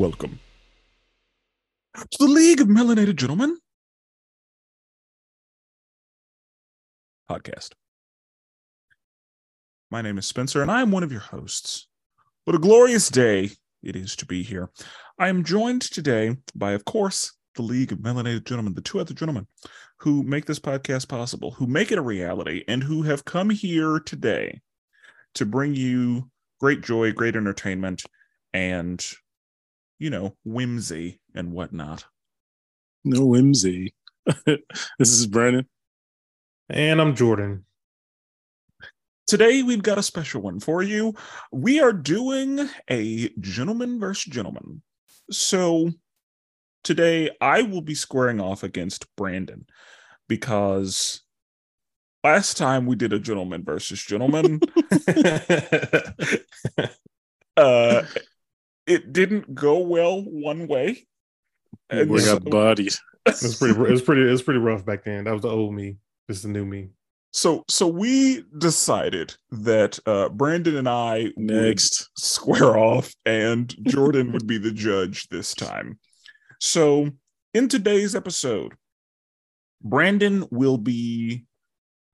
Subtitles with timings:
[0.00, 0.40] welcome
[1.94, 3.58] to the League of Melanated Gentlemen
[7.30, 7.72] podcast.
[9.90, 11.86] My name is Spencer, and I am one of your hosts.
[12.44, 13.50] What a glorious day
[13.82, 14.70] it is to be here.
[15.18, 19.12] I am joined today by, of course, the League of Melanated Gentlemen, the two other
[19.12, 19.46] gentlemen
[19.98, 24.00] who make this podcast possible, who make it a reality, and who have come here
[24.00, 24.62] today
[25.34, 28.04] to bring you great joy, great entertainment,
[28.54, 29.06] and,
[30.00, 32.04] you know, whimsy and whatnot.
[33.04, 33.94] No whimsy.
[34.46, 34.58] this
[34.98, 35.66] is Brandon.
[36.68, 37.64] And I'm Jordan.
[39.26, 41.14] Today, we've got a special one for you.
[41.52, 44.82] We are doing a gentleman versus gentleman.
[45.30, 45.90] So,
[46.82, 49.66] today I will be squaring off against Brandon
[50.28, 51.22] because
[52.24, 54.60] last time we did a gentleman versus gentleman,
[57.56, 58.02] uh,
[58.90, 61.06] it didn't go well one way.
[61.88, 63.00] And we got so, bodies.
[63.26, 63.78] It was pretty.
[63.78, 64.22] It was pretty.
[64.22, 65.24] It was pretty rough back then.
[65.24, 65.98] That was the old me.
[66.26, 66.88] This is the new me.
[67.32, 74.46] So, so we decided that uh, Brandon and I next square off, and Jordan would
[74.46, 75.98] be the judge this time.
[76.60, 77.10] So,
[77.52, 78.72] in today's episode,
[79.82, 81.44] Brandon will be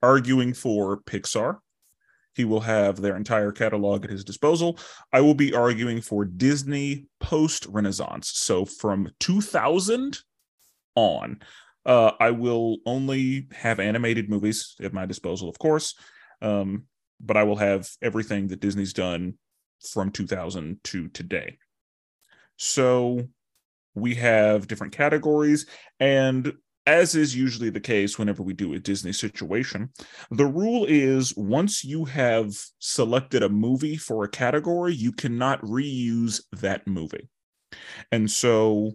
[0.02, 1.58] arguing for Pixar.
[2.36, 4.78] He will have their entire catalog at his disposal.
[5.12, 8.30] I will be arguing for Disney post Renaissance.
[8.34, 10.18] So from 2000
[10.94, 11.40] on,
[11.86, 15.94] uh, I will only have animated movies at my disposal, of course,
[16.42, 16.84] um,
[17.20, 19.38] but I will have everything that Disney's done
[19.92, 21.56] from 2000 to today.
[22.56, 23.28] So
[23.94, 25.66] we have different categories,
[25.98, 26.52] and
[26.86, 29.90] as is usually the case whenever we do a Disney situation,
[30.30, 36.42] the rule is once you have selected a movie for a category, you cannot reuse
[36.52, 37.28] that movie.
[38.12, 38.92] And so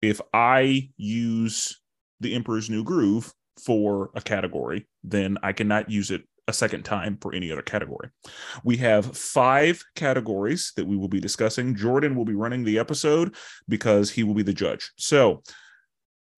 [0.00, 1.80] if I use
[2.20, 3.32] The Emperor's New Groove
[3.62, 8.08] for a category, then I cannot use it a second time for any other category.
[8.62, 11.74] We have five categories that we will be discussing.
[11.74, 13.34] Jordan will be running the episode
[13.68, 14.92] because he will be the judge.
[14.96, 15.42] So,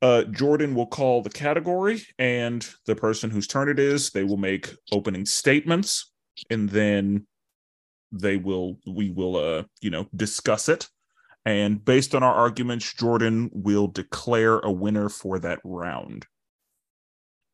[0.00, 4.36] uh, Jordan will call the category, and the person whose turn it is, they will
[4.36, 6.12] make opening statements,
[6.50, 7.26] and then
[8.12, 10.88] they will we will uh you know discuss it,
[11.44, 16.26] and based on our arguments, Jordan will declare a winner for that round.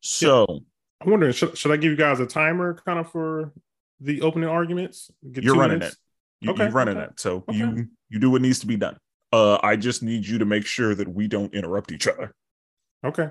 [0.01, 0.57] So, yeah.
[1.01, 3.53] I'm wondering, should, should I give you guys a timer kind of for
[3.99, 5.09] the opening arguments?
[5.31, 5.95] Get you're running minutes?
[5.95, 6.45] it.
[6.45, 7.07] You, okay, you're running okay.
[7.07, 7.57] it, so okay.
[7.57, 8.97] you you do what needs to be done.
[9.31, 12.33] Uh, I just need you to make sure that we don't interrupt each other.
[13.03, 13.29] Okay.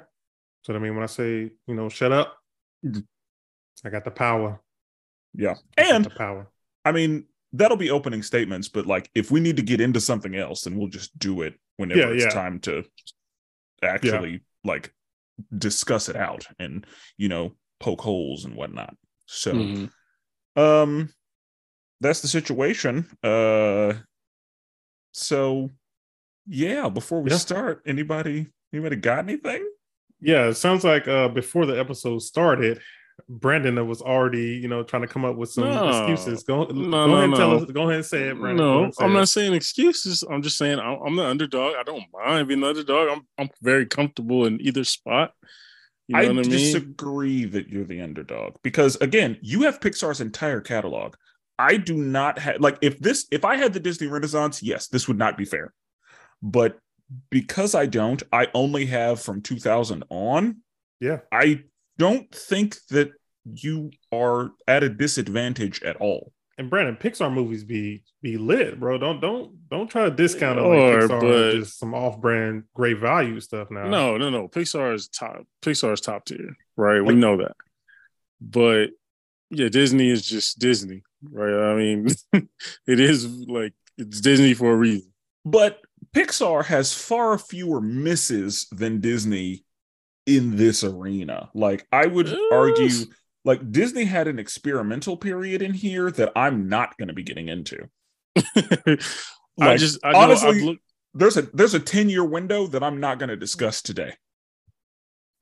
[0.62, 2.37] So I mean, when I say you know, shut up,
[3.84, 4.60] I got the power.
[5.34, 6.49] Yeah, and the power.
[6.84, 10.34] I mean, that'll be opening statements, but like if we need to get into something
[10.34, 12.31] else, then we'll just do it whenever yeah, it's yeah.
[12.31, 12.84] time to
[13.82, 14.38] actually yeah.
[14.65, 14.93] like
[15.56, 18.97] discuss it out and you know poke holes and whatnot.
[19.26, 20.61] So, mm-hmm.
[20.61, 21.11] um,
[22.00, 23.06] that's the situation.
[23.22, 23.94] Uh,
[25.12, 25.71] so
[26.47, 27.37] yeah, before we yeah.
[27.37, 29.69] start, anybody anybody got anything?
[30.21, 32.81] Yeah, it sounds like uh before the episode started,
[33.28, 35.88] Brandon was already, you know, trying to come up with some no.
[35.88, 36.43] excuses.
[36.43, 37.37] Go, no, go no, ahead and no.
[37.37, 37.71] tell us.
[37.71, 38.65] Go ahead and say it, Brandon.
[38.65, 40.22] No, I'm not saying excuses.
[40.31, 41.75] I'm just saying I'm, I'm, the underdog.
[41.77, 43.09] I don't mind being the underdog.
[43.11, 45.32] I'm I'm very comfortable in either spot.
[46.09, 46.50] You know I, I mean?
[46.50, 51.15] disagree that you're the underdog because again, you have Pixar's entire catalog.
[51.59, 55.09] I do not have like if this if I had the Disney Renaissance, yes, this
[55.09, 55.72] would not be fair.
[56.44, 56.78] But
[57.31, 60.59] because I don't, I only have from 2000 on.
[61.00, 61.21] Yeah.
[61.32, 61.62] I
[61.99, 63.12] don't think that
[63.44, 66.32] you are at a disadvantage at all.
[66.56, 68.96] And Brandon, Pixar movies be be lit, bro.
[68.96, 73.40] Don't don't don't try to discount it like Pixar but, just some off-brand great value
[73.40, 73.88] stuff now.
[73.88, 74.47] No, no, no.
[74.47, 75.43] Pixar is top.
[75.62, 77.00] Pixar is top tier, right?
[77.00, 77.56] Like, we know that.
[78.40, 78.90] But
[79.50, 81.73] yeah, Disney is just Disney, right?
[81.73, 85.12] I mean, it is like it's Disney for a reason.
[85.44, 85.81] But
[86.14, 89.64] Pixar has far fewer misses than Disney
[90.26, 91.50] in this arena.
[91.55, 92.88] Like I would argue
[93.44, 97.49] like Disney had an experimental period in here that I'm not going to be getting
[97.49, 97.88] into.
[98.56, 99.00] like,
[99.58, 100.82] I just I honestly looked...
[101.12, 104.14] there's a there's a 10 year window that I'm not going to discuss today.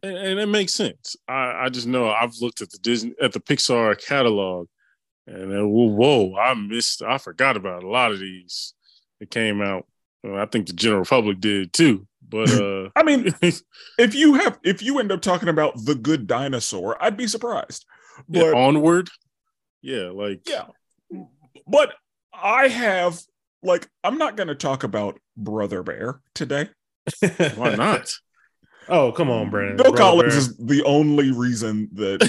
[0.02, 1.14] And, and, it makes sense.
[1.28, 4.66] I, I just know I've looked at the Disney at the Pixar catalog
[5.26, 8.74] and then, whoa, whoa, I missed I forgot about a lot of these
[9.20, 9.86] that came out
[10.24, 12.06] I think the general public did too.
[12.26, 13.34] But uh I mean,
[13.98, 17.84] if you have if you end up talking about the good dinosaur, I'd be surprised.
[18.28, 19.10] But yeah, onward,
[19.80, 20.66] yeah, like yeah.
[21.66, 21.94] But
[22.32, 23.20] I have
[23.62, 26.68] like I'm not going to talk about Brother Bear today.
[27.54, 28.10] Why not?
[28.88, 29.78] Oh, come on, Brandon.
[29.78, 30.38] Phil Brother Collins Bear.
[30.38, 32.28] is the only reason that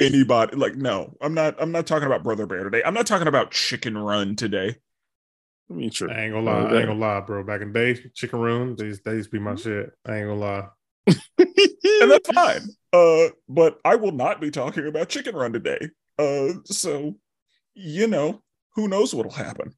[0.00, 2.82] anybody like no, I'm not I'm not talking about Brother Bear today.
[2.84, 4.76] I'm not talking about Chicken Run today.
[5.70, 6.10] I mean, sure.
[6.10, 7.42] I ain't gonna lie, I ain't gonna lie, bro.
[7.42, 9.62] Back in the day, Chicken Run, these days be my mm-hmm.
[9.62, 9.92] shit.
[10.04, 10.68] I ain't gonna lie.
[11.06, 12.62] and that's fine.
[12.92, 15.90] Uh, but I will not be talking about Chicken Run today.
[16.18, 17.16] Uh, so
[17.74, 18.42] you know,
[18.74, 19.74] who knows what'll happen.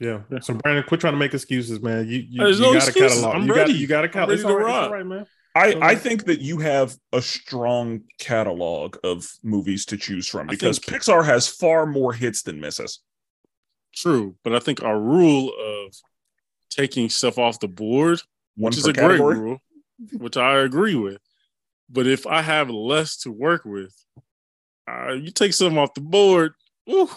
[0.00, 0.22] Yeah.
[0.40, 2.08] So Brandon, quit trying to make excuses, man.
[2.08, 3.36] You you, you no got a catalog.
[3.36, 3.72] I'm you ready.
[3.72, 4.34] Got, you got a catalog.
[4.34, 5.26] It's all right, right, man.
[5.54, 10.78] I, I think that you have a strong catalog of movies to choose from because
[10.78, 13.00] think, Pixar has far more hits than misses.
[13.94, 15.94] True, but I think our rule of
[16.70, 18.20] taking stuff off the board,
[18.56, 19.34] One which is a category.
[19.34, 19.58] great rule,
[20.14, 21.18] which I agree with.
[21.90, 23.94] But if I have less to work with,
[24.88, 26.54] uh, you take something off the board.
[26.90, 27.10] Ooh,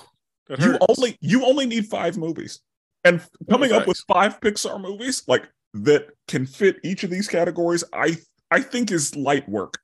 [0.60, 2.60] you only you only need five movies,
[3.04, 7.83] and coming up with five Pixar movies like that can fit each of these categories,
[7.94, 8.18] I
[8.51, 9.80] I think is light work.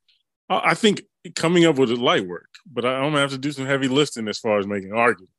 [0.49, 1.03] I think
[1.35, 4.27] coming up with a light work, but I'm gonna have to do some heavy lifting
[4.27, 5.33] as far as making arguments.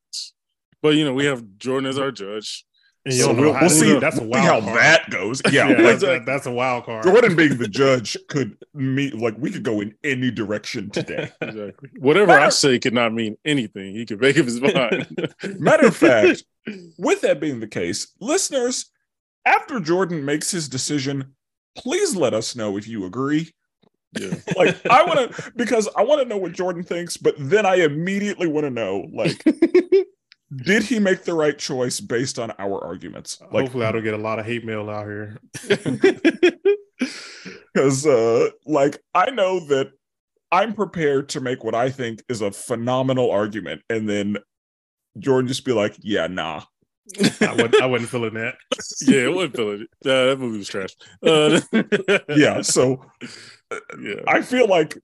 [0.82, 2.64] But you know, we have Jordan as our judge.
[3.10, 3.98] So we'll, we'll see.
[3.98, 4.78] That's a wild see how card.
[4.78, 5.42] that goes.
[5.52, 7.02] Yeah, yeah like, that, that's a wild card.
[7.02, 11.32] Jordan being the judge could mean like we could go in any direction today.
[11.40, 11.90] Exactly.
[11.98, 13.94] Whatever Matter, I say could not mean anything.
[13.94, 15.34] He could make up his mind.
[15.58, 16.44] Matter of fact,
[16.96, 18.90] with that being the case, listeners,
[19.44, 21.34] after Jordan makes his decision,
[21.76, 23.52] please let us know if you agree.
[24.18, 24.34] Yeah.
[24.56, 27.76] like I want to because I want to know what Jordan thinks, but then I
[27.76, 29.42] immediately want to know like
[30.56, 33.40] did he make the right choice based on our arguments?
[33.52, 35.38] Like, Hopefully, I don't get a lot of hate mail out here.
[37.74, 39.92] Because, uh, like, I know that
[40.52, 44.36] I'm prepared to make what I think is a phenomenal argument, and then
[45.18, 46.64] Jordan just be like, "Yeah, nah."
[47.40, 48.54] I, wouldn't, I wasn't feeling that.
[49.02, 50.08] yeah, I wasn't feeling it.
[50.08, 50.94] Uh, that movie was trash.
[51.22, 51.60] Uh,
[52.36, 53.04] yeah, so
[53.70, 54.20] uh, yeah.
[54.28, 54.98] I feel like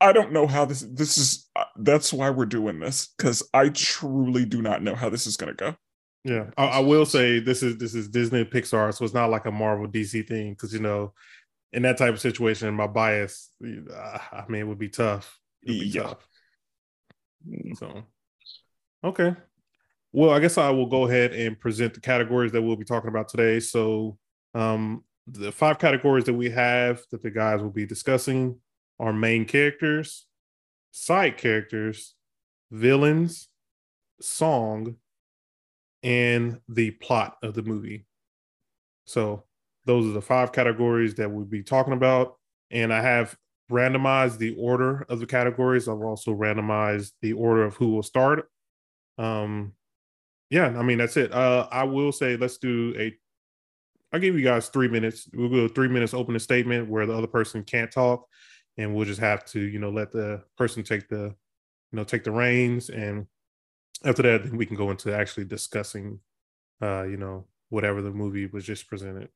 [0.00, 3.68] I don't know how this this is uh, that's why we're doing this because I
[3.70, 5.76] truly do not know how this is going to go.
[6.24, 9.44] Yeah, I, I, will say this is this is Disney Pixar, so it's not like
[9.44, 11.12] a Marvel DC thing because you know,
[11.72, 15.38] in that type of situation, my bias, uh, I mean, it would be tough.
[15.66, 16.02] Would be yeah.
[16.02, 16.28] Tough.
[17.74, 18.04] So,
[19.04, 19.36] okay.
[20.12, 23.08] Well, I guess I will go ahead and present the categories that we'll be talking
[23.08, 23.60] about today.
[23.60, 24.16] So,
[24.54, 28.58] um, the five categories that we have that the guys will be discussing
[28.98, 30.26] are main characters,
[30.90, 32.14] side characters,
[32.70, 33.48] villains,
[34.20, 34.96] song,
[36.02, 38.06] and the plot of the movie.
[39.06, 39.44] So
[39.86, 42.36] those are the five categories that we'll be talking about.
[42.70, 43.36] And I have
[43.70, 45.88] randomized the order of the categories.
[45.88, 48.48] I've also randomized the order of who will start.
[49.18, 49.72] Um,
[50.50, 51.32] yeah, I mean that's it.
[51.32, 53.14] Uh, I will say let's do a.
[54.12, 55.28] I'll give you guys three minutes.
[55.32, 58.26] We'll go three minutes open a statement where the other person can't talk,
[58.76, 61.34] and we'll just have to you know let the person take the
[61.92, 62.90] you know take the reins.
[62.90, 63.26] And
[64.04, 66.20] after that then we can go into actually discussing
[66.82, 69.28] uh you know whatever the movie was just presented.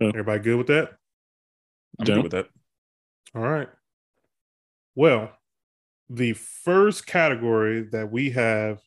[0.00, 0.08] Yeah.
[0.08, 0.92] everybody good with that?
[1.98, 2.48] I'm good with that.
[3.34, 3.68] All right.
[4.94, 5.32] Well
[6.08, 8.80] the first category that we have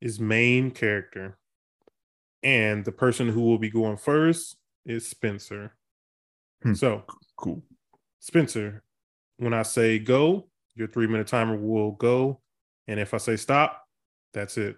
[0.00, 1.36] is main character.
[2.44, 5.74] And the person who will be going first is spencer.
[6.62, 6.74] Hmm.
[6.74, 7.04] so
[7.36, 7.62] cool
[8.24, 8.82] Spencer,
[9.36, 12.40] when I say go, your three minute timer will go.
[12.88, 13.86] And if I say stop,
[14.32, 14.76] that's it.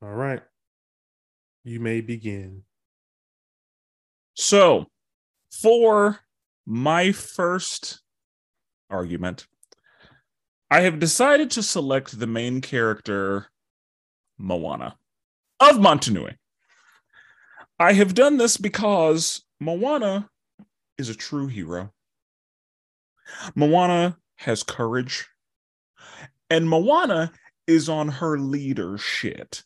[0.00, 0.40] All right.
[1.64, 2.62] You may begin.
[4.34, 4.86] So,
[5.50, 6.20] for
[6.64, 8.02] my first
[8.88, 9.48] argument,
[10.70, 13.48] I have decided to select the main character,
[14.38, 14.94] Moana,
[15.58, 16.36] of Motunui.
[17.80, 20.30] I have done this because Moana
[20.98, 21.92] is a true hero.
[23.54, 25.26] Moana has courage,
[26.50, 27.32] and Moana
[27.66, 29.62] is on her leader shit.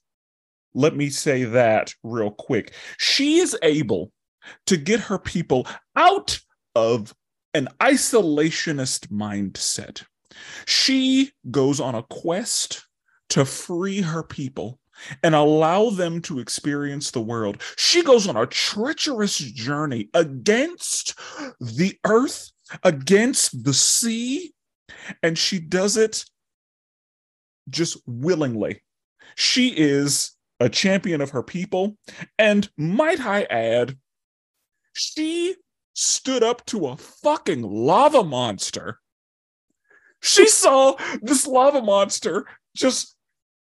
[0.75, 2.75] Let me say that real quick.
[2.99, 4.13] She is able
[4.67, 5.67] to get her people
[5.97, 6.39] out
[6.75, 7.15] of
[7.55, 10.05] an isolationist mindset.
[10.67, 12.85] She goes on a quest
[13.31, 14.79] to free her people
[15.23, 17.63] and allow them to experience the world.
[17.77, 21.19] She goes on a treacherous journey against
[21.61, 22.51] the earth,
[22.83, 24.53] against the sea,
[25.23, 26.25] and she does it
[27.69, 28.83] just willingly.
[29.35, 31.97] She is a champion of her people,
[32.39, 33.99] and might I add,
[34.95, 35.57] she
[35.93, 39.01] stood up to a fucking lava monster.
[40.23, 43.16] She saw this lava monster just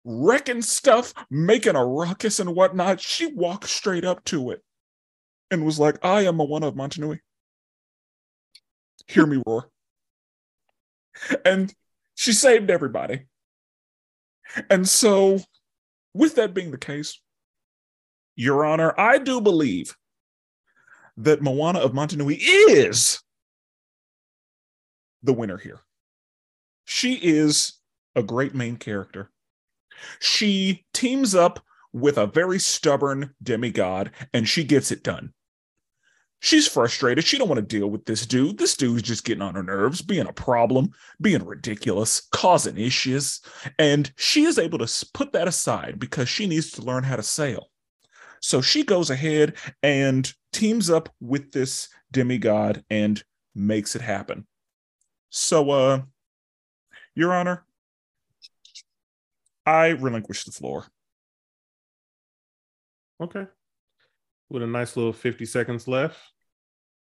[0.05, 3.01] wrecking stuff, making a ruckus and whatnot.
[3.01, 4.63] She walked straight up to it
[5.51, 7.21] and was like, I am Moana of Motunui.
[9.07, 9.71] Hear me roar.
[11.45, 11.73] And
[12.15, 13.27] she saved everybody.
[14.71, 15.41] And so,
[16.13, 17.21] with that being the case,
[18.37, 19.97] Your Honor, I do believe
[21.17, 23.21] that Moana of Motunui is
[25.23, 25.81] the winner here.
[26.85, 27.81] She is
[28.15, 29.31] a great main character.
[30.21, 35.33] She teams up with a very stubborn demigod and she gets it done.
[36.41, 37.25] She's frustrated.
[37.25, 38.59] She don't want to deal with this dude.
[38.59, 43.41] This dude's just getting on her nerves, being a problem, being ridiculous, causing issues.
[43.79, 47.23] And she is able to put that aside because she needs to learn how to
[47.23, 47.71] sail.
[48.41, 53.25] So she goes ahead and teams up with this demigod and
[53.55, 54.47] makes it happen.
[55.31, 56.03] So uh
[57.15, 57.65] your honor,
[59.67, 60.87] I relinquish the floor.
[63.21, 63.47] Okay.
[64.51, 66.19] With a nice little 50 seconds left.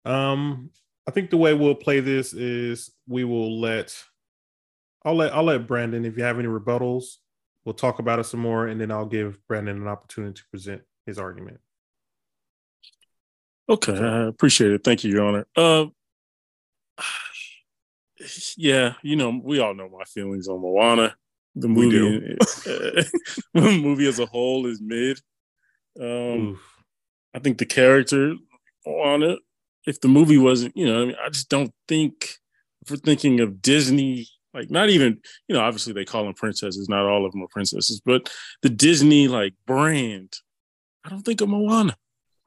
[0.05, 0.71] Um,
[1.07, 3.95] I think the way we'll play this is we will let
[5.05, 7.15] I'll let I'll let Brandon, if you have any rebuttals,
[7.63, 10.81] we'll talk about it some more, and then I'll give Brandon an opportunity to present
[11.05, 11.59] his argument.
[13.69, 14.83] Okay, I appreciate it.
[14.83, 15.47] Thank you, Your Honor.
[15.55, 15.85] Uh,
[18.57, 21.15] yeah, you know, we all know my feelings on Moana.
[21.59, 22.37] The movie,
[23.53, 25.19] the movie as a whole is mid.
[25.99, 26.59] Um,
[27.33, 28.35] I think the character
[28.85, 29.39] on it,
[29.87, 32.35] if the movie wasn't, you know, I mean, I just don't think
[32.83, 36.87] if we're thinking of Disney, like not even, you know, obviously they call them princesses,
[36.89, 40.33] not all of them are princesses, but the Disney like brand,
[41.03, 41.95] I don't think of Moana,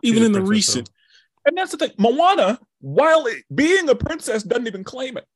[0.04, 0.88] even in the recent.
[0.88, 0.94] Though.
[1.46, 5.26] And that's the thing, Moana, while it, being a princess, doesn't even claim it.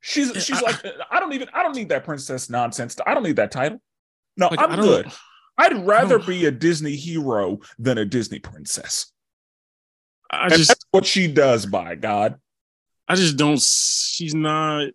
[0.00, 2.96] She's she's I, like, I don't even I don't need that princess nonsense.
[3.06, 3.80] I don't need that title.
[4.36, 5.10] No, like, I'm good.
[5.58, 9.12] I'd rather be a Disney hero than a Disney princess.
[10.30, 11.66] I and just that's what she does.
[11.66, 12.40] By God,
[13.08, 13.60] I just don't.
[13.60, 14.88] She's not.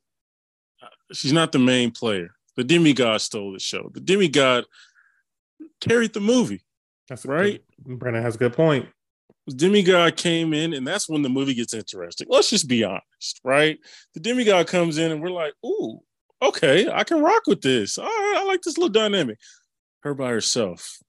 [1.14, 2.30] She's not the main player.
[2.56, 3.92] The demigod stole the show.
[3.94, 4.66] The demigod
[5.82, 6.64] carried the movie.
[7.08, 7.62] That's right.
[7.86, 8.88] Good, Brandon has a good point.
[9.54, 12.28] Demigod came in, and that's when the movie gets interesting.
[12.30, 13.78] Let's just be honest, right?
[14.14, 16.00] The demigod comes in, and we're like, "Ooh,
[16.42, 17.98] okay, I can rock with this.
[17.98, 19.38] All right, I like this little dynamic."
[20.02, 21.00] Her by herself,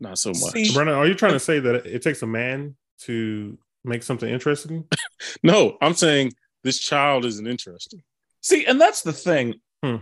[0.00, 0.52] not so much.
[0.52, 4.28] See, Brandon, are you trying to say that it takes a man to make something
[4.28, 4.88] interesting?
[5.42, 6.32] no, I'm saying
[6.64, 8.02] this child isn't interesting.
[8.40, 9.54] See, and that's the thing.
[9.82, 9.96] Hmm.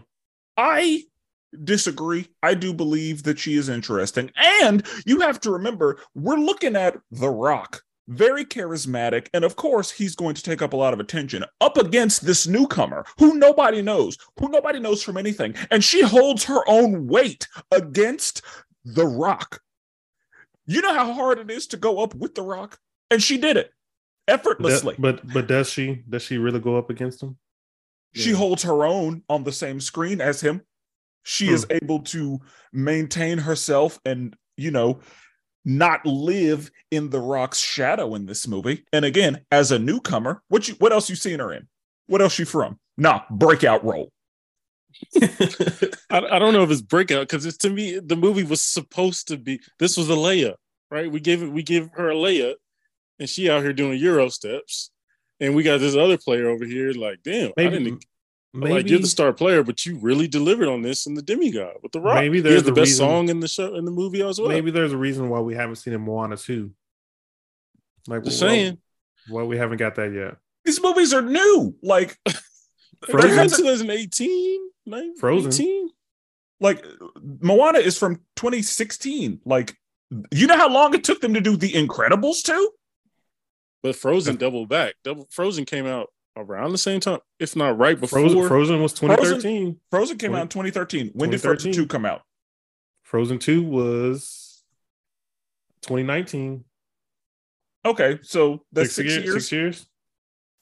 [0.56, 1.04] I
[1.64, 2.28] disagree.
[2.42, 4.30] I do believe that she is interesting.
[4.36, 9.28] And you have to remember, we're looking at The Rock, very charismatic.
[9.32, 12.46] And of course, he's going to take up a lot of attention up against this
[12.46, 15.54] newcomer who nobody knows, who nobody knows from anything.
[15.70, 18.42] And she holds her own weight against
[18.84, 19.60] The Rock.
[20.66, 22.78] You know how hard it is to go up with The Rock?
[23.10, 23.70] And she did it
[24.26, 24.94] effortlessly.
[24.98, 27.36] but but does she does she really go up against him?
[28.14, 28.36] She yeah.
[28.36, 30.62] holds her own on the same screen as him
[31.24, 31.54] she hmm.
[31.54, 32.40] is able to
[32.72, 35.00] maintain herself and you know
[35.64, 38.84] not live in the rock's shadow in this movie.
[38.92, 41.66] And again as a newcomer what you what else you seen her in?
[42.06, 42.78] What else she from?
[42.96, 44.12] Nah breakout role.
[45.20, 49.26] I, I, don't know if it's breakout because it's to me the movie was supposed
[49.26, 50.54] to be this was a Leia
[50.90, 51.10] right?
[51.10, 52.54] We gave it we give her a Leia
[53.18, 54.90] and she out here doing euro steps
[55.40, 58.04] and we got this other player over here like damn maybe, I didn't
[58.56, 61.74] Maybe, like you're the star player, but you really delivered on this in the demigod
[61.82, 62.14] with the rock.
[62.14, 64.48] Maybe there's the best reason, song in the show in the movie as well.
[64.48, 66.70] Maybe there's a reason why we haven't seen in Moana 2.
[68.06, 68.78] Like just well, saying.
[69.28, 70.36] Why we haven't got that yet.
[70.64, 71.74] These movies are new.
[71.82, 72.16] Like
[73.10, 75.16] Frozen 2018, 19?
[75.16, 75.90] Frozen.
[76.60, 76.84] Like
[77.40, 79.40] Moana is from 2016.
[79.44, 79.76] Like
[80.30, 82.70] you know how long it took them to do The Incredibles too?
[83.82, 84.94] But Frozen double back.
[85.02, 88.20] Double Frozen came out around the same time, if not right before.
[88.20, 89.40] Frozen, Frozen was 2013.
[89.40, 91.10] Frozen, Frozen came 20, out in 2013.
[91.14, 91.30] When 2013.
[91.30, 92.22] did Frozen 2 come out?
[93.02, 94.62] Frozen 2 was
[95.82, 96.64] 2019.
[97.86, 99.34] Okay, so that's six, six years, years.
[99.34, 99.86] Six years.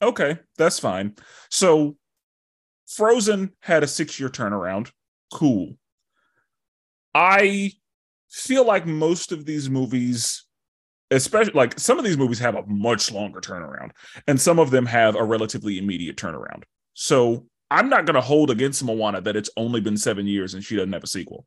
[0.02, 1.14] Okay, that's fine.
[1.49, 1.97] So
[2.88, 4.91] Frozen had a six year turnaround.
[5.33, 5.76] Cool.
[7.14, 7.73] I
[8.29, 10.45] feel like most of these movies
[11.12, 13.90] especially like some of these movies have a much longer turnaround
[14.26, 16.64] and some of them have a relatively immediate turnaround.
[16.95, 20.62] So i'm not going to hold against moana that it's only been seven years and
[20.62, 21.47] she doesn't have a sequel.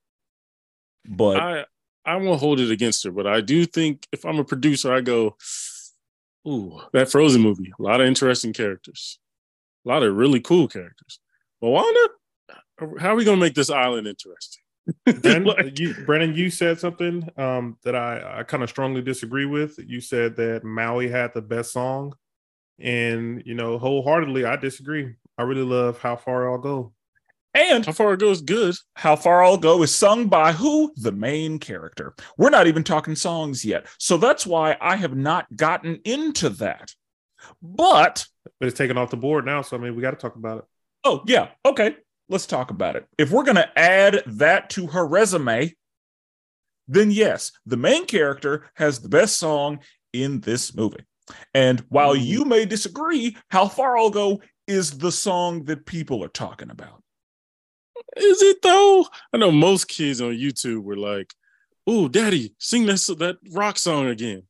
[1.07, 1.65] But i
[2.05, 5.01] i won't hold it against her but i do think if i'm a producer i
[5.01, 5.35] go
[6.47, 9.19] ooh that frozen movie a lot of interesting characters
[9.85, 11.19] a lot of really cool characters.
[11.61, 12.09] Moana?
[12.99, 14.63] How are we going to make this island interesting
[15.21, 19.79] Brandon, you, Brandon, you said something um, that I, I kind of strongly disagree with.
[19.79, 22.13] You said that Maui had the best song,
[22.79, 25.15] and you know, wholeheartedly, I disagree.
[25.37, 26.93] I really love "How Far I'll Go."
[27.53, 28.75] And How far it goes, good.
[28.95, 30.91] How Far I'll Go is sung by who?
[30.97, 32.13] The main character.
[32.37, 33.87] We're not even talking songs yet.
[33.97, 36.91] So that's why I have not gotten into that.
[37.61, 38.25] But,
[38.59, 40.57] But it's taken off the board now, so I mean, we got to talk about
[40.59, 40.65] it.
[41.05, 41.95] oh, yeah, okay,
[42.29, 43.05] let's talk about it.
[43.17, 45.73] If we're going to add that to her resume,
[46.87, 49.79] then yes, the main character has the best song
[50.13, 51.03] in this movie.
[51.53, 52.23] And while Mm.
[52.25, 57.01] you may disagree, How Far I'll Go is the song that people are talking about.
[58.17, 59.05] Is it though?
[59.33, 61.33] I know most kids on YouTube were like,
[61.87, 64.43] "Oh, daddy, sing that that rock song again."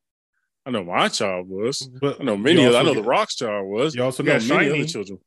[0.65, 1.87] I know my child was.
[2.01, 2.63] But I know many.
[2.65, 3.95] Of, I know get- the rock child was.
[3.95, 4.69] You also I know many Shiny.
[4.71, 5.19] other children.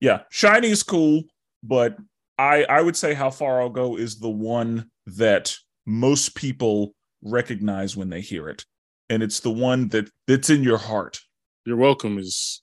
[0.00, 1.24] yeah shiny is cool
[1.66, 1.96] but
[2.38, 5.54] i i would say how far i'll go is the one that
[5.86, 8.64] most people recognize when they hear it
[9.08, 11.20] and it's the one that that's in your heart
[11.64, 12.62] You're welcome is.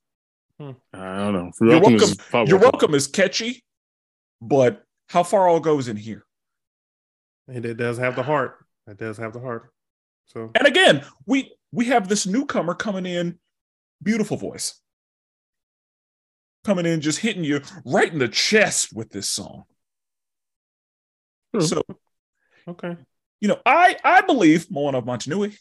[0.59, 0.71] Hmm.
[0.93, 1.51] I don't know.
[1.61, 3.63] You're welcome- is probably your welcome is catchy
[4.41, 6.23] but how far i'll go is in here
[7.47, 8.65] And it does have the heart.
[8.87, 9.71] It does have the heart.
[10.25, 13.39] So and again we we have this newcomer coming in
[14.01, 14.79] beautiful voice
[16.63, 19.63] coming in just hitting you right in the chest with this song.
[21.53, 21.61] True.
[21.61, 21.81] so
[22.67, 22.97] okay.
[23.41, 25.55] you know, I I believe Moana of Motunui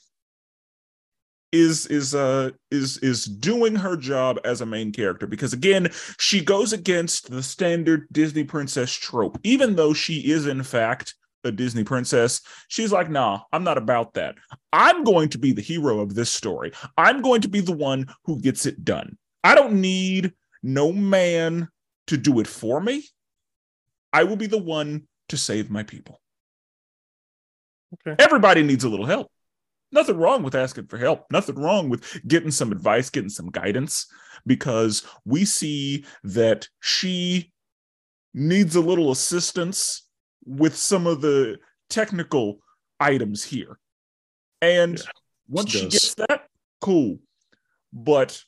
[1.53, 6.43] is is uh is is doing her job as a main character because again she
[6.43, 9.39] goes against the standard Disney princess trope.
[9.45, 14.15] Even though she is in fact a Disney princess she's like nah I'm not about
[14.15, 14.37] that.
[14.73, 16.73] I'm going to be the hero of this story.
[16.97, 19.19] I'm going to be the one who gets it done.
[19.45, 21.69] I don't need no man
[22.07, 23.05] to do it for me
[24.13, 26.21] I will be the one to save my people
[27.95, 28.17] Okay.
[28.23, 29.31] Everybody needs a little help.
[29.91, 31.27] Nothing wrong with asking for help.
[31.31, 34.07] Nothing wrong with getting some advice, getting some guidance,
[34.47, 37.53] because we see that she
[38.33, 40.09] needs a little assistance
[40.47, 41.59] with some of the
[41.91, 42.61] technical
[42.99, 43.79] items here.
[44.63, 45.05] And Yeah,
[45.49, 46.47] once she she gets that,
[46.81, 47.19] cool.
[47.93, 48.43] But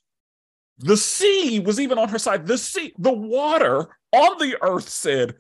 [0.78, 2.46] the sea was even on her side.
[2.46, 5.36] The sea, the water on the earth said,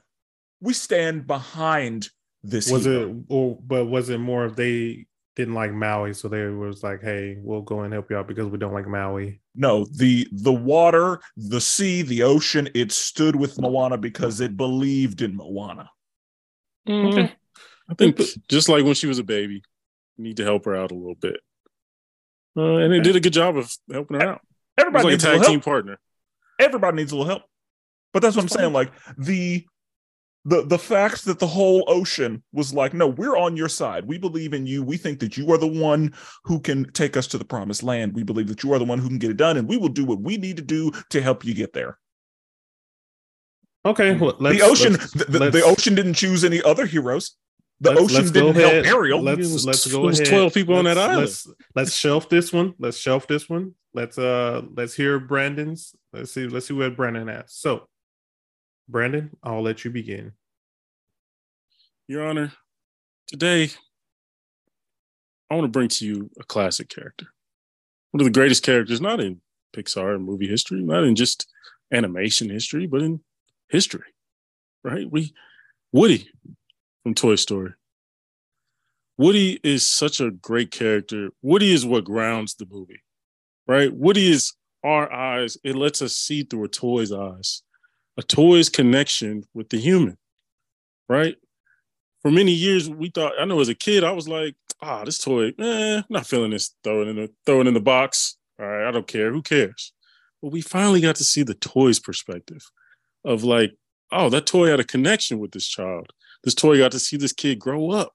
[0.60, 2.10] We stand behind
[2.42, 2.70] this.
[2.70, 6.46] Was hero." it or but was it more if they didn't like Maui, so they
[6.46, 9.40] was like, hey, we'll go and help you out because we don't like Maui.
[9.56, 15.22] No, the the water, the sea, the ocean, it stood with Moana because it believed
[15.22, 15.90] in Moana.
[16.88, 17.32] Mhm.
[17.88, 19.62] I think just like when she was a baby,
[20.16, 21.40] you need to help her out a little bit.
[22.56, 24.42] Uh, and it did a good job of helping her out.
[24.76, 25.52] It was Everybody like needs a little tag help.
[25.52, 25.98] team partner.
[26.60, 27.42] Everybody needs a little help.
[28.12, 28.72] But that's what I'm That's saying.
[28.72, 29.64] Like the
[30.44, 34.04] the the fact that the whole ocean was like, no, we're on your side.
[34.06, 34.82] We believe in you.
[34.82, 38.14] We think that you are the one who can take us to the promised land.
[38.14, 39.88] We believe that you are the one who can get it done, and we will
[39.88, 41.98] do what we need to do to help you get there.
[43.86, 46.86] Okay, well, let's, the ocean, let's- the, the- the let's- ocean didn't choose any other
[46.86, 47.36] heroes.
[47.80, 48.86] The Let's- ocean let's didn't help ahead.
[48.86, 49.20] Ariel.
[49.20, 50.30] Let's was- let's go was ahead.
[50.32, 51.20] 12 people on that island.
[51.20, 52.74] Let's let's shelf this one.
[52.78, 53.74] Let's shelf this one.
[53.92, 55.94] Let's uh let's hear Brandon's.
[56.12, 56.46] Let's see.
[56.46, 57.52] Let's see what Brandon has.
[57.52, 57.88] So,
[58.88, 60.32] Brandon, I'll let you begin.
[62.06, 62.52] Your Honor,
[63.26, 63.70] today
[65.50, 67.26] I want to bring to you a classic character.
[68.12, 69.40] One of the greatest characters, not in
[69.76, 71.50] Pixar movie history, not in just
[71.92, 73.20] animation history, but in
[73.68, 74.14] history.
[74.84, 75.10] Right?
[75.10, 75.34] We
[75.92, 76.28] Woody
[77.04, 77.74] from Toy Story.
[79.16, 81.30] Woody is such a great character.
[81.40, 83.04] Woody is what grounds the movie.
[83.68, 83.94] Right?
[83.94, 85.56] Woody is our eyes.
[85.62, 87.62] It lets us see through a toy's eyes.
[88.16, 90.18] A toy's connection with the human.
[91.08, 91.36] Right?
[92.24, 95.18] for many years we thought I know as a kid I was like, ah, this
[95.18, 96.74] toy, eh, not feeling this.
[96.82, 98.36] Throw it in the throw it in the box.
[98.58, 99.30] All right, I don't care.
[99.30, 99.92] Who cares?
[100.42, 102.64] But we finally got to see the toy's perspective
[103.24, 103.76] of like,
[104.10, 106.12] oh, that toy had a connection with this child.
[106.44, 108.14] This toy got to see this kid grow up.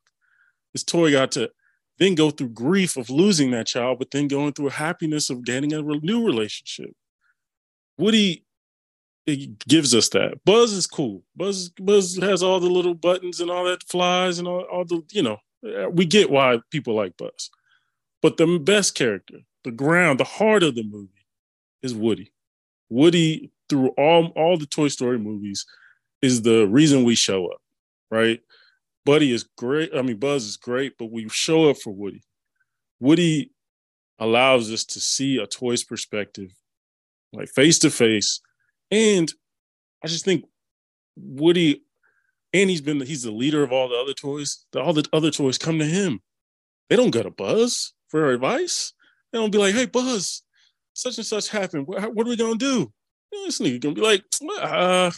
[0.73, 1.49] This toy got to
[1.97, 5.43] then go through grief of losing that child, but then going through a happiness of
[5.43, 6.91] getting a re- new relationship.
[7.97, 8.45] Woody
[9.25, 10.43] it gives us that.
[10.43, 11.23] Buzz is cool.
[11.35, 15.03] Buzz Buzz has all the little buttons and all that flies and all, all the,
[15.11, 17.49] you know, uh, we get why people like Buzz.
[18.21, 21.25] But the best character, the ground, the heart of the movie
[21.81, 22.33] is Woody.
[22.89, 25.65] Woody, through all all the Toy Story movies,
[26.21, 27.61] is the reason we show up,
[28.11, 28.39] right?
[29.05, 29.91] Buddy is great.
[29.95, 32.21] I mean, Buzz is great, but we show up for Woody.
[32.99, 33.51] Woody
[34.19, 36.51] allows us to see a toy's perspective,
[37.33, 38.41] like face to face.
[38.91, 39.31] And
[40.03, 40.45] I just think
[41.15, 41.81] Woody
[42.53, 44.65] and he's been he's the leader of all the other toys.
[44.71, 46.21] The, all the other toys come to him.
[46.89, 48.93] They don't go to Buzz for advice.
[49.31, 50.43] They don't be like, "Hey, Buzz,
[50.93, 51.87] such and such happened.
[51.87, 52.91] What, what are we gonna do?"
[53.31, 54.23] You know, this nigga gonna be like,
[54.59, 55.11] uh,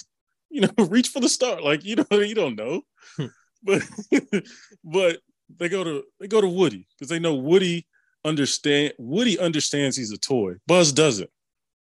[0.51, 1.61] you know, reach for the star.
[1.61, 2.81] Like you know, you don't know,
[3.17, 3.25] hmm.
[3.63, 3.81] but
[4.83, 5.19] but
[5.57, 7.87] they go to they go to Woody because they know Woody
[8.23, 10.53] understand Woody understands he's a toy.
[10.67, 11.29] Buzz doesn't.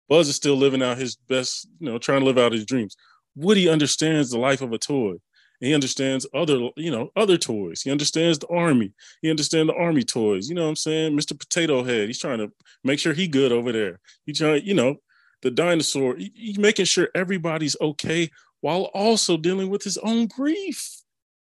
[0.08, 2.96] Buzz is still living out his best, you know, trying to live out his dreams.
[3.36, 5.14] Woody understands the life of a toy.
[5.60, 7.80] He understands other, you know, other toys.
[7.80, 8.92] He understands the army.
[9.22, 10.48] He understands the army toys.
[10.48, 11.16] You know what I'm saying?
[11.16, 11.38] Mr.
[11.38, 12.08] Potato Head.
[12.08, 13.98] He's trying to make sure he good over there.
[14.26, 14.96] He's trying, you know,
[15.44, 16.16] the dinosaur.
[16.16, 18.30] He's making sure everybody's okay
[18.62, 21.02] while also dealing with his own grief.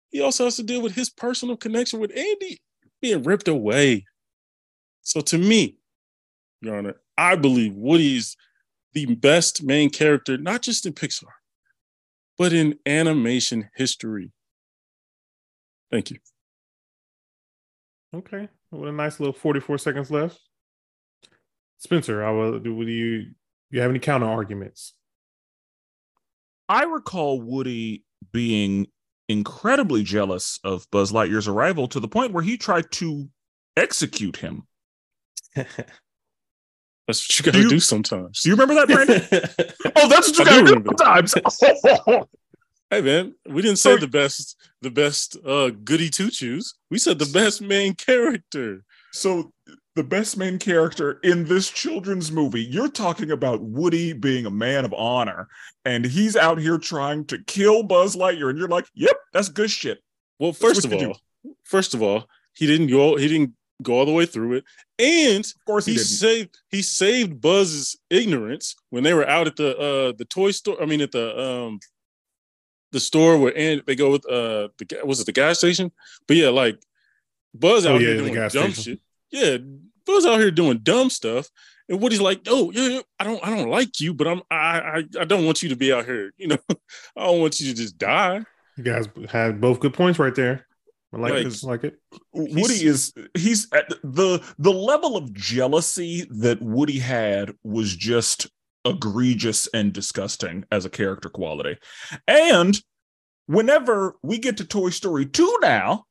[0.09, 2.59] He also has to deal with his personal connection with Andy
[3.01, 4.05] being ripped away.
[5.01, 5.77] So to me,
[6.61, 8.35] Your Honor, I believe Woody's
[8.93, 11.25] the best main character, not just in Pixar,
[12.37, 14.31] but in animation history.
[15.91, 16.17] Thank you.
[18.15, 18.47] Okay.
[18.71, 20.39] Well, a nice little 44 seconds left.
[21.77, 23.31] Spencer, I will do with you
[23.71, 24.93] you have any counter arguments?
[26.67, 28.87] I recall Woody being
[29.27, 33.29] incredibly jealous of Buzz Lightyear's arrival to the point where he tried to
[33.77, 34.67] execute him.
[35.55, 38.41] That's what you gotta do, do sometimes.
[38.41, 39.73] Do you remember that, Brandon?
[39.95, 41.33] oh, that's what you gotta do sometimes.
[42.91, 46.75] hey man, we didn't say the best, the best uh goody two shoes.
[46.91, 48.83] We said the best main character.
[49.11, 49.51] So
[49.99, 52.63] the best main character in this children's movie.
[52.63, 55.49] You're talking about Woody being a man of honor,
[55.83, 59.69] and he's out here trying to kill Buzz Lightyear, and you're like, "Yep, that's good
[59.69, 59.99] shit."
[60.39, 61.13] Well, first of all, do.
[61.65, 63.17] first of all, he didn't go.
[63.17, 64.63] He didn't go all the way through it.
[64.97, 69.57] And of course he, he saved he saved Buzz's ignorance when they were out at
[69.57, 70.81] the uh the toy store.
[70.81, 71.79] I mean at the um
[72.93, 75.91] the store where and they go with uh the was it the gas station?
[76.25, 76.81] But yeah, like
[77.53, 78.83] Buzz oh, out yeah, here doing dumb station.
[78.83, 78.99] shit.
[79.31, 79.57] Yeah,
[80.09, 81.49] Buzz out here doing dumb stuff.
[81.87, 85.03] And Woody's like, oh yeah, I don't I don't like you, but I'm I I,
[85.21, 86.31] I don't want you to be out here.
[86.37, 86.57] You know,
[87.17, 88.43] I don't want you to just die.
[88.77, 90.65] You guys had both good points right there.
[91.13, 91.63] I like, like, it.
[91.63, 91.99] like it.
[92.33, 98.47] Woody is he's at the the level of jealousy that Woody had was just
[98.85, 101.77] egregious and disgusting as a character quality.
[102.27, 102.79] And
[103.47, 106.05] whenever we get to Toy Story 2 now,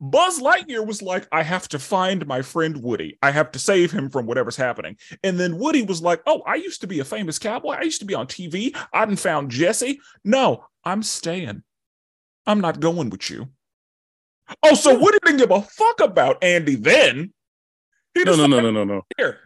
[0.00, 3.18] Buzz Lightyear was like, I have to find my friend Woody.
[3.22, 4.96] I have to save him from whatever's happening.
[5.22, 7.72] And then Woody was like, Oh, I used to be a famous cowboy.
[7.72, 8.74] I used to be on TV.
[8.92, 10.00] I didn't found Jesse.
[10.24, 11.62] No, I'm staying.
[12.46, 13.48] I'm not going with you.
[14.62, 17.32] Oh, so Woody didn't give a fuck about Andy then.
[18.14, 19.02] He no, no, no, no, no, no.
[19.16, 19.38] Here.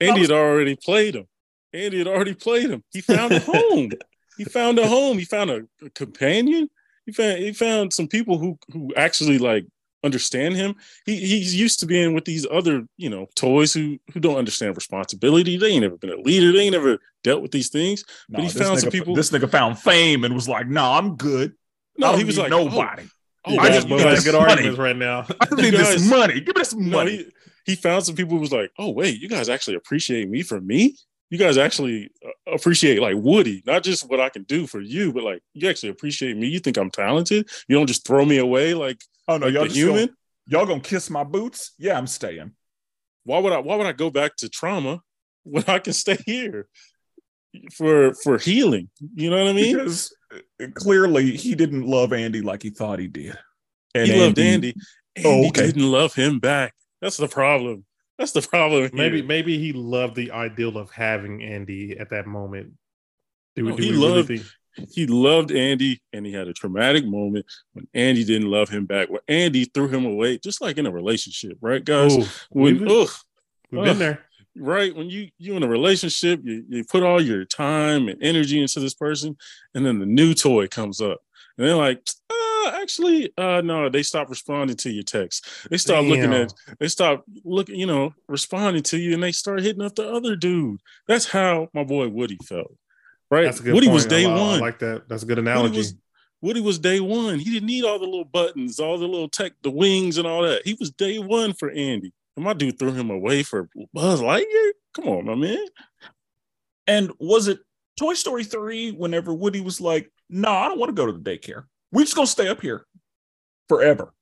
[0.00, 1.26] Andy was- had already played him.
[1.72, 2.82] Andy had already played him.
[2.92, 3.90] He found a home.
[4.38, 5.18] he found a home.
[5.18, 6.70] He found a, a, companion.
[7.04, 9.66] He found he found some people who who actually like
[10.04, 10.76] understand him.
[11.06, 14.76] He he's used to being with these other, you know, toys who who don't understand
[14.76, 15.56] responsibility.
[15.56, 16.52] They ain't never been a leader.
[16.52, 18.04] They ain't never dealt with these things.
[18.28, 19.14] No, but he found nigga, some people.
[19.14, 21.54] This nigga found fame and was like, "No, nah, I'm good."
[21.96, 23.02] No, he was like, nobody.
[23.02, 23.08] Oh,
[23.48, 25.26] Oh, I just need good arguments right now.
[25.40, 26.40] I need guys, this money.
[26.40, 26.90] Give me this money.
[26.90, 27.26] No, he,
[27.64, 30.60] he, found some people who was like, "Oh wait, you guys actually appreciate me for
[30.60, 30.96] me.
[31.30, 35.12] You guys actually uh, appreciate like Woody, not just what I can do for you,
[35.12, 36.48] but like you actually appreciate me.
[36.48, 37.48] You think I'm talented.
[37.68, 40.06] You don't just throw me away like oh no, like y'all human.
[40.06, 40.10] Gonna,
[40.46, 41.72] y'all gonna kiss my boots?
[41.78, 42.52] Yeah, I'm staying.
[43.24, 43.58] Why would I?
[43.58, 45.00] Why would I go back to trauma
[45.44, 46.68] when I can stay here
[47.74, 48.90] for for healing?
[49.14, 49.76] You know what I mean?
[49.76, 53.38] Because uh, clearly he didn't love Andy like he thought he did.
[53.94, 54.74] And he Andy, loved Andy.
[55.16, 55.66] Andy oh, okay.
[55.66, 56.74] didn't love him back.
[57.00, 57.84] That's the problem.
[58.18, 58.82] That's the problem.
[58.82, 58.90] Here.
[58.92, 62.72] Maybe maybe he loved the ideal of having Andy at that moment.
[63.54, 64.42] Do we, no, do he loved really
[64.90, 69.08] he loved Andy, and he had a traumatic moment when Andy didn't love him back.
[69.08, 72.16] Where Andy threw him away, just like in a relationship, right, guys?
[72.16, 73.10] Ooh, when we've, ugh,
[73.70, 74.24] we've been there
[74.60, 78.60] right when you you in a relationship you, you put all your time and energy
[78.60, 79.36] into this person
[79.74, 81.18] and then the new toy comes up
[81.56, 86.02] and they're like uh, actually uh no they stop responding to your text they start
[86.02, 86.10] Damn.
[86.10, 89.94] looking at they stop looking you know responding to you and they start hitting up
[89.94, 92.72] the other dude that's how my boy woody felt
[93.30, 93.92] right woody point.
[93.92, 95.94] was day I, one I like that that's a good analogy woody was,
[96.40, 99.52] woody was day one he didn't need all the little buttons all the little tech
[99.62, 102.92] the wings and all that he was day one for andy and my dude threw
[102.92, 104.70] him away for Buzz Lightyear.
[104.94, 105.66] Come on, my man.
[106.86, 107.58] And was it
[107.98, 111.12] Toy Story 3 whenever Woody was like, no, nah, I don't want to go to
[111.12, 111.64] the daycare.
[111.90, 112.86] We're just gonna stay up here
[113.68, 114.14] forever.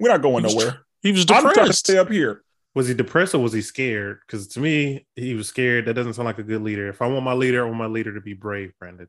[0.00, 0.80] We're not going he nowhere.
[1.02, 1.46] he was depressed.
[1.46, 2.42] I'm trying to stay up here.
[2.74, 4.18] Was he depressed or was he scared?
[4.26, 5.86] Because to me, he was scared.
[5.86, 6.88] That doesn't sound like a good leader.
[6.88, 9.08] If I want my leader, I want my leader to be brave, Brandon.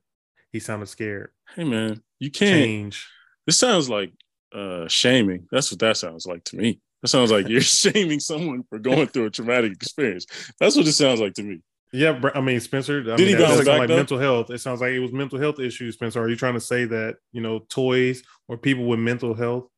[0.52, 1.32] he sounded scared.
[1.56, 2.64] Hey man, you can't.
[2.64, 3.08] Change.
[3.46, 4.12] This sounds like
[4.54, 5.48] uh shaming.
[5.52, 6.80] That's what that sounds like to me.
[7.02, 10.26] That sounds like you're shaming someone for going through a traumatic experience.
[10.60, 11.62] That's what it sounds like to me.
[11.92, 13.00] Yeah, I mean Spencer.
[13.00, 14.50] I Did mean, he bounce back, like mental health?
[14.50, 15.96] It sounds like it was mental health issues.
[15.96, 19.70] Spencer, are you trying to say that you know toys or people with mental health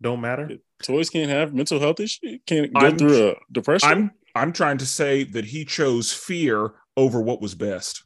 [0.00, 0.50] don't matter?
[0.82, 2.40] Toys can't have mental health issues.
[2.46, 3.88] Can't go I'm- through a depression.
[3.88, 8.04] I'm I'm trying to say that he chose fear over what was best.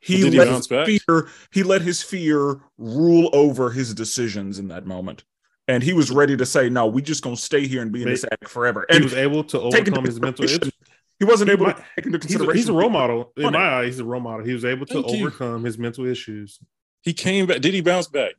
[0.00, 0.86] He Did he let his back?
[0.86, 5.24] fear he let his fear rule over his decisions in that moment.
[5.68, 8.08] And he was ready to say, no, we just gonna stay here and be in
[8.08, 8.84] this act forever.
[8.90, 10.70] He was able to overcome his mental issues.
[11.18, 13.52] he wasn't he able might- to take into He's a, he's a role model in
[13.52, 13.86] my eyes.
[13.94, 14.44] He's a role model.
[14.44, 15.26] He was able to Thank you.
[15.26, 16.58] overcome his mental issues.
[17.02, 17.60] he came back.
[17.60, 18.32] Did he bounce back?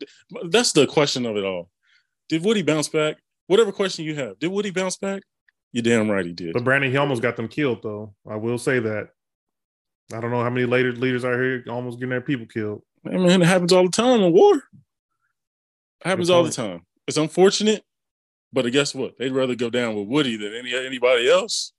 [0.50, 1.70] That's the question of it all.
[2.30, 3.18] Did Woody bounce back?
[3.48, 5.24] Whatever question you have, did Woody bounce back?
[5.72, 6.54] You're damn right he did.
[6.54, 8.14] But Brandon, he almost got them killed, though.
[8.30, 9.10] I will say that.
[10.14, 12.84] I don't know how many later leaders out here almost getting their people killed.
[13.06, 14.56] I mean, it happens all the time in war.
[14.56, 14.64] It
[16.04, 16.86] happens all the time.
[17.08, 17.84] It's unfortunate,
[18.52, 19.18] but guess what?
[19.18, 21.74] They'd rather go down with Woody than any anybody else.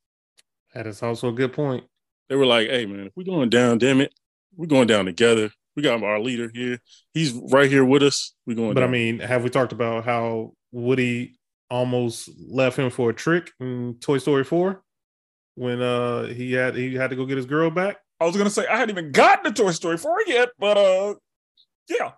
[0.74, 1.84] That is also a good point.
[2.28, 4.12] They were like, "Hey, man, if we're going down, damn it,
[4.56, 5.50] we're going down together.
[5.76, 6.78] We got our leader here.
[7.12, 8.34] He's right here with us.
[8.46, 11.38] We're going." But I mean, have we talked about how Woody
[11.70, 14.82] almost left him for a trick in Toy Story 4
[15.56, 17.96] when uh he had he had to go get his girl back?
[18.20, 21.14] I was gonna say I hadn't even gotten to Toy Story 4 yet, but uh
[21.88, 22.12] yeah.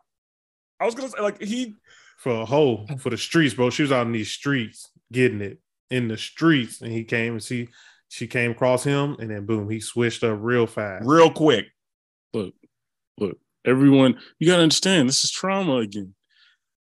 [0.78, 1.74] I was gonna say like he
[2.18, 3.70] for a hoe for the streets, bro.
[3.70, 5.58] She was out in these streets getting it
[5.90, 7.68] in the streets, and he came and she
[8.08, 11.04] she came across him, and then boom, he switched up real fast.
[11.06, 11.66] real quick.
[12.32, 12.54] look,
[13.66, 16.14] everyone, you got to understand this is trauma again,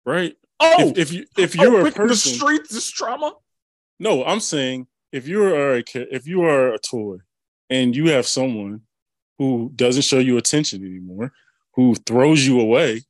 [0.06, 0.36] right?
[0.60, 3.34] Oh, if, if you if oh, you're a quick in the person, streets is trauma.
[4.00, 7.18] no, I'm saying if you are a if you are a toy
[7.70, 8.82] and you have someone
[9.38, 11.34] who doesn't show you attention anymore,
[11.74, 13.02] who throws you away,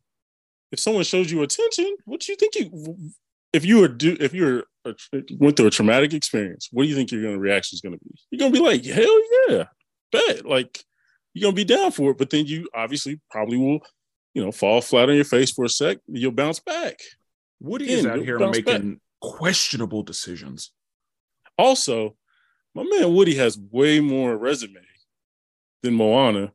[0.72, 3.12] if someone shows you attention, what do you think you?
[3.54, 4.96] If you were do if you're a,
[5.38, 8.16] went through a traumatic experience, what do you think your reaction is gonna be?
[8.30, 9.20] You're gonna be like, hell
[9.50, 9.66] yeah,
[10.12, 10.86] bet, like
[11.34, 13.80] you're gonna be down for it, but then you obviously probably will,
[14.34, 15.98] you know, fall flat on your face for a sec.
[16.08, 17.00] You'll bounce back.
[17.60, 20.72] Woody Again, is out here bounce making questionable decisions.
[21.58, 22.16] Also,
[22.74, 24.80] my man Woody has way more resume
[25.84, 26.54] than Moana.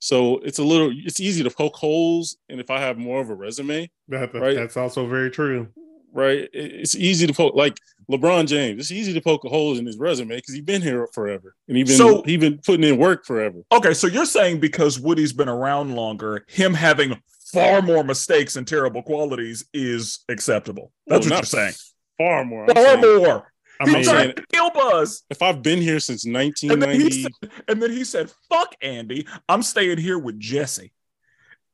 [0.00, 2.36] So it's a little it's easy to poke holes.
[2.48, 4.56] And if I have more of a resume, That- that- Right.
[4.56, 5.68] That's also very true.
[6.12, 6.48] Right?
[6.52, 7.76] It's easy to poke like
[8.10, 8.80] LeBron James.
[8.80, 11.54] It's easy to poke a hole in his resume because he's been here forever.
[11.68, 13.58] And he been So- he been putting in work forever.
[13.72, 17.20] Okay, so you're saying because Woody's been around longer, him having
[17.52, 20.92] far more mistakes and terrible qualities is acceptable.
[21.06, 21.74] That's Well, what you're saying.
[22.18, 22.64] Far more.
[22.68, 23.52] I'm Far saying, more.
[23.80, 25.22] I he mean, tried to kill Buzz.
[25.30, 28.74] if I've been here since And then, he 1990, said, and then he said, fuck
[28.82, 29.24] Andy.
[29.48, 30.92] I'm staying here with Jesse.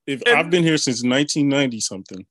[0.07, 2.27] if and- I've been here since 1990 something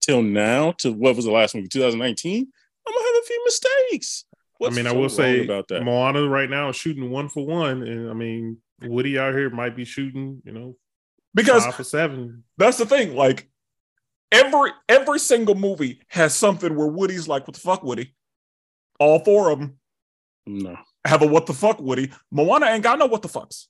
[0.00, 2.46] till now to what was the last movie 2019,
[2.86, 4.24] I'm gonna have a few mistakes.
[4.58, 5.82] What's I mean, I will say about that.
[5.82, 9.76] Moana right now is shooting one for one, and I mean Woody out here might
[9.76, 10.76] be shooting, you know,
[11.34, 12.44] Because five for seven.
[12.56, 13.14] that's the thing.
[13.14, 13.48] Like
[14.32, 18.14] every every single movie has something where Woody's like, what the fuck, Woody?
[18.98, 19.78] All four of them
[20.46, 22.10] no, have a what the fuck, Woody.
[22.30, 23.66] Moana ain't got no what the fucks.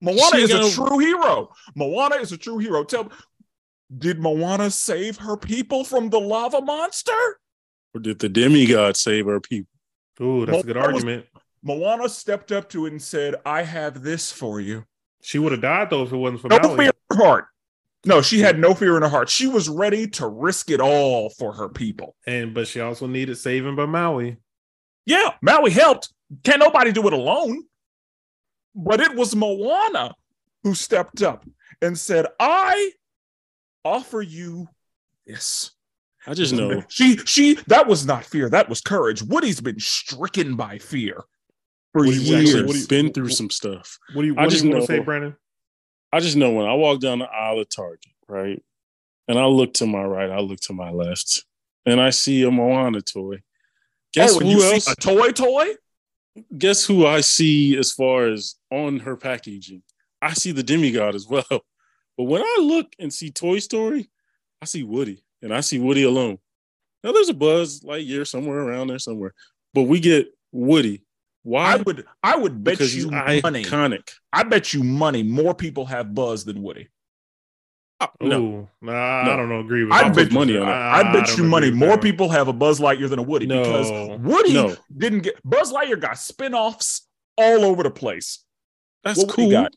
[0.00, 1.50] Moana She is a ain't got true hero.
[1.74, 2.84] Moana is a true hero.
[2.84, 3.10] Tell me,
[3.96, 7.38] did Moana save her people from the lava monster?
[7.94, 9.70] or did the demigod save her people?
[10.20, 11.26] Ooh, that's a good Moana argument.
[11.62, 14.84] Moana stepped up to it and said, I have this for you.
[15.20, 17.46] She would have died though if it wasn't for No fear in her heart.
[18.06, 19.28] No, she had no fear in her heart.
[19.28, 22.14] She was ready to risk it all for her people.
[22.26, 24.36] And but she also needed saving by Maui.
[25.04, 26.12] Yeah, Maui helped.
[26.44, 27.64] Can't nobody do it alone.
[28.74, 30.14] But it was Moana
[30.62, 31.44] who stepped up
[31.82, 32.92] and said, I
[33.84, 34.68] offer you
[35.26, 35.70] this.
[36.26, 39.22] I just know She she that was not fear, that was courage.
[39.22, 41.22] Woody's been stricken by fear
[41.92, 42.54] for Woody's years.
[42.54, 43.98] actually What do been through some stuff.
[44.14, 45.36] What do you I what do just you want to know- say, Brandon?
[46.12, 48.62] I just know when I walk down the aisle of Target, right,
[49.28, 51.44] and I look to my right, I look to my left,
[51.84, 53.42] and I see a Moana toy.
[54.14, 54.86] Guess oh, who you else?
[54.86, 55.66] see a toy toy?
[56.56, 59.82] guess who I see as far as on her packaging?
[60.22, 61.44] I see the demigod as well.
[62.18, 64.10] But when I look and see Toy Story,
[64.60, 66.38] I see Woody and I see Woody alone.
[67.04, 69.32] Now there's a Buzz Lightyear somewhere around there somewhere,
[69.72, 71.04] but we get Woody.
[71.44, 71.74] Why?
[71.74, 73.62] I would I would bet because you he's money.
[73.64, 74.10] iconic.
[74.32, 76.88] I bet you money more people have Buzz than Woody.
[78.00, 79.32] Oh, no, Ooh, nah, No.
[79.32, 79.60] I don't know.
[79.60, 79.92] Agree with.
[79.92, 80.14] I that.
[80.14, 80.70] bet money on it.
[80.72, 83.46] I, bet don't you money more that people have a Buzz Lightyear than a Woody
[83.46, 83.62] No.
[83.62, 84.76] because Woody No.
[84.96, 88.44] didn't get Buzz Lightyear got spin-offs all over the place.
[89.04, 89.68] that's What Woody cool.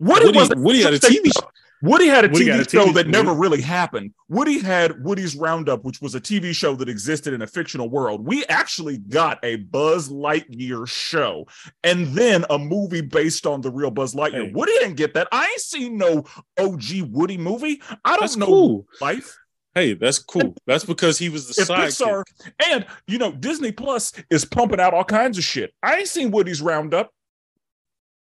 [0.00, 1.48] Woody, Woody, was Woody had a TV show.
[1.82, 4.14] Woody had a Woody TV a show TV that never really happened.
[4.28, 8.26] Woody had Woody's Roundup, which was a TV show that existed in a fictional world.
[8.26, 11.46] We actually got a Buzz Lightyear show
[11.82, 14.46] and then a movie based on the real Buzz Lightyear.
[14.46, 14.52] Hey.
[14.52, 15.28] Woody didn't get that.
[15.30, 16.24] I ain't seen no
[16.58, 17.82] OG Woody movie.
[18.04, 18.86] I don't That's know cool.
[19.02, 19.36] life.
[19.74, 20.54] Hey, that's cool.
[20.66, 22.22] That's because he was the If sidekick.
[22.70, 25.74] And you know Disney Plus is pumping out all kinds of shit.
[25.82, 27.10] I ain't seen Woody's Roundup.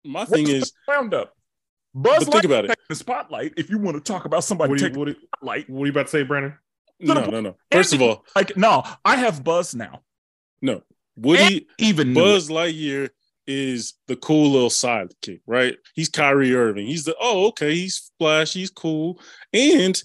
[0.03, 1.36] My thing What's is, Roundup.
[1.97, 2.77] Buzz But think about it.
[2.89, 3.53] the spotlight.
[3.57, 5.69] If you want to talk about somebody What are you, taking what, are, the spotlight,
[5.69, 6.53] what are you about to say, Brandon?
[6.99, 7.55] no, the- no, no.
[7.71, 10.01] First of all, like no, I have Buzz now.
[10.61, 10.81] no.
[11.19, 13.09] Woody Even Buzz Lightyear
[13.47, 15.75] is the cool little sidekick, right?
[15.95, 16.85] He's Kyrie Irving.
[16.85, 19.19] He's the oh, okay, he's flash, he's cool.
[19.51, 19.99] And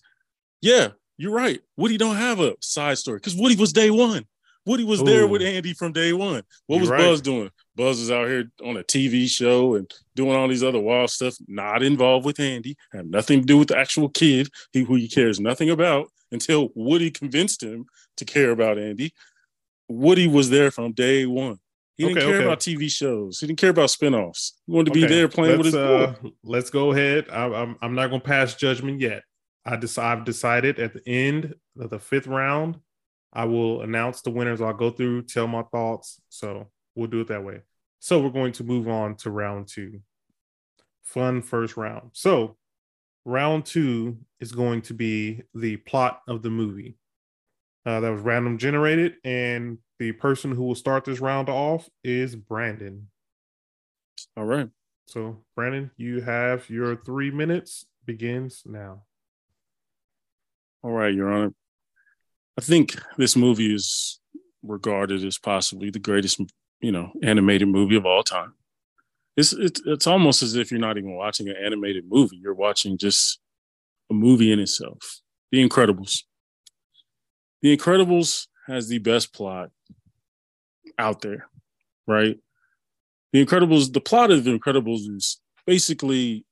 [0.63, 1.61] yeah, you're right.
[1.77, 4.25] Woody don't have a side story because Woody was day one.
[4.65, 6.43] Woody was there with Andy from day one.
[6.67, 6.99] What You're was right.
[7.01, 7.51] Buzz doing?
[7.75, 11.35] Buzz is out here on a TV show and doing all these other wild stuff,
[11.49, 15.09] not involved with Andy, have nothing to do with the actual kid he, who he
[15.09, 17.87] cares nothing about until Woody convinced him
[18.19, 19.13] to care about Andy.
[19.89, 21.59] Woody was there from day one.
[21.97, 22.45] He didn't Okay, care okay.
[22.47, 23.39] about TV shows.
[23.41, 24.53] He didn't care about spinoffs.
[24.67, 26.29] He wanted to be there playing with his let's, boy.
[26.29, 27.27] uh, Let's go ahead.
[27.31, 29.23] I, I'm I'm not going to pass judgment yet.
[29.67, 32.79] I dec- I've decided at the end of the fifth round,
[33.33, 34.61] I will announce the winners.
[34.61, 36.21] I'll go through, tell my thoughts.
[36.29, 37.63] So we'll do it that way.
[37.99, 40.01] So we're going to move on to round two.
[41.03, 42.11] Fun first round.
[42.13, 42.57] So
[43.25, 46.97] round two is going to be the plot of the movie.
[47.85, 52.37] Uh, that was random generated, and the person who will start this round off is
[52.37, 53.09] Brandon.
[54.37, 54.69] All right.
[55.09, 59.03] So, Brandon, you have your three minutes begins now.
[60.83, 61.53] All right, Your Honor.
[62.59, 64.21] I think this movie is
[64.63, 66.41] regarded as possibly the greatest,
[66.81, 68.55] you know, animated movie of all time.
[69.37, 72.37] It's it's it's almost as if you're not even watching an animated movie.
[72.37, 73.39] You're watching just
[74.11, 75.21] a movie in itself.
[75.51, 76.25] The Incredibles.
[77.63, 79.71] The Incredibles has the best plot
[80.99, 81.49] out there,
[82.07, 82.39] right?
[83.33, 86.45] The Incredibles, the plot of The Incredibles is basically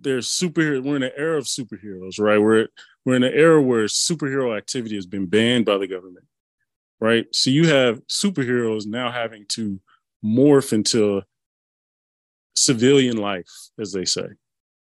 [0.00, 2.38] they're super we're in an era of superheroes, right?
[2.38, 2.66] We're
[3.04, 6.24] we're in an era where superhero activity has been banned by the government,
[7.00, 7.26] right?
[7.32, 9.78] So you have superheroes now having to
[10.24, 11.22] morph into
[12.56, 14.26] civilian life, as they say,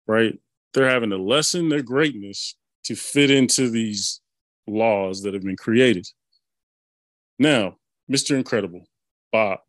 [0.08, 0.38] right?
[0.74, 4.22] They're having to lessen their greatness to fit into these
[4.68, 6.08] laws that have been created.
[7.40, 7.78] Now,
[8.12, 8.36] Mr.
[8.36, 8.86] Incredible,
[9.32, 9.60] Bob.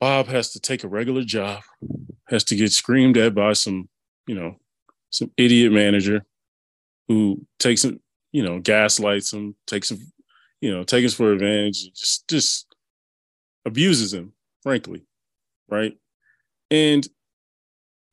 [0.00, 1.62] Bob has to take a regular job,
[2.26, 3.88] has to get screamed at by some,
[4.26, 4.56] you know,
[5.10, 6.24] some idiot manager
[7.08, 8.00] who takes him,
[8.32, 9.98] you know, gaslights him, takes him,
[10.60, 12.74] you know, takes for advantage, just just
[13.64, 15.04] abuses him, frankly,
[15.68, 15.96] right?
[16.70, 17.06] And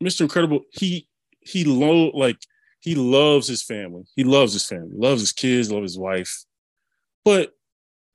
[0.03, 0.21] Mr.
[0.21, 1.07] Incredible, he
[1.41, 2.37] he lo- like
[2.79, 4.03] he loves his family.
[4.15, 6.43] He loves his family, loves his kids, loves his wife.
[7.25, 7.53] But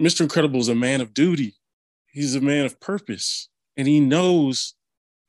[0.02, 0.22] Mr.
[0.22, 1.54] Incredible is a man of duty.
[2.10, 3.48] He's a man of purpose.
[3.76, 4.74] And he knows,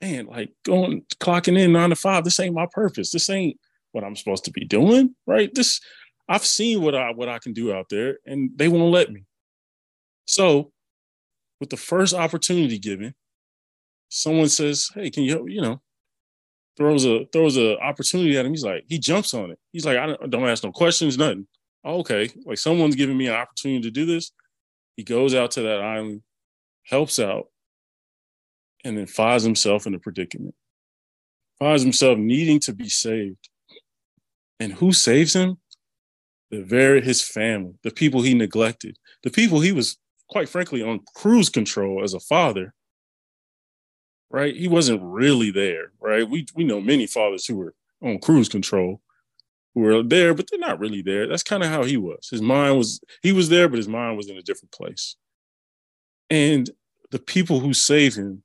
[0.01, 3.11] man, like going clocking in nine to five, this ain't my purpose.
[3.11, 3.59] This ain't
[3.95, 5.15] what I'm supposed to be doing.
[5.25, 5.49] Right.
[5.55, 5.79] This
[6.27, 9.23] I've seen what I what I can do out there, and they won't let me.
[10.25, 10.73] So
[11.61, 13.15] with the first opportunity given,
[14.09, 15.81] someone says, Hey, can you you know,
[16.75, 18.51] throws a throws a opportunity at him.
[18.51, 19.59] He's like, he jumps on it.
[19.71, 21.47] He's like, I don't, don't ask no questions, nothing.
[21.85, 24.31] Oh, okay, like someone's giving me an opportunity to do this.
[24.97, 26.21] He goes out to that island,
[26.83, 27.45] helps out,
[28.83, 30.55] and then finds himself in a predicament.
[31.59, 33.49] Finds himself needing to be saved.
[34.59, 35.57] And who saves him?
[36.51, 39.97] The very his family, the people he neglected, the people he was
[40.29, 42.73] quite frankly on cruise control as a father
[44.35, 44.55] right?
[44.55, 46.29] He wasn't really there, right?
[46.29, 49.01] We we know many fathers who were on cruise control
[49.73, 51.25] who were there, but they're not really there.
[51.25, 52.27] That's kind of how he was.
[52.29, 55.15] His mind was he was there, but his mind was in a different place.
[56.29, 56.69] And
[57.11, 58.43] the people who save him,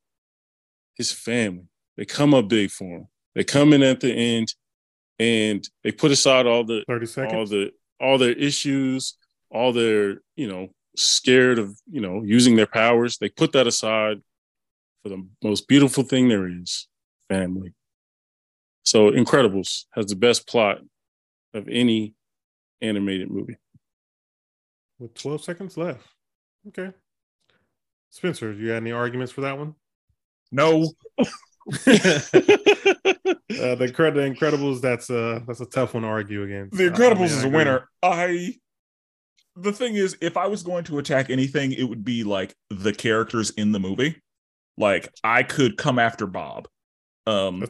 [0.95, 3.09] his family, they come up big for him.
[3.35, 4.55] They come in at the end
[5.21, 7.35] and they put aside all the 30 seconds.
[7.35, 9.19] all the all their issues,
[9.51, 13.19] all their, you know, scared of, you know, using their powers.
[13.19, 14.23] They put that aside
[15.03, 16.89] for the most beautiful thing there is,
[17.29, 17.75] family.
[18.83, 20.79] So Incredibles has the best plot
[21.53, 22.15] of any
[22.81, 23.59] animated movie.
[24.99, 26.07] With 12 seconds left.
[26.69, 26.93] Okay.
[28.11, 29.75] Spenser, you got any arguments for that one?
[30.51, 30.91] No,
[33.51, 36.77] Uh, the, Incred- the Incredibles, that's a that's a tough one to argue against.
[36.77, 37.89] The I- I Incredibles mean, is a winner.
[38.03, 38.55] I
[39.57, 42.93] the thing is, if I was going to attack anything, it would be like the
[42.93, 44.23] characters in the movie.
[44.79, 46.69] Like I could come after Bob.
[47.27, 47.65] Um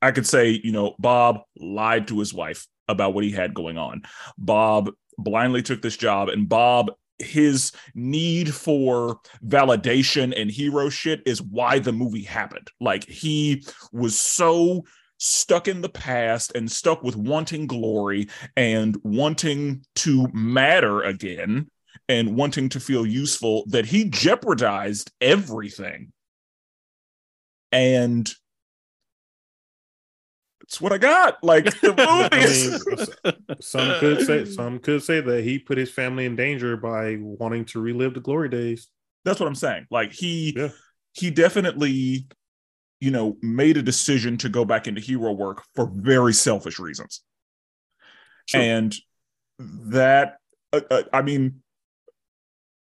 [0.00, 3.76] I could say, you know, Bob lied to his wife about what he had going
[3.76, 4.02] on.
[4.38, 11.42] Bob blindly took this job, and Bob, his need for validation and hero shit is
[11.42, 12.70] why the movie happened.
[12.80, 14.84] Like he was so
[15.18, 21.70] stuck in the past and stuck with wanting glory and wanting to matter again
[22.08, 26.12] and wanting to feel useful that he jeopardized everything.
[27.72, 28.30] And
[30.68, 31.42] it's what I got.
[31.42, 33.08] Like the movies.
[33.24, 36.76] I mean, some could say some could say that he put his family in danger
[36.76, 38.88] by wanting to relive the glory days.
[39.24, 39.86] That's what I'm saying.
[39.90, 40.68] Like he Yeah.
[41.12, 42.26] he definitely,
[43.00, 47.22] you know, made a decision to go back into hero work for very selfish reasons.
[48.52, 48.94] And
[49.58, 50.36] that
[50.72, 51.62] uh, uh, I mean,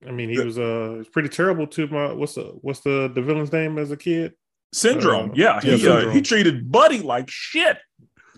[0.08, 3.22] I mean, he was uh it's pretty terrible to my what's the what's the the
[3.22, 4.34] villain's name as a kid?
[4.74, 5.32] Syndrome.
[5.32, 7.78] Uh, yeah, yeah, he uh, he treated Buddy like shit.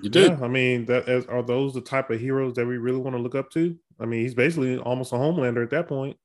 [0.01, 0.31] You did.
[0.31, 3.15] Yeah, I mean, that as, are those the type of heroes that we really want
[3.15, 3.77] to look up to?
[3.99, 6.17] I mean, he's basically almost a homelander at that point.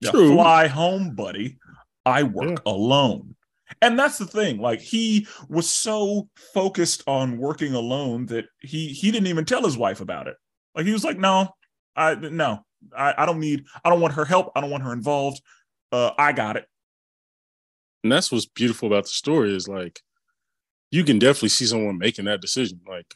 [0.00, 0.34] Yeah, True.
[0.34, 1.58] fly home, buddy.
[2.06, 3.36] I work alone.
[3.82, 4.58] And that's the thing.
[4.58, 9.76] Like he was so focused on working alone that he he didn't even tell his
[9.76, 10.36] wife about it.
[10.74, 11.50] Like he was like, no,
[11.94, 12.64] I no,
[12.96, 14.52] I, I don't need, I don't want her help.
[14.56, 15.40] I don't want her involved.
[15.92, 16.66] Uh, I got it.
[18.02, 20.00] And that's what's beautiful about the story is like
[20.90, 22.80] you can definitely see someone making that decision.
[22.88, 23.14] Like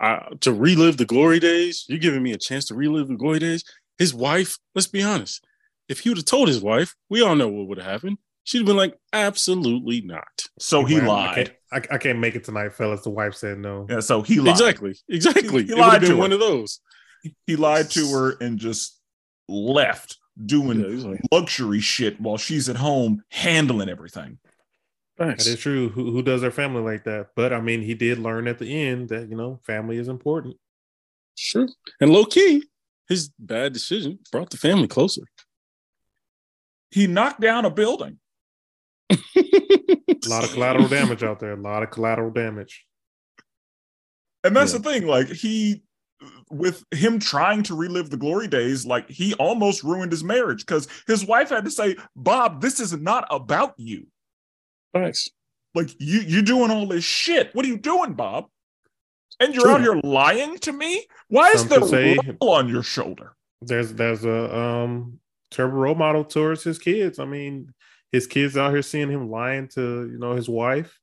[0.00, 3.38] I, to relive the glory days, you're giving me a chance to relive the glory
[3.38, 3.64] days.
[3.98, 5.44] His wife, let's be honest,
[5.88, 8.18] if he would have told his wife, we all know what would have happened.
[8.44, 10.46] She'd have been like, absolutely not.
[10.58, 11.34] So he Well, I lied.
[11.70, 13.02] can't, I, I can't make it tonight, fellas.
[13.02, 13.86] The wife said no.
[13.88, 14.48] Yeah, so he lied.
[14.50, 14.96] Exactly.
[15.08, 15.62] Exactly.
[15.62, 16.80] He- he it would have lied to been one of those.
[17.46, 18.98] He lied to her and just
[19.48, 24.38] left doing Yeah, he's like, luxury shit while she's at home handling everything.
[25.18, 25.44] thanks.
[25.44, 25.88] That is true.
[25.90, 27.28] Who who does their family like that?
[27.36, 30.56] But I mean, he did learn at the end that you know family is important.
[31.36, 31.68] Sure.
[32.00, 32.64] And low key,
[33.08, 35.22] his bad decision brought the family closer.
[36.90, 38.18] He knocked down a building.
[39.10, 41.52] A lot of collateral damage out there.
[41.52, 42.84] A lot of collateral damage.
[44.44, 44.78] And that's Yeah.
[44.78, 45.06] the thing.
[45.06, 45.82] Like he,
[46.50, 50.88] with him trying to relive the glory days, like he almost ruined his marriage because
[51.06, 54.06] his wife had to say, "Bob, this is not about you.
[54.94, 55.28] Thanks.
[55.74, 57.54] Like you, you doing all this shit.
[57.54, 58.46] What are you doing, Bob?
[59.40, 59.72] And you're True.
[59.72, 61.06] out here lying to me.
[61.28, 63.34] Why is Some there could say- a role on your shoulder?
[63.62, 65.18] There's there's a um
[65.50, 67.18] terrible role model towards his kids.
[67.18, 67.72] I mean,
[68.10, 70.98] his kids out here seeing him lying to you know his wife.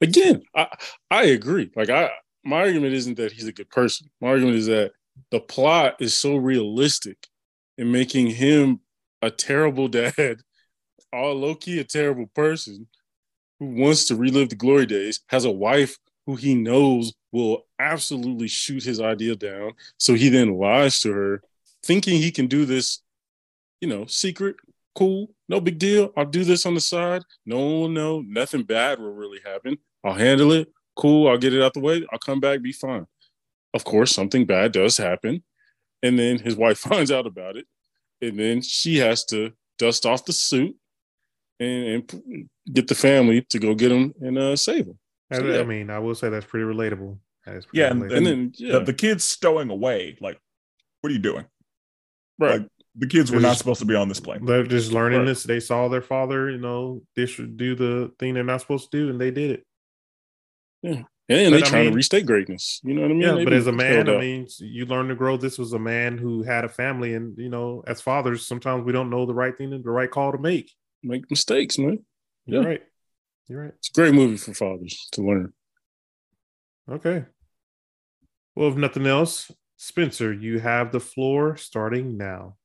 [0.00, 0.68] Again, I
[1.10, 1.70] I agree.
[1.76, 2.10] Like I
[2.44, 4.08] my argument isn't that he's a good person.
[4.20, 4.92] My argument is that
[5.30, 7.28] the plot is so realistic
[7.78, 8.80] in making him
[9.22, 10.40] a terrible dad,
[11.12, 12.86] all low key a terrible person
[13.58, 18.48] who wants to relive the glory days, has a wife who he knows will absolutely
[18.48, 19.72] shoot his idea down.
[19.98, 21.42] So he then lies to her,
[21.84, 23.00] thinking he can do this,
[23.80, 24.56] you know, secret,
[24.94, 26.12] cool, no big deal.
[26.16, 27.22] I'll do this on the side.
[27.46, 28.20] No one will know.
[28.26, 29.78] Nothing bad will really happen.
[30.04, 30.68] I'll handle it.
[31.00, 31.28] Cool.
[31.28, 32.06] I'll get it out the way.
[32.12, 33.06] I'll come back, be fine.
[33.74, 35.42] Of course, something bad does happen.
[36.02, 37.66] And then his wife finds out about it.
[38.22, 40.76] And then she has to dust off the suit
[41.58, 44.98] and, and get the family to go get him and uh, save him.
[45.32, 45.60] I, yeah.
[45.60, 47.16] I mean, I will say that's pretty relatable.
[47.46, 48.16] That is pretty Yeah, and- relatable.
[48.16, 50.18] And then, yeah, The, the kids stowing away.
[50.20, 50.38] Like,
[51.00, 51.46] what are you doing?
[52.38, 52.60] right.
[52.60, 54.44] like, The kids were They're not just- supposed to be on this plane.
[54.44, 55.26] They're just learning Right.
[55.28, 55.44] this.
[55.44, 58.98] They saw their father, you know, they should do the thing they're not supposed to
[58.98, 59.64] do, and they did it.
[60.82, 62.80] And then they But I trying mean- to restate greatness.
[62.82, 63.20] You know what I mean?
[63.22, 65.36] Yeah, They but as a man, I mean, you learn to grow.
[65.36, 68.92] This was a man who had a family, and you know, as fathers, sometimes we
[68.92, 70.72] don't know the right thing, and the right call to make.
[71.02, 72.04] make mistakes, man.
[72.46, 72.68] You're Yeah.
[72.68, 72.82] right.
[73.48, 73.72] You're right.
[73.78, 75.52] It's a great movie for fathers to learn.
[76.88, 77.24] Okay.
[78.54, 82.56] Well, if nothing else, Spenser, you have the floor starting now.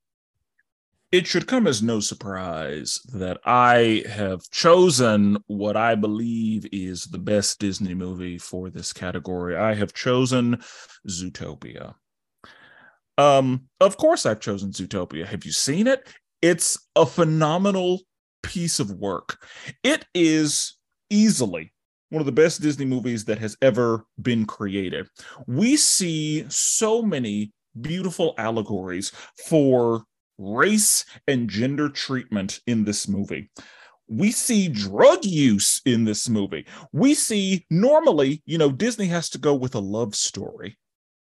[1.15, 7.17] It should come as no surprise that I have chosen what I believe is the
[7.17, 9.55] best Disney movie for this category.
[9.55, 10.61] I have chosen
[11.07, 11.93] Zootopia.
[13.17, 15.25] Um, of course, I've chosen Zootopia.
[15.25, 16.05] Have you seen it?
[16.41, 18.01] It's a phenomenal
[18.43, 19.41] piece of work.
[19.85, 20.75] It is
[21.09, 21.71] easily
[22.09, 25.07] one of the best Disney movies that has ever been created.
[25.47, 29.13] We see so many beautiful allegories
[29.47, 30.03] for
[30.37, 33.49] race and gender treatment in this movie.
[34.07, 36.67] We see drug use in this movie.
[36.91, 40.77] We see normally, you know, Disney has to go with a love story.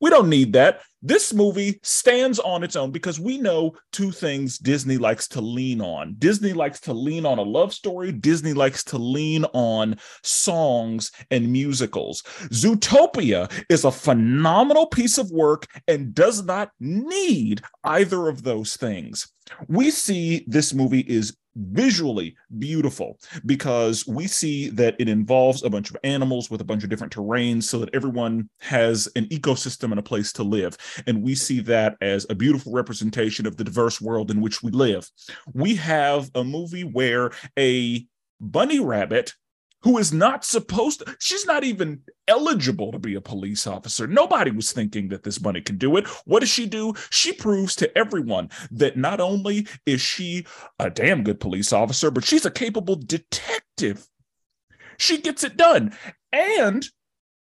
[0.04, 0.82] We don't need that.
[1.02, 5.80] This movie stands on its own because we know two things Disney likes to lean
[5.80, 6.18] on.
[6.20, 11.50] Disney likes to lean on a love story, Disney likes to lean on songs and
[11.50, 12.22] musicals.
[12.52, 19.32] Zootopia is a phenomenal piece of work and does not need either of those things.
[19.70, 25.90] We see this movie is visually beautiful because we see that it involves a bunch
[25.90, 30.00] of animals with a bunch of different terrains so that everyone has an ecosystem and
[30.00, 30.78] a place to live.
[31.08, 34.72] And we see that as a beautiful representation of the diverse world in which we
[34.72, 35.10] live.
[35.54, 38.06] We have a movie where a
[38.40, 39.34] bunny rabbit
[39.84, 44.08] who is not supposed to, she's not even eligible to be a police officer.
[44.08, 46.08] Nobody was thinking that this bunny can do it.
[46.26, 46.94] What does she do?
[47.10, 50.46] She proves to everyone that not only is she
[50.80, 54.08] a damn good police officer, but she's a capable detective.
[54.98, 55.96] She gets it done.
[56.32, 56.86] And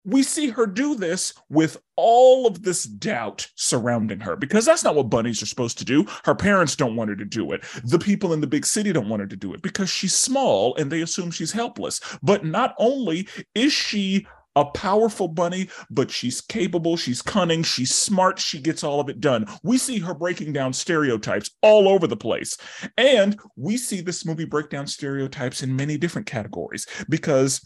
[0.07, 4.95] we see her do this with all of this doubt surrounding her because that's not
[4.95, 6.07] what bunnies are supposed to do.
[6.25, 7.65] Her parents don't want her to do it.
[7.85, 10.77] The people in the big city don't want her to do it because she's small
[10.77, 12.01] and they assume she's helpless.
[12.23, 18.39] But not only is she a powerful bunny, but she's capable, she's cunning, she's smart,
[18.39, 19.47] she gets all of it done.
[19.63, 22.57] We see her breaking down stereotypes all over the place.
[22.97, 27.61] And we see this movie break down stereotypes in many different categories because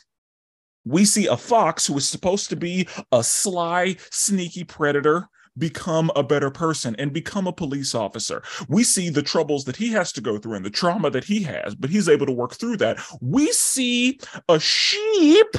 [0.85, 5.29] we see a fox who is supposed to be a sly, sneaky predator
[5.59, 8.43] become a better person and become a police officer.
[8.69, 11.43] We see the troubles that he has to go through and the trauma that he
[11.43, 12.99] has, but he's able to work through that.
[13.21, 15.57] We see a sheep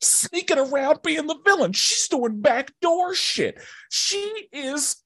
[0.00, 1.72] sneaking around being the villain.
[1.72, 3.58] She's doing backdoor shit.
[3.90, 4.96] She is.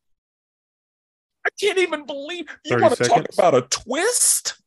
[1.44, 4.60] I can't even believe you want to talk about a twist.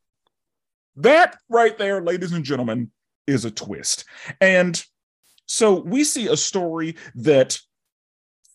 [0.96, 2.92] That right there, ladies and gentlemen,
[3.30, 4.06] is a twist.
[4.42, 4.84] And
[5.46, 7.60] so we see a story that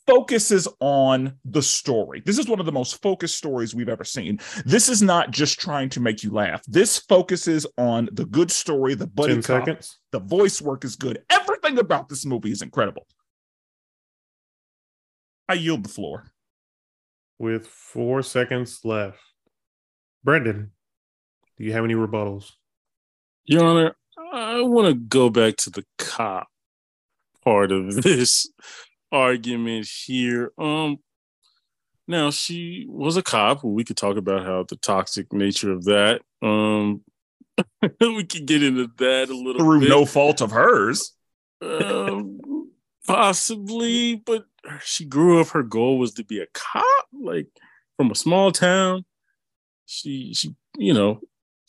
[0.06, 2.22] focuses on the story.
[2.24, 4.38] This is one of the most focused stories we've ever seen.
[4.64, 6.62] This is not just trying to make you laugh.
[6.66, 9.98] This focuses on the good story, the buddy cop, seconds.
[10.12, 11.22] the voice work is good.
[11.30, 13.06] Everything about this movie is incredible.
[15.48, 16.30] I yield the floor.
[17.38, 19.18] With four seconds left,
[20.22, 20.70] Brandon,
[21.58, 22.52] do you have any rebuttals?
[23.44, 26.48] Your Honor, I want to go back to the cop
[27.44, 28.48] part of this
[29.12, 30.52] argument here.
[30.58, 30.98] Um,
[32.06, 33.64] now she was a cop.
[33.64, 36.20] We could talk about how the toxic nature of that.
[36.42, 37.02] Um,
[38.00, 39.88] we could get into that a little through bit.
[39.88, 41.12] no fault of hers.
[41.62, 42.70] Um,
[43.06, 44.44] possibly, but
[44.82, 45.48] she grew up.
[45.48, 47.48] Her goal was to be a cop, like
[47.96, 49.04] from a small town.
[49.86, 51.20] She, she, you know,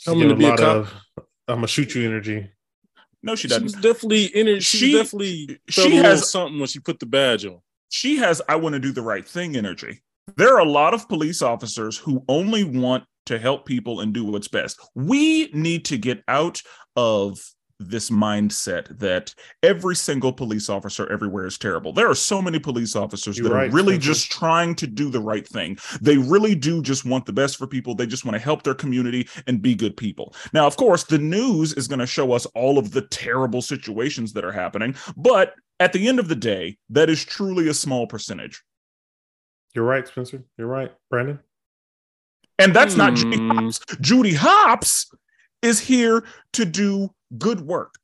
[0.08, 0.78] I'm gonna be a, a cop.
[0.78, 0.93] Of,
[1.48, 2.50] I'm gonna shoot you energy.
[3.22, 3.64] No, she doesn't.
[3.64, 4.62] She's definitely energy.
[4.62, 7.60] She, she definitely she has something when she put the badge on.
[7.89, 10.02] She has I want to do the right thing energy.
[10.38, 14.26] There are a lot of police officers who only want to help people and do
[14.26, 14.80] what's best.
[14.93, 16.62] We need to get out
[16.96, 17.39] of
[17.80, 21.91] this mindset that every single police officer everywhere is terrible.
[21.91, 25.09] There are so many police officers You're that right, are really just trying to do
[25.09, 25.78] the right thing.
[26.01, 27.95] They really do just want the best for people.
[27.95, 30.34] They just want to help their community and be good people.
[30.53, 34.34] Now, of course, the news is going to show us all of the terrible situations
[34.34, 38.07] that are happening, but at the end of the day, that is truly a small
[38.07, 38.63] percentage.
[39.73, 40.43] You're right, Spenser.
[40.57, 41.39] You're right, Brandon.
[42.59, 42.99] And that's hmm.
[42.99, 43.80] not Judy Hopps.
[43.99, 45.11] Judy Hopps
[45.61, 46.23] is here
[46.53, 47.95] to do good work.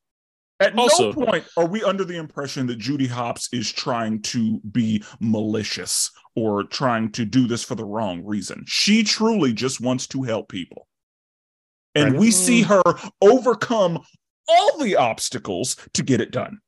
[0.60, 4.60] At also, no point are we under the impression that Judy Hopps is trying to
[4.72, 8.64] be malicious or trying to do this for the wrong reason.
[8.68, 10.88] She truly just wants to help people.
[11.96, 12.66] And we see mm.
[12.68, 14.00] her overcome
[14.48, 16.60] all the obstacles to get it done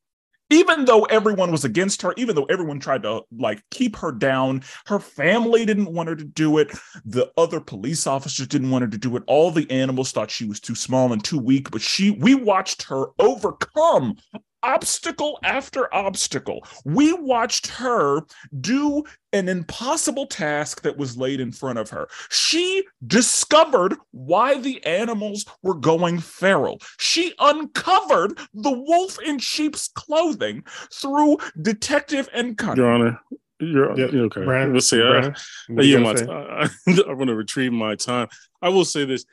[0.50, 4.62] even though everyone was against her, even though everyone tried to like keep her down,
[4.86, 6.70] her family didn't want her to do it.
[7.04, 9.22] The other police officers didn't want her to do it.
[9.26, 12.82] All the animals thought she was too small and too weak, but she we watched
[12.84, 14.16] her overcome
[14.64, 16.64] obstacle after obstacle.
[16.84, 18.22] We watched her
[18.60, 22.08] do an impossible task that was laid in front of her.
[22.30, 26.80] She discovered why the animals were going feral.
[26.98, 33.20] She uncovered the wolf in sheep's clothing through detective and Your Honor,
[33.60, 34.12] you're, yep.
[34.12, 34.44] you're okay.
[34.44, 35.00] Brandon, Let's see.
[35.00, 35.34] Brandon,
[35.70, 38.28] I, I, my t- I, I want to retrieve my time.
[38.62, 39.24] I will say this: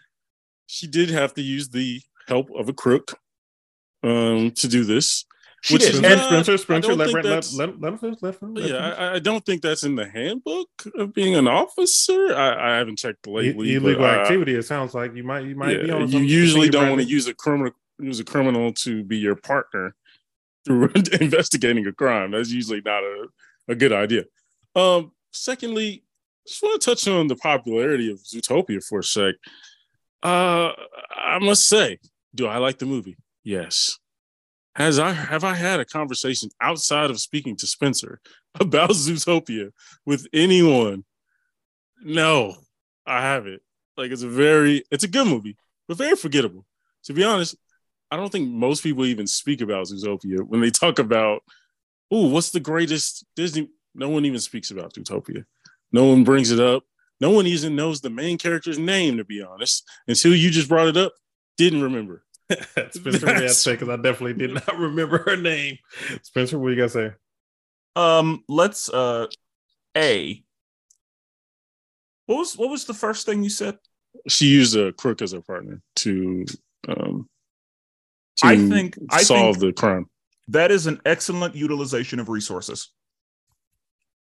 [0.68, 3.18] she did have to use the help of a crook
[4.04, 5.26] um, to do this.
[5.64, 5.96] She which did.
[5.96, 9.62] Spenser, Spenser, let, let, let, let, let, let, let, let Yeah, I, I, don't think
[9.62, 12.34] that's in the handbook of being an officer.
[12.34, 13.76] I, I haven't checked lately.
[13.76, 14.56] Illegal but, uh, activity.
[14.56, 16.10] It sounds like you might you might yeah, be on.
[16.10, 19.96] You usually don't want to use a criminal use a criminal to be your partner
[20.66, 20.90] through
[21.22, 22.32] investigating a crime.
[22.32, 23.28] That's usually not a,
[23.68, 24.24] a good idea.
[24.76, 26.04] Um, secondly,
[26.48, 29.36] just want to touch on the popularity of Zootopia for a sec.
[30.24, 30.72] Uh,
[31.16, 32.00] I must say,
[32.34, 33.18] do I like the movie?
[33.44, 33.98] Yes.
[34.76, 38.18] Has I have I had a conversation outside of speaking to Spenser
[38.60, 39.72] about Zootopia
[40.06, 41.04] with anyone?
[42.04, 42.56] No,
[43.06, 43.62] I haven't.
[43.98, 46.66] Like it's a very it's a good movie, but very forgettable.
[47.06, 47.56] To be honest,
[48.10, 51.44] I don't think most people even speak about Zootopia when they talk about,
[52.10, 53.70] oh, what's the greatest Disney?
[53.94, 55.46] No one even speaks about Zootopia.
[55.92, 56.84] No one brings it up.
[57.20, 60.88] No one even knows the main character's name, to be honest, until you just brought
[60.88, 61.14] it up.
[61.58, 62.24] Didn't remember.
[62.92, 63.74] Spenser, what you got to say?
[63.74, 65.78] Because I definitely did not remember her name.
[66.24, 67.12] Spenser, what you gotta say?
[67.96, 69.28] Um, let's uh,
[69.98, 70.44] a.
[72.26, 73.78] What was what was the first thing you said?
[74.28, 76.46] She used a crook as her partner to
[76.88, 77.28] um
[78.38, 80.06] To I think I solve think the crime.
[80.50, 82.90] that is an excellent utilization of resources.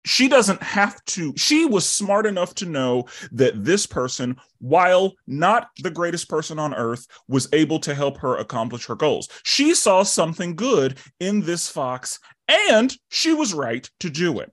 [0.06, 5.70] She doesn't have to, she was smart enough to know that this person, while not
[5.82, 9.30] the greatest person on earth, was able to help her accomplish her goals.
[9.44, 12.20] She saw something good in this fox
[12.70, 14.52] and she was right to do it.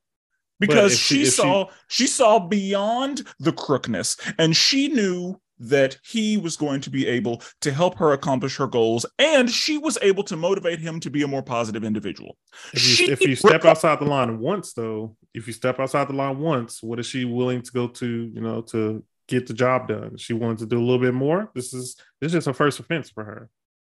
[0.61, 5.99] Because she- she, if she- saw she saw beyond the crookness and she knew that
[6.03, 9.99] he was going to be able to help her accomplish her goals and she was
[10.03, 12.37] able to motivate him to be a more positive individual.
[12.73, 16.09] If you, She if you step outside the line once, though, if you step outside
[16.09, 18.07] the line once, what is she willing to go to?
[18.07, 20.17] You know, to get the job done.
[20.17, 21.51] She wanted to do a little bit more.
[21.55, 23.49] This is this is just a first offense for her.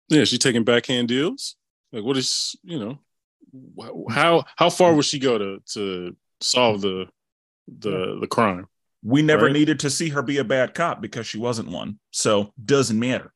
[0.08, 1.56] Yeah, she taking backhand deals.
[1.92, 2.98] Like, what is you know,
[4.10, 7.06] how how far would she go to to solve the
[7.66, 8.66] the the crime?
[9.02, 9.52] We never Right.
[9.52, 11.98] needed to see her be a bad cop because she wasn't one.
[12.10, 13.32] So doesn't matter.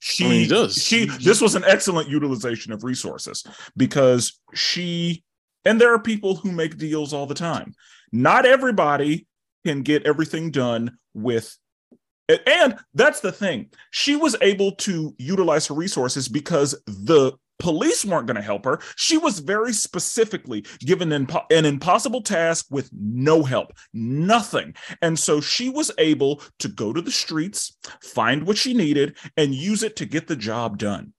[0.00, 0.76] She I mean, does.
[0.82, 3.44] She this was an excellent utilization of resources
[3.76, 5.24] because she
[5.64, 7.74] and there are people who make deals all the time.
[8.12, 9.26] Not everybody
[9.66, 11.56] can get everything done with
[12.46, 13.70] and that's the thing.
[13.90, 18.80] She was able to utilize her resources because the police weren't going to help her.
[18.96, 24.74] She was very specifically given an, impo- an impossible task with no help, nothing.
[25.02, 29.54] And so she was able to go to the streets, find what she needed, and
[29.54, 31.12] use it to get the job done.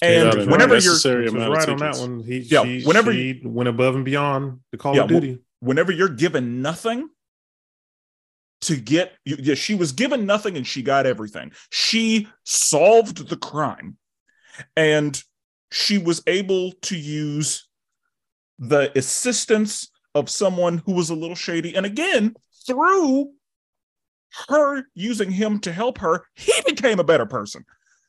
[0.00, 2.22] And Without an whenever you're unnecessary Which was amount of right on that one.
[2.22, 5.40] He, Yeah, she, whenever she went above and beyond the Call Yeah, of Duty.
[5.60, 7.08] whenever you're given nothing
[8.62, 13.36] to get you- yeah she was given nothing and she got everything she solved the
[13.36, 13.98] crime
[14.74, 15.22] and
[15.74, 17.68] she was able to use
[18.58, 22.34] the assistance of someone who was a little shady and again
[22.66, 23.32] through
[24.48, 27.64] her using him to help her he became a better person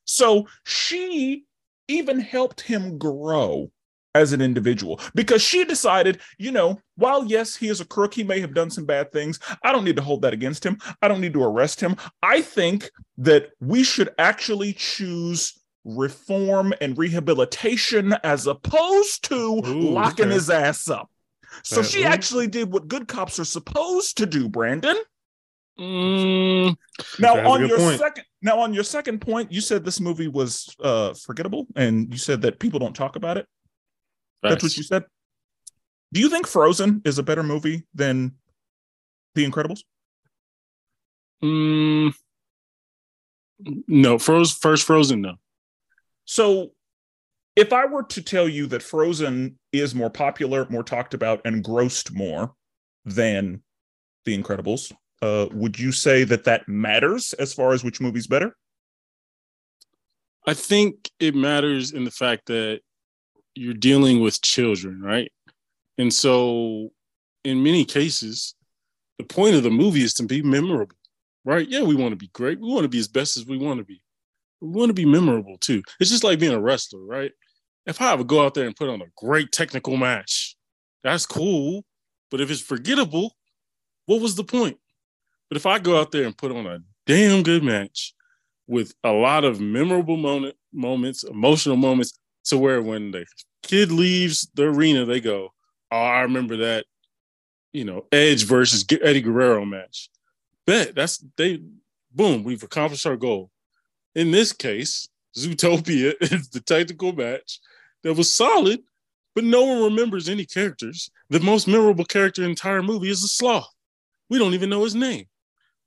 [0.06, 1.44] so she
[1.88, 3.72] even helped him grow
[4.14, 8.24] as an individual because she decided, you know, while yes, he is a crook, he
[8.24, 9.38] may have done some bad things.
[9.62, 10.78] I don't need to hold that against him.
[11.02, 11.98] I don't need to arrest him.
[12.24, 20.26] I think that we should actually choose reform and rehabilitation as opposed to Ooh, locking
[20.26, 20.34] okay.
[20.34, 21.10] his ass up.
[21.64, 22.08] So Uh, she ooh.
[22.08, 24.98] actually did what good cops are supposed to do, Brandon.
[25.80, 26.76] Mm,
[27.20, 28.00] Now on your point.
[28.00, 32.18] second now on your second point, you said this movie was uh forgettable and you
[32.18, 33.46] said that people don't talk about it.
[34.42, 35.04] That's what you said.
[36.14, 38.36] Do you think Frozen is a better movie than
[39.34, 39.84] The Incredibles?
[41.44, 42.14] Mm,
[43.88, 45.22] no, froze first Frozen.
[45.22, 45.36] No,
[46.26, 46.72] So,
[47.56, 51.64] if I were to tell you that Frozen is more popular, more talked about, and
[51.64, 52.54] grossed more
[53.06, 53.62] than
[54.26, 58.56] The Incredibles, uh, would you say that that matters as far as which movie's better?
[60.48, 62.82] I think it matters in the fact that
[63.56, 65.32] you're dealing with children, right?
[65.98, 66.92] And so,
[67.44, 68.54] in many cases,
[69.18, 70.98] the point of the movie is to be memorable,
[71.46, 71.68] right?
[71.68, 72.60] Yeah, we want to be great.
[72.60, 74.02] We want to be as best as we want to be.
[74.62, 75.84] We want to be memorable too.
[76.00, 77.32] It's just like being a wrestler, right?
[77.86, 80.56] If I ever go out there and put on a great technical match,
[81.04, 81.84] that's cool.
[82.32, 83.36] But if it's forgettable,
[84.08, 84.78] what was the point?
[85.50, 88.14] But if I go out there and put on a damn good match
[88.68, 93.26] with a lot of memorable moment, moments, emotional moments, to where when the
[93.64, 95.54] kid leaves the arena, they go,
[95.92, 96.86] "Oh, I remember that."
[97.74, 100.10] You know, Edge versus Eddie Guerrero match.
[100.66, 101.62] Bet that's they.
[102.12, 103.52] Boom, we've accomplished our goal.
[104.16, 105.08] In this case,
[105.38, 107.60] Zootopia is the technical match
[108.04, 108.82] that was solid,
[109.34, 111.12] but no one remembers any characters.
[111.30, 113.70] The most memorable character in the entire movie is the sloth.
[114.30, 115.26] We don't even know his name.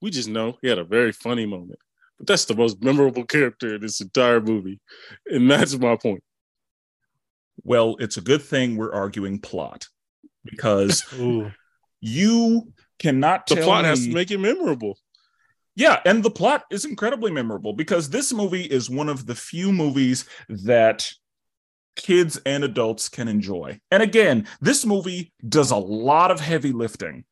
[0.00, 1.78] We just know he had a very funny moment.
[2.18, 4.80] But that's the most memorable character in this entire movie.
[5.26, 6.22] And that's my point.
[7.64, 9.88] Well, it's a good thing we're arguing plot
[10.44, 11.04] because
[12.00, 14.98] you cannot The tell plot me, has to make it memorable.
[15.78, 19.70] Yeah, and the plot is incredibly memorable because this movie is one of the few
[19.70, 21.08] movies that
[21.94, 23.78] kids and adults can enjoy.
[23.92, 27.24] And again, this movie does a lot of heavy lifting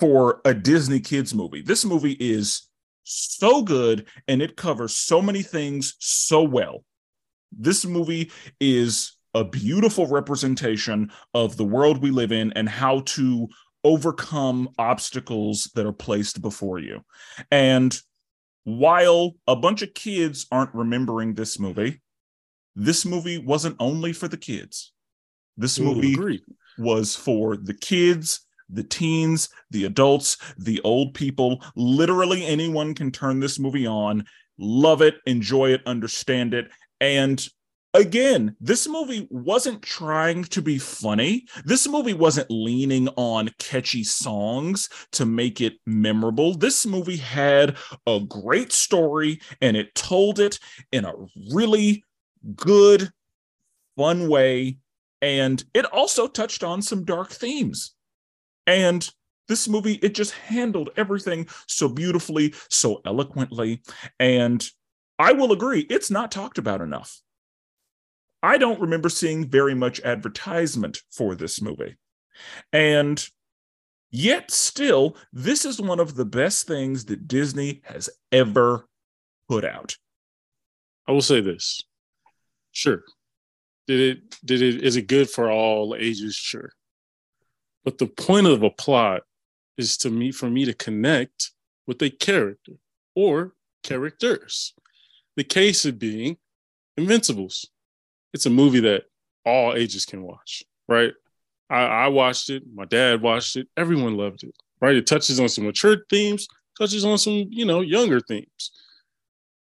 [0.00, 1.60] for a Disney kids movie.
[1.60, 2.68] This movie is
[3.04, 6.84] so good and it covers so many things so well.
[7.52, 13.46] This movie is a beautiful representation of the world we live in and how to
[13.84, 17.00] overcome obstacles that are placed before you.
[17.50, 17.98] And
[18.64, 22.00] while a bunch of kids aren't remembering this movie,
[22.76, 24.92] this movie wasn't only for the kids.
[25.56, 26.42] This movie agreed.
[26.78, 31.64] was for the kids, the teens, the adults, the old people.
[31.74, 34.24] Literally anyone can turn this movie on,
[34.58, 36.70] love it, enjoy it, understand it.
[37.00, 37.44] And
[37.94, 41.46] again, this movie wasn't trying to be funny.
[41.64, 46.54] This movie wasn't leaning on catchy songs to make it memorable.
[46.54, 47.76] This movie had
[48.06, 50.58] a great story and it told it
[50.92, 51.14] in a
[51.52, 52.04] really
[52.56, 53.10] good,
[53.96, 54.78] fun way.
[55.20, 57.94] And it also touched on some dark themes.
[58.66, 59.08] And
[59.48, 63.82] this movie, it just handled everything so beautifully, so eloquently.
[64.20, 64.64] And
[65.18, 67.20] I will agree, it's not talked about enough.
[68.42, 71.96] I don't remember seeing very much advertisement for this movie.
[72.72, 73.26] And
[74.10, 78.86] yet, still, this is one of the best things that Disney has ever
[79.48, 79.96] put out.
[81.06, 81.80] I will say this.
[82.72, 83.02] Sure.
[83.86, 86.36] Did it did it is it good for all ages?
[86.36, 86.70] Sure.
[87.84, 89.22] But the point of a plot
[89.78, 91.52] is to me for me to connect
[91.86, 92.74] with a character
[93.16, 94.74] or characters.
[95.36, 96.36] The case of being
[96.98, 97.70] Invincibles.
[98.38, 99.02] It's a movie that
[99.44, 101.12] all ages can watch, right?
[101.68, 104.94] I, I watched it, my dad watched it, everyone loved it, right?
[104.94, 106.46] It touches on some mature themes,
[106.78, 108.70] touches on some, you know, younger themes.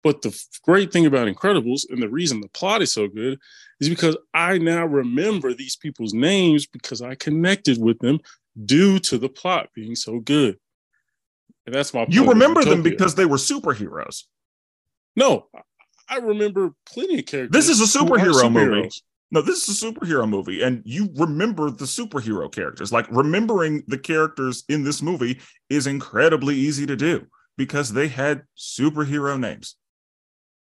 [0.04, 3.38] But the great thing about Incredibles and the reason the plot is so good
[3.80, 8.20] is because I now remember these people's names because I connected with them
[8.62, 10.58] due to the plot being so good.
[11.64, 14.24] And that's my You remember them because they were superheroes.
[15.16, 15.46] no,
[16.08, 17.50] I- I remember plenty of characters.
[17.52, 18.90] This is a superhero movie.
[19.32, 22.92] No, this is a superhero movie, and you remember the superhero characters.
[22.92, 27.26] Like remembering the characters in this movie is incredibly easy to do
[27.56, 29.74] because they had superhero names.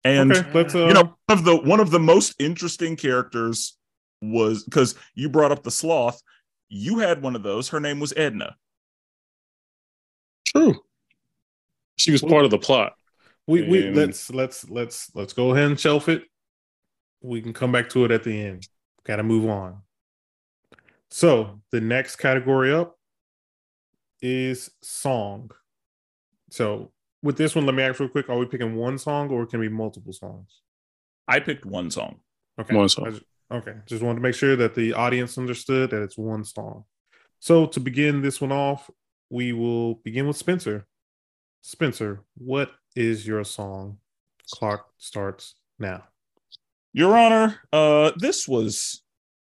[0.04, 3.76] And okay, uh, you know, one of the one of the most interesting characters
[4.22, 6.22] was because you brought up the sloth.
[6.70, 7.68] You had one of those.
[7.68, 8.56] Her name was Edna.
[10.46, 10.74] True.
[11.96, 12.94] She was part of the plot.
[13.46, 16.24] We we um, let's let's let's let's go ahead and shelf it.
[17.20, 18.68] We can come back to it at the end.
[19.04, 19.82] Got to move on.
[21.10, 22.98] So the next category up
[24.20, 25.50] is song.
[26.50, 26.90] So
[27.22, 29.60] with this one, let me ask real quick: Are we picking one song or can
[29.60, 30.60] it be multiple songs?
[31.28, 32.16] I picked one song.
[32.60, 32.74] Okay.
[32.74, 33.06] One song.
[33.06, 33.74] I ju- okay.
[33.86, 36.84] Just wanted to make sure that the audience understood that it's one song.
[37.38, 38.90] So to begin this one off,
[39.30, 40.84] we will begin with Spenser.
[41.62, 43.98] Spenser, what is your song?
[44.50, 46.04] Clock starts now.
[46.92, 49.02] Your Honor, uh, this was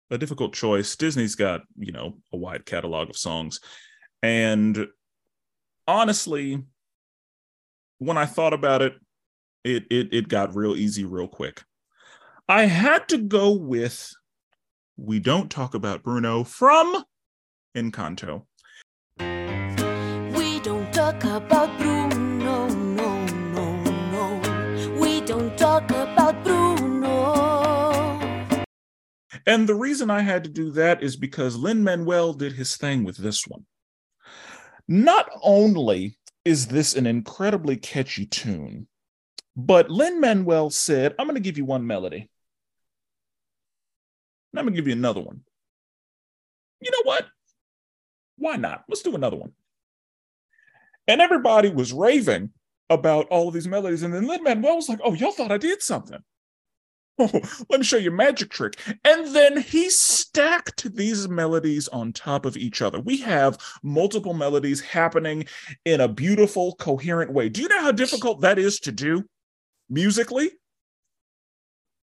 [0.09, 0.95] a difficult choice.
[0.95, 3.59] Disney's got, you know, a wide catalog of songs.
[4.21, 4.87] And
[5.87, 6.63] honestly,
[7.97, 8.93] when I thought about it,
[9.63, 11.63] it it it got real easy real quick.
[12.47, 14.13] I had to go with
[14.97, 17.03] We Don't Talk About Bruno from
[17.75, 18.45] Encanto.
[19.19, 21.72] We don't talk about
[29.45, 33.03] And the reason I had to do that is because Lin Manuel did his thing
[33.03, 33.65] with this one.
[34.87, 38.87] Not only is this an incredibly catchy tune,
[39.55, 42.29] but Lin Manuel said, I'm going to give you one melody.
[44.51, 45.41] And I'm going to give you another one.
[46.79, 47.27] You know what?
[48.37, 48.83] Why not?
[48.87, 49.53] Let's do another one.
[51.07, 52.51] And everybody was raving
[52.89, 54.03] about all of these melodies.
[54.03, 56.19] And then Lin Manuel was like, Oh, y'all thought I did something.
[57.19, 57.29] Oh,
[57.69, 58.79] let me show you a magic trick.
[59.03, 62.99] And then he stacked these melodies on top of each other.
[62.99, 65.45] We have multiple melodies happening
[65.85, 67.49] in a beautiful, coherent way.
[67.49, 69.23] Do you know how difficult that is to do
[69.89, 70.51] musically?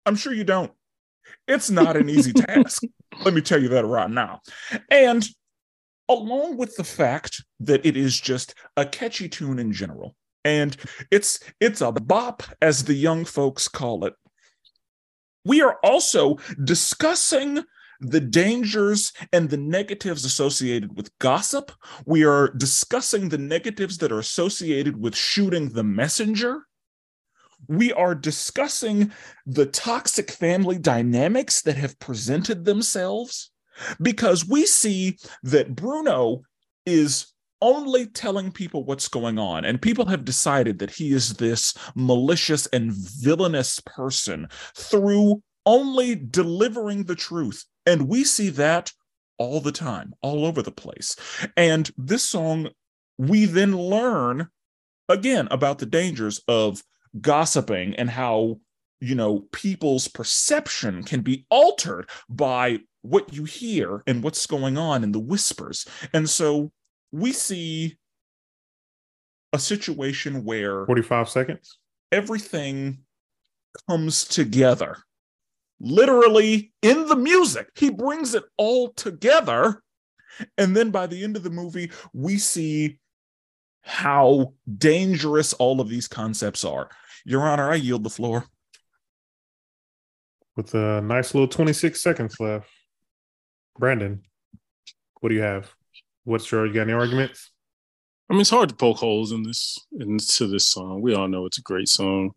[0.06, 0.72] I'm sure you don't.
[1.48, 2.84] It's not an easy task.
[3.24, 4.42] Let me tell you that right now.
[4.90, 5.26] And
[6.10, 10.76] along with the fact that it is just a catchy tune in general, and
[11.10, 14.14] it's it's a bop as the young folks call it
[15.46, 17.64] we are also discussing
[18.00, 21.72] the dangers and the negatives associated with gossip.
[22.06, 26.64] We are discussing the negatives that are associated with shooting the messenger.
[27.68, 29.12] We are discussing
[29.46, 33.52] the toxic family dynamics that have presented themselves
[34.02, 36.42] because we see that Bruno
[36.86, 37.33] is
[37.64, 39.64] only telling people what's going on.
[39.64, 47.06] And people have decided that he is this malicious and villainous person through only delivering
[47.06, 47.64] the truth.
[47.86, 48.92] And we see that
[49.38, 51.16] all the time, all over the place.
[51.56, 52.70] And this song,
[53.18, 54.50] we then learn
[55.08, 56.84] again about the dangers of
[57.22, 58.60] gossiping and how,
[59.00, 65.04] you know, people's perception can be altered by what you hear and what's going on
[65.04, 65.86] in the whispers.
[66.14, 66.72] And so
[67.14, 67.96] we see
[69.54, 71.78] a situation where 45 seconds.
[72.12, 73.00] everything
[73.88, 74.98] comes together
[75.80, 77.68] literally in the music.
[77.76, 79.84] He brings it all together.
[80.58, 83.00] And then by the end of the movie, we see
[83.82, 86.90] how dangerous all of these concepts are.
[87.26, 88.46] Your Honor, I yield the floor.
[90.56, 92.70] With a nice little 26 seconds left.
[93.78, 94.24] Brandon,
[95.20, 95.74] what do you have?
[96.24, 97.52] What's your, you got any arguments?
[98.30, 101.02] I mean, it's hard to poke holes in this into this song.
[101.02, 102.32] We all know it's a great song.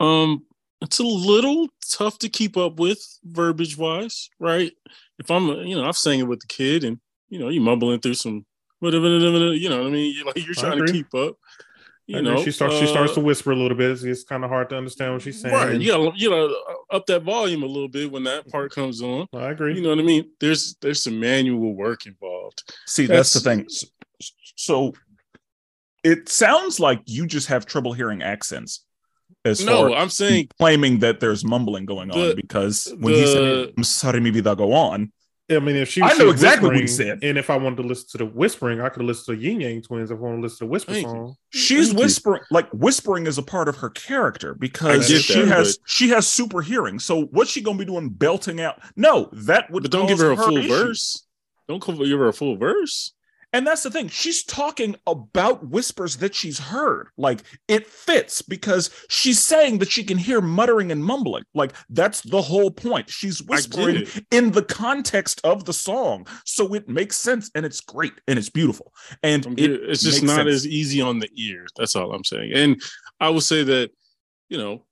[0.00, 0.44] Um,
[0.80, 4.72] it's a little tough to keep up with verbiage wise, right?
[5.18, 6.98] If I'm, you know, I've sang it with the kid, and
[7.28, 8.46] you know, you mumbling through some,
[8.78, 11.36] whatever, you know, what I mean, you're like you're trying to keep up.
[12.10, 12.34] You I agree.
[12.34, 12.74] know, she starts.
[12.76, 13.92] she uh, starts to whisper a little bit.
[13.92, 15.54] It's, it's kind of hard to understand what she's saying.
[15.54, 16.52] Right, you gotta, you know,
[16.90, 19.28] up that volume a little bit when that part comes on.
[19.32, 19.76] I agree.
[19.76, 20.28] You know what I mean?
[20.40, 22.64] There's there's some manual work involved.
[22.88, 23.66] See, that's, the thing.
[24.56, 24.92] So
[26.02, 28.84] it sounds like you just have trouble hearing accents
[29.44, 33.20] as No, far I'm saying claiming that there's mumbling going on The- because when he
[33.20, 35.12] the- said, I'm sorry, maybe they'll go on.
[35.50, 37.18] I mean, if she, I she know exactly what he said.
[37.22, 39.82] And if I wanted to listen to the whispering, I could listen to Yin Yang
[39.82, 40.10] Twins.
[40.10, 41.12] If I want to listen to Whisper Thank you.
[41.12, 42.04] Song, She's Thank you.
[42.04, 46.26] whispering, like whispering is a part of her character because she that, has she has
[46.28, 46.98] super hearing.
[46.98, 48.80] So what's she gonna be doing belting out?
[48.96, 50.70] No, that would but don't give cause her a full issues.
[50.70, 51.26] verse.
[51.68, 53.12] Don't co- give her a full verse.
[53.52, 54.08] And that's the thing.
[54.08, 57.08] She's talking about whispers that she's heard.
[57.16, 61.44] Like it fits because she's saying that she can hear muttering and mumbling.
[61.54, 63.10] Like that's the whole point.
[63.10, 66.26] She's whispering in the context of the song.
[66.44, 68.92] So it makes sense and it's great and it's beautiful.
[69.22, 70.50] And it it's just not sense.
[70.50, 71.66] as easy on the ear.
[71.76, 72.52] That's all I'm saying.
[72.54, 72.80] And
[73.18, 73.90] I will say that,
[74.48, 74.84] you know,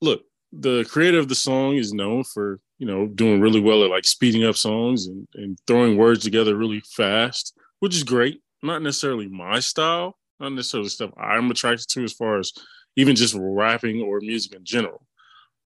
[0.00, 3.88] look, the creator of the song is known for, you know, doing really well at
[3.88, 8.42] like speeding up songs and, and throwing words together really fast, which is great.
[8.62, 12.52] Not necessarily my style, not necessarily stuff I'm attracted to as far as
[12.96, 15.06] even just rapping or music in general.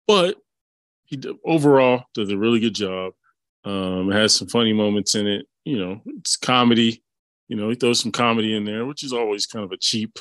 [0.07, 0.37] But
[1.03, 3.11] he d- overall does a really good job.
[3.65, 5.45] Um, has some funny moments in it.
[5.65, 7.03] You know, it's comedy.
[7.49, 10.17] You know, he throws some comedy in there, which is always kind of a cheap,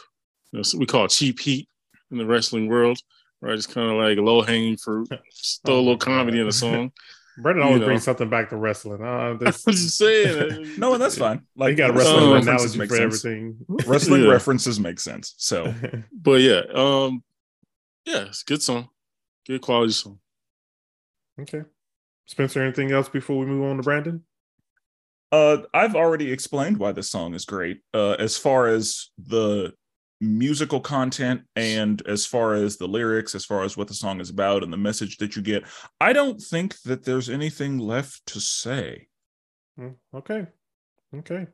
[0.50, 1.68] you know, so we call cheap heat
[2.10, 2.98] in the wrestling world,
[3.40, 3.54] right?
[3.54, 5.08] It's kind of like low hanging fruit.
[5.36, 6.54] Just throw a Oh little comedy in a God.
[6.54, 6.92] song.
[7.38, 7.86] Brandon You always know.
[7.86, 9.02] brings something back to wrestling.
[9.02, 10.74] Uh, this, I'm just saying.
[10.78, 11.42] no, and that's fine.
[11.56, 13.24] Like, you got a wrestling wrestling Um, references analogy for sense.
[13.24, 13.56] everything.
[13.86, 14.30] Wrestling Yeah.
[14.30, 15.34] references make sense.
[15.38, 15.72] So
[16.12, 17.22] But yeah, um,
[18.04, 18.88] yeah, it's a good song,
[19.46, 20.18] good quality song.
[21.40, 21.62] okay.
[22.28, 24.22] Spenser, anything else before we move on to Brandon?
[25.32, 27.80] Uh, I've already explained why this song is great.
[27.94, 29.72] Uh, as far as the
[30.20, 34.30] musical content and as far as the lyrics, as far as what the song is
[34.30, 35.64] about and the message that you get,
[36.00, 39.08] I don't think that there's anything left to say.
[39.78, 40.46] Mm, Okay.
[41.14, 41.46] Okay.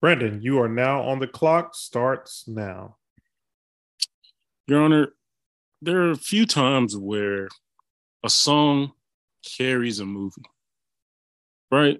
[0.00, 1.74] Brandon you are now on the clock.
[1.74, 2.96] Starts now.
[4.66, 5.14] Your Honor,
[5.80, 7.48] there are a few times where
[8.22, 8.92] a song
[9.56, 10.42] carries a movie,
[11.70, 11.98] right?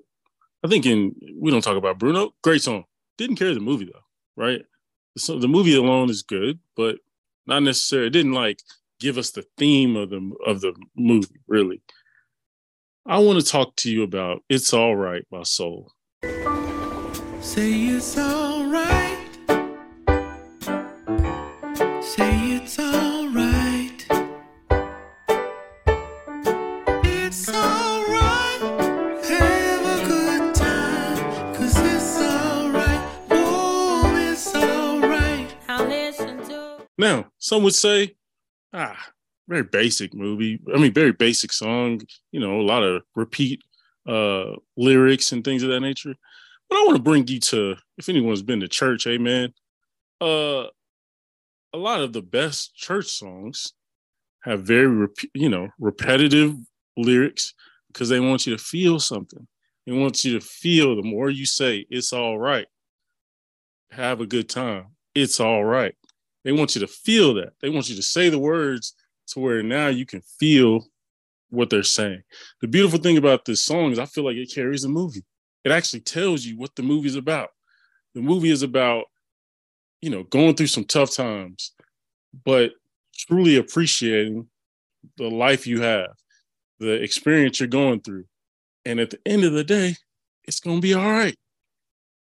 [0.65, 2.85] I think in we don't talk about Bruno, great song,
[3.19, 4.01] didn't carry the movie though,
[4.37, 4.63] right?
[5.17, 6.97] So the movie alone is good, but
[7.47, 8.07] not necessarily.
[8.09, 8.61] It didn't like
[8.99, 11.83] give us the theme of the of the movie, really.
[13.05, 15.93] I want to talk to you about "It's All Right" My Soul.
[17.41, 19.19] Say it's alright.
[22.03, 22.42] Say
[36.99, 38.15] Now, some would say,
[38.75, 38.99] ah,
[39.49, 40.61] very basic movie.
[40.75, 43.63] I mean, very basic song, you know, a lot of repeat
[44.09, 46.15] uh lyrics and things of that nature.
[46.71, 49.53] But I want to bring you to, if anyone's been to church, amen.
[50.21, 50.67] Uh
[51.75, 53.73] a lot of the best church songs
[54.43, 56.55] have very rep- you know, repetitive
[56.97, 57.55] lyrics,
[57.89, 59.47] because they want you to feel something.
[59.87, 62.67] They want you to feel the more you say it's all right.
[63.91, 64.87] Have a good time.
[65.15, 65.95] It's all right.
[66.45, 67.53] They want you to feel that.
[67.61, 68.95] They want you to say the words
[69.29, 70.85] to where now you can feel
[71.51, 72.23] what they're saying.
[72.61, 75.25] The beautiful thing about this song is I feel like it carries a movie.
[75.65, 77.51] It actually tells you what the movie's about.
[78.15, 79.05] The movie is about,
[80.01, 81.73] you know, going through some tough times,
[82.45, 82.73] but
[83.15, 84.49] truly appreciating
[85.17, 86.11] the life you have,
[86.81, 88.25] the experience you're going through.
[88.85, 89.97] And at the end of the day,
[90.45, 91.37] it's gonna be all right.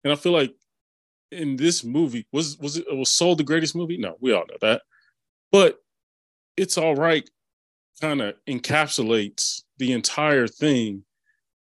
[0.05, 0.55] And I feel like
[1.31, 3.97] in this movie, was was it was Soul the greatest movie?
[3.99, 4.83] No, we all know that.
[5.53, 5.79] But
[6.57, 7.29] it's all right
[8.01, 11.03] kind of encapsulates the entire thing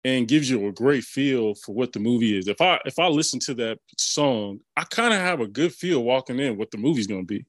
[0.05, 2.49] and gives you a great feel for what the movie is.
[2.49, 6.03] If I if I listen to that song, I kind of have a good feel
[6.03, 7.45] walking in what the movie's going to be.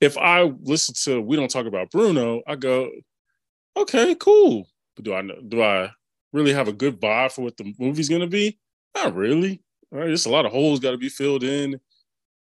[0.00, 2.90] If I listen to We Don't Talk About Bruno, I go,
[3.76, 4.66] okay, cool.
[4.96, 5.90] But do I do I
[6.32, 8.58] really have a good vibe for what the movie's going to be?
[8.94, 9.62] Not really.
[9.92, 11.78] Right, there's a lot of holes got to be filled in.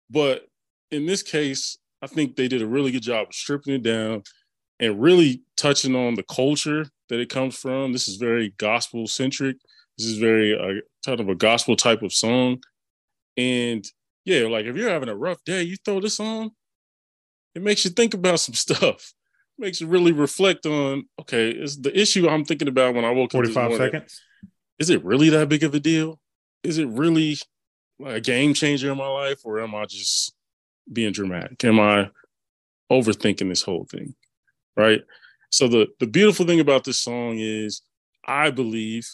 [0.09, 0.47] But
[0.89, 4.23] in this case, I think they did a really good job of stripping it down
[4.79, 7.91] and really touching on the culture that it comes from.
[7.91, 9.57] This is very gospel centric.
[9.97, 12.63] This is very uh, kind of a gospel type of song.
[13.35, 13.85] And
[14.23, 16.51] yeah, like if you're having a rough day, you throw this on,
[17.53, 19.13] it makes you think about some stuff.
[19.57, 23.11] It makes you really reflect on, okay, is the issue I'm thinking about when I
[23.11, 23.43] woke up.
[23.43, 24.21] 45 seconds.
[24.79, 26.20] Is it really that big of a deal?
[26.63, 27.37] Is it really
[28.05, 30.33] a game changer in my life, or am I just
[30.91, 31.63] being dramatic?
[31.63, 32.09] Am I
[32.91, 34.15] overthinking this whole thing?
[34.75, 35.01] Right.
[35.49, 37.81] So the the beautiful thing about this song is,
[38.25, 39.07] I believe,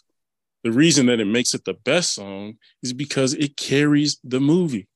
[0.63, 4.87] the reason that it makes it the best song is because it carries the movie.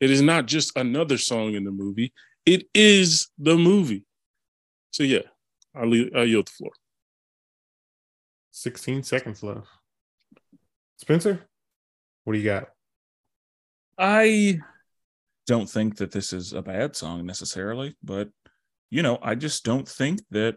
[0.00, 2.12] It is not just another song in the movie;
[2.46, 4.04] it is the movie.
[4.90, 5.22] So yeah,
[5.74, 6.72] I leave, I yield the floor.
[8.52, 9.66] 16 seconds left.
[10.98, 11.48] Spenser,
[12.24, 12.68] what do you got?
[13.98, 14.58] I
[15.46, 18.28] don't think that this is a bad song necessarily, but
[18.90, 20.56] you know, I just don't think that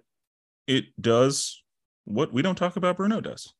[0.65, 1.63] it does
[2.05, 3.53] what we don't talk about Bruno does.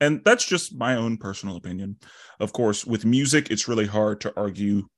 [0.00, 1.96] And that's just my own personal opinion.
[2.40, 4.88] Of course, with music, it's really hard to argue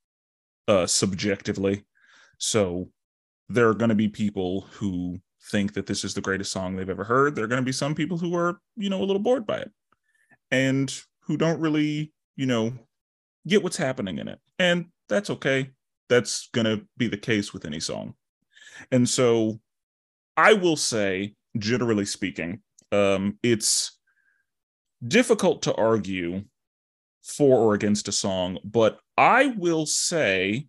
[0.66, 1.84] uh, subjectively.
[2.38, 2.88] So
[3.48, 5.18] there are going to be people who
[5.50, 7.34] think that this is the greatest song they've ever heard.
[7.34, 9.59] There are going to be some people who are, you know, a little bored by
[9.59, 9.70] it
[10.50, 12.72] and who don't really, you know,
[13.47, 14.39] get what's happening in it.
[14.59, 15.70] And that's okay.
[16.09, 18.14] That's going to be the case with any song.
[18.91, 19.61] And so
[20.37, 22.61] I will say, generally speaking,
[22.93, 23.99] um, it's
[25.07, 26.45] difficult to argue
[27.22, 30.66] for or against a song, but I will say,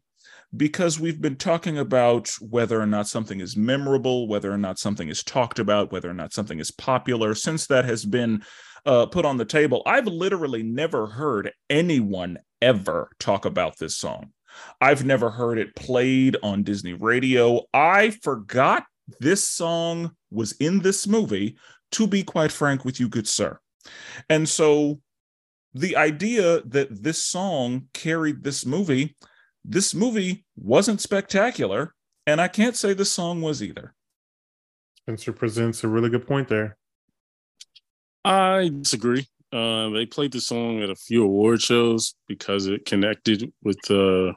[0.55, 5.09] because we've been talking about whether or not something is memorable, whether or not something
[5.09, 8.43] is talked about, whether or not something is popular, since that has been
[8.85, 14.31] uh, put on the table, I've literally never heard anyone ever talk about this song.
[14.79, 17.61] I've never heard it played on Disney radio.
[17.73, 18.85] I forgot
[19.19, 21.57] this song was in this movie,
[21.91, 23.59] to be quite frank with you, good sir.
[24.29, 24.99] And so
[25.73, 29.15] the idea that this song carried this movie,
[29.63, 31.93] this movie wasn't spectacular.
[32.27, 33.93] And I can't say the song was either.
[35.07, 36.77] Spenser presents a really good point there.
[38.25, 39.27] I disagree.
[39.53, 44.33] Uh, they played the song at a few award shows because it connected with uh,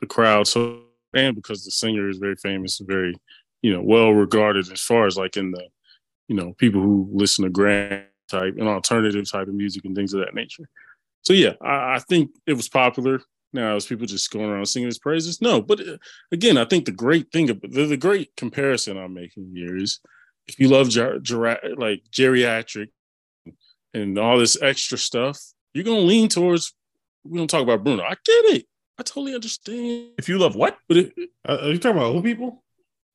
[0.00, 0.48] the crowd.
[0.48, 0.80] So
[1.14, 3.14] and because the singer is very famous and very,
[3.62, 5.68] you know, well regarded as far as like in the,
[6.28, 10.12] you know, people who listen to grand type and alternative type of music and things
[10.12, 10.68] of that nature.
[11.22, 13.20] So yeah, I, I think it was popular.
[13.52, 15.40] Now, is people just going around singing his praises?
[15.40, 15.96] No, but uh,
[16.32, 20.00] again, I think the great thing, the, the great comparison I'm making here is
[20.48, 22.88] if you love ger- gera- like geriatric
[23.94, 25.38] and all this extra stuff,
[25.74, 26.74] you're gonna lean towards.
[27.24, 28.02] We don't talk about Bruno.
[28.02, 28.66] I get it.
[28.98, 30.10] I totally understand.
[30.18, 30.78] If you love what?
[30.88, 31.12] But it,
[31.46, 32.64] Uh, are you talking about old people?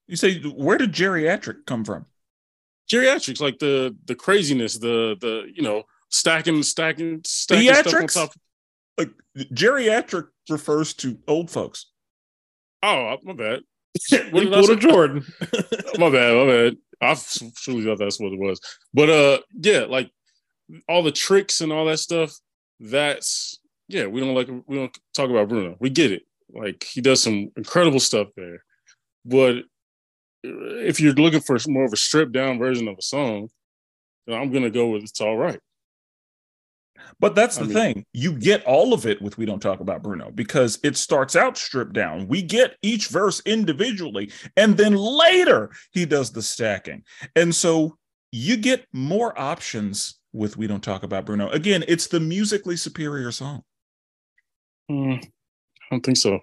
[0.07, 2.05] You say, where did geriatric come from?
[2.91, 8.33] geriatrics, like the the craziness, the the you know stacking, stacking, stacking stuff on top.
[8.97, 11.87] Like, geriatric refers to old folks.
[12.83, 13.61] Oh, my bad.
[14.31, 14.75] What did I pulled say?
[14.75, 15.25] Jordan.
[15.97, 16.77] my bad, my bad.
[17.03, 17.15] I
[17.55, 18.59] truly thought that's what it was.
[18.93, 20.11] But uh yeah, like
[20.87, 22.33] all the tricks and all that stuff,
[22.79, 25.75] that's yeah, we don't like we don't talk about Bruno.
[25.79, 26.23] We get it.
[26.53, 28.63] Like he does some incredible stuff there.
[29.25, 29.63] But
[30.43, 33.49] if you're looking for more of a stripped down version of a song,
[34.27, 35.59] then I'm gonna go with it's all right.
[37.19, 38.05] But that's I the mean- thing.
[38.13, 41.57] You get all of it with We Don't Talk About Bruno because it starts out
[41.57, 42.27] stripped down.
[42.27, 47.03] We get each verse individually, and then later he does the stacking.
[47.35, 47.97] And so
[48.31, 51.49] you get more options with We Don't Talk About Bruno.
[51.49, 53.63] Again, it's the musically superior song.
[54.89, 55.29] Mm, I
[55.91, 56.39] don't think so.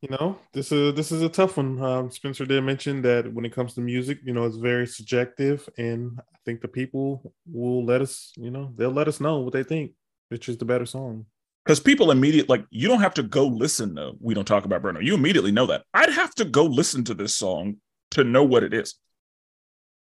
[0.00, 1.82] You know, this is this is a tough one.
[1.82, 5.68] Um, Spenser did mention that when it comes to music, you know, it's very subjective,
[5.76, 9.52] and I think the people will let us, you know, they'll let us know what
[9.52, 9.92] they think,
[10.28, 11.26] which is the better song.
[11.64, 14.80] Because people immediately like you don't have to go listen to We Don't Talk About
[14.82, 15.00] Bruno.
[15.00, 15.82] You immediately know that.
[15.92, 17.76] I'd have to go listen to this song
[18.12, 18.94] to know what it is.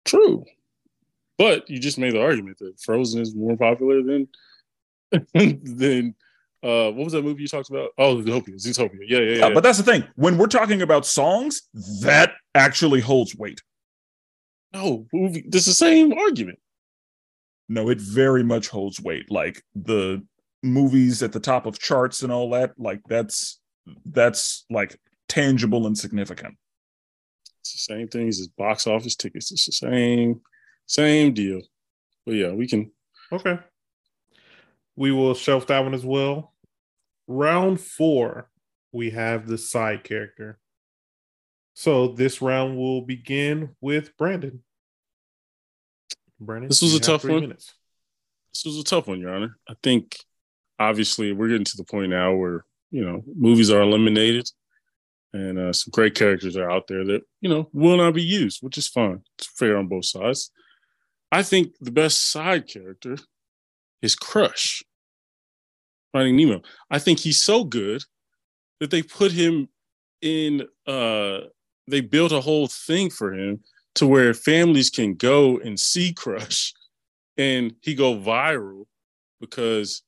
[0.05, 0.45] True.
[1.38, 4.28] But you just made the argument that Frozen is more popular than
[5.64, 6.14] than
[6.62, 7.89] uh what was that movie you talked about?
[7.97, 8.55] Oh, Zootopia.
[8.55, 8.99] Zootopia.
[9.07, 9.47] Yeah, yeah, yeah.
[9.47, 10.03] Yeah, but that's the thing.
[10.16, 11.64] When we're talking about songs,
[12.01, 13.62] that actually holds weight.
[14.74, 15.45] no, movie.
[15.47, 16.60] This is the same argument.
[17.70, 19.32] No, it very much holds weight.
[19.32, 20.26] Like the
[20.63, 23.59] movies at the top of charts and all that, like that's
[24.05, 26.57] that's like tangible and significant.
[27.61, 29.51] It's the same things as box office tickets.
[29.51, 30.41] It's the same,
[30.88, 31.61] same deal.
[32.26, 32.91] But yeah, we can
[33.32, 33.59] Okay.
[34.95, 36.53] We will shelf that one as well.
[37.28, 38.49] Round four,
[38.91, 40.59] we have the side character.
[41.74, 44.63] So this round will begin with Brandon.
[46.40, 47.42] Brandon, This was a tough one.
[47.42, 47.74] minutes.
[48.54, 49.58] this was a tough one, Your Honor.
[49.68, 50.18] I think
[50.80, 54.50] obviously we're getting to the point now where you know movies are eliminated,
[55.34, 58.60] and uh, some great characters are out there that you know will not be used,
[58.62, 59.22] which is fine.
[59.38, 60.52] It's fair on both sides.
[61.32, 63.18] I think the best side character
[64.02, 64.82] is Crush,
[66.12, 66.62] Finding Nemo.
[66.90, 68.02] I think he's so good
[68.80, 69.68] that they put him
[70.22, 70.64] in.
[70.88, 71.42] uh
[71.88, 73.60] They built a whole thing for him
[74.00, 76.74] to where families can go and see Crush
[77.38, 78.86] and he go viral
[79.41, 80.04] because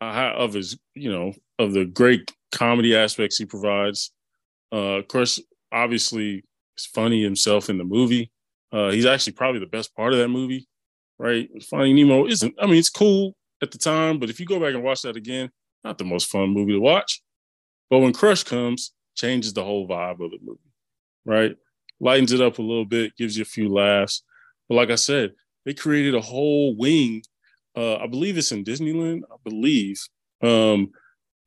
[0.00, 4.10] of his, you know, of the great comedy aspects he provides.
[4.72, 5.38] Uh, Crush
[5.70, 6.42] obviously
[6.76, 8.32] is funny himself in the movie.
[8.72, 10.66] Uh, he's actually probably the best part of that movie,
[11.16, 11.48] right?
[11.62, 12.52] Finding Nemo isn't.
[12.60, 15.16] I mean, it's cool at the time, but if you go back and watch that
[15.16, 15.50] again,
[15.84, 17.22] not the most fun movie to watch.
[17.90, 20.58] But when Crush comes, changes the whole vibe of the movie,
[21.24, 21.56] right?
[22.00, 24.22] Lightens it up a little bit, gives you a few laughs.
[24.68, 25.32] But like I said,
[25.64, 27.22] they created a whole wing.
[27.76, 29.22] Uh, I believe it's in Disneyland.
[29.30, 30.00] I believe.
[30.42, 30.90] Um,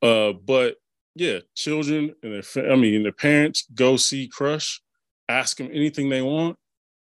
[0.00, 0.76] uh, but
[1.14, 4.80] yeah, children and their, I mean, their parents go see Crush,
[5.28, 6.56] ask him anything they want,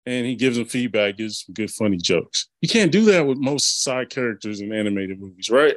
[0.07, 2.49] and he gives them feedback, gives some good, funny jokes.
[2.61, 5.77] You can't do that with most side characters in animated movies, right?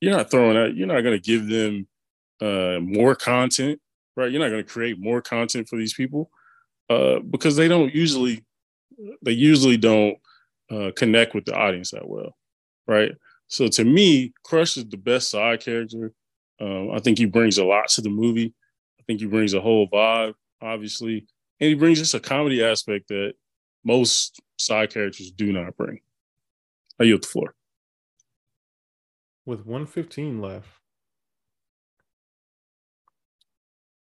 [0.00, 0.74] You're not throwing out.
[0.74, 1.86] You're not going to give them
[2.40, 3.80] uh, more content,
[4.16, 4.30] right?
[4.30, 6.30] You're not going to create more content for these people
[6.90, 8.44] uh, because they don't usually.
[9.22, 10.16] They usually don't
[10.70, 12.36] uh, connect with the audience that well,
[12.86, 13.12] right?
[13.48, 16.12] So to me, Crush is the best side character.
[16.60, 18.54] Um, I think he brings a lot to the movie.
[18.98, 21.26] I think he brings a whole vibe, obviously,
[21.60, 23.34] and he brings just a comedy aspect that
[23.84, 26.00] most side characters do not bring.
[27.00, 27.54] I yield the floor.
[29.46, 30.68] With 115 left.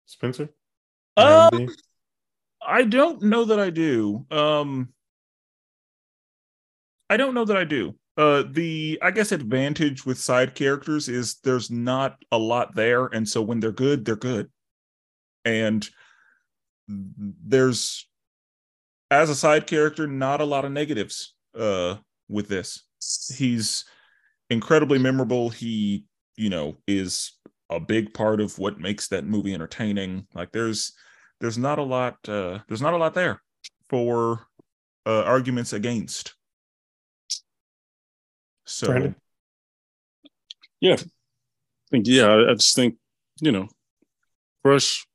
[0.07, 0.49] Spenser?
[1.17, 1.71] Um, IMDb?
[2.69, 4.27] I don't know that I do.
[4.31, 4.91] Um,
[7.09, 7.95] I don't know that I do.
[8.19, 13.27] Uh, the I guess advantage with side characters is there's not a lot there, and
[13.27, 14.51] so when they're good, they're good.
[15.45, 15.89] And
[16.89, 18.07] there's,
[19.11, 21.35] as a side character, not a lot of negatives.
[21.59, 21.97] Uh,
[22.29, 22.85] with this,
[23.35, 23.85] he's
[24.51, 25.49] incredibly memorable.
[25.49, 26.05] He,
[26.37, 27.33] you know, is
[27.71, 30.27] a big part of what makes that movie entertaining.
[30.35, 30.93] Like there's
[31.41, 33.43] there's not a lot uh there's not a lot there
[33.89, 34.47] for
[35.07, 36.35] uh arguments against.
[38.67, 39.15] So Brandon?
[41.91, 42.97] I think, yeah, I, I just think,
[43.41, 43.69] you know,
[44.63, 45.07] Crush.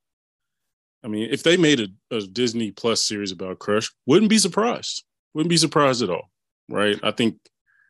[1.04, 5.04] I mean, if they made a, a Disney Plus series about Crush, wouldn't be surprised.
[5.34, 6.30] Wouldn't be surprised at all,
[6.70, 7.00] right?
[7.04, 7.38] I think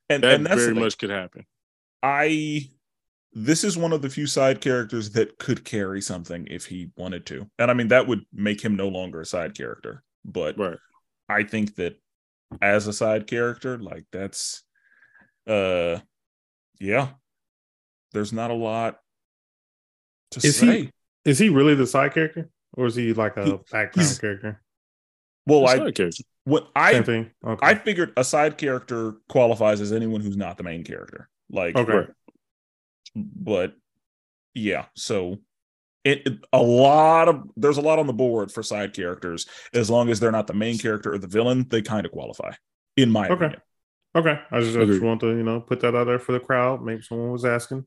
[0.10, 1.46] and, that and that's very much could happen.
[2.02, 2.70] I
[3.36, 7.26] this is one of the few side characters that could carry something if he wanted
[7.28, 7.50] to.
[7.60, 10.04] And I mean that would make him no longer a side character.
[10.26, 10.78] But Right.
[11.30, 12.00] I think that
[12.62, 14.64] as a side character, like that's
[15.48, 16.00] uh
[16.80, 17.10] yeah.
[18.12, 19.00] There's not a lot
[20.32, 20.92] to Is he-
[21.26, 22.50] Is he really the side character?
[22.74, 24.62] Or is he like a He- background character?
[25.48, 26.24] well, I Side character.
[26.44, 27.32] what I thing.
[27.46, 27.66] Okay.
[27.66, 31.30] I figured a side character qualifies as anyone who's not the main character.
[31.50, 32.12] Like okay.
[33.16, 33.26] Right.
[33.36, 33.74] but
[34.54, 35.38] yeah so
[36.04, 39.90] it, it- a lot of there's a lot on the board for side characters as
[39.90, 42.52] long as they're not the main character or the villain they kind of qualify
[42.98, 43.34] in my Okay.
[43.46, 43.62] opinion
[44.16, 44.40] Okay.
[44.52, 46.84] I just, I just want to, you know, put that out there for the crowd.
[46.84, 47.86] Maybe someone was asking.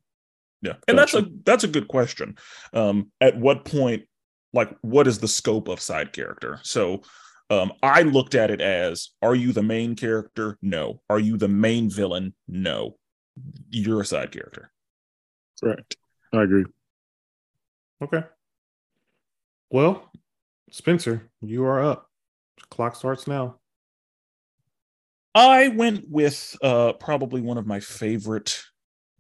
[0.61, 2.37] yeah and that's a that's a good question
[2.73, 4.05] um at what point
[4.53, 7.03] like what is the scope of side character so
[7.49, 10.59] Um, I looked at it as are you the main character?
[10.63, 11.01] No.
[11.09, 12.35] Are you the main villain?
[12.49, 12.97] No.
[13.71, 14.73] You're a side character.
[15.63, 15.97] Correct.
[16.33, 16.65] I agree.
[18.03, 18.23] Okay.
[19.71, 20.11] Well,
[20.71, 22.11] Spenser, you are up.
[22.71, 23.57] Clock starts now.
[25.35, 28.63] I went with uh probably one of my favorite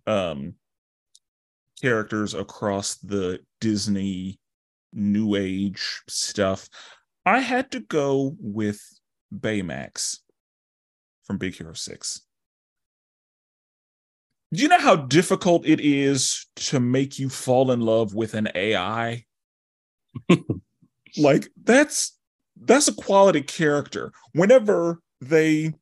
[0.06, 0.54] um
[1.80, 4.40] characters across the Disney
[4.92, 6.68] new age stuff.
[7.24, 8.80] I had to go with
[9.34, 10.18] Baymax
[11.24, 12.22] from Big Hero 6.
[14.52, 18.48] Do you know how difficult it is to make you fall in love with an
[18.54, 19.24] AI?
[21.18, 22.16] like that's
[22.60, 24.12] that's a quality character.
[24.32, 25.72] Whenever they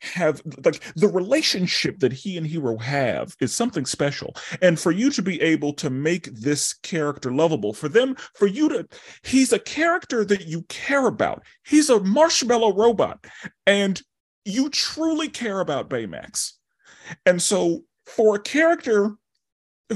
[0.00, 5.10] have like the relationship that he and hero have is something special and for you
[5.10, 8.86] to be able to make this character lovable for them for you to
[9.22, 13.24] he's a character that you care about he's a marshmallow robot
[13.66, 14.02] and
[14.44, 16.52] you truly care about baymax
[17.24, 19.12] and so for a character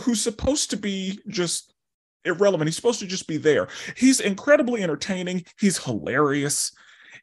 [0.02, 1.74] who's supposed to be just
[2.24, 2.68] irrelevant.
[2.68, 3.68] He's supposed to just be there.
[3.96, 5.44] He's incredibly entertaining.
[5.58, 6.72] He's hilarious.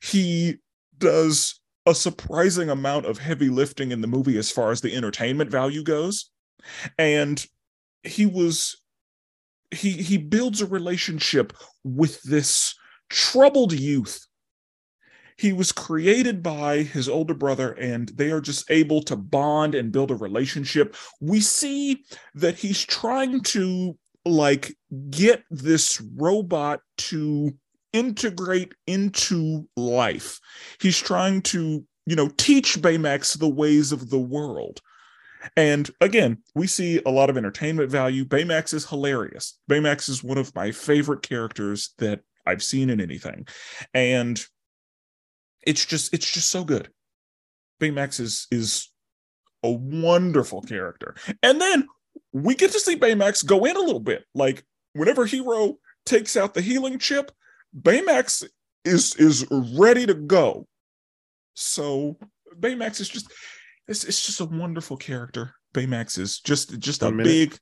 [0.02, 0.58] He
[0.98, 5.52] does a surprising amount of heavy lifting in the movie as far as the entertainment
[5.52, 6.32] value goes.
[6.98, 7.46] And
[8.04, 8.78] he was
[9.72, 11.54] he he builds a relationship
[11.84, 12.76] with this
[13.10, 14.25] troubled youth
[15.38, 19.92] he was created by his older brother and they are just able to bond and
[19.92, 22.04] build a relationship we see
[22.34, 24.76] that he's trying to like
[25.10, 27.54] get this robot to
[27.94, 30.40] integrate into life.
[30.82, 34.82] He's trying to, you know, teach Baymax the ways of the world.
[35.56, 38.26] And again, we see a lot of entertainment value.
[38.26, 39.58] Baymax is hilarious.
[39.70, 43.48] Baymax is one of my favorite characters that I've seen in anything.
[43.94, 44.44] And
[45.66, 46.90] it's just it's just so good.
[47.82, 48.92] Baymax is is
[49.64, 51.16] a wonderful character.
[51.42, 51.88] And then
[52.32, 54.24] we get to see Baymax go in a little bit.
[54.34, 54.64] Like
[54.94, 57.32] whenever Hero takes out the healing chip,
[57.78, 58.48] Baymax
[58.84, 60.68] is is ready to go.
[61.56, 62.18] So
[62.60, 63.32] Baymax is just
[63.88, 65.54] it's, it's just a wonderful character.
[65.74, 67.26] Baymax is just just a minute.
[67.26, 67.60] big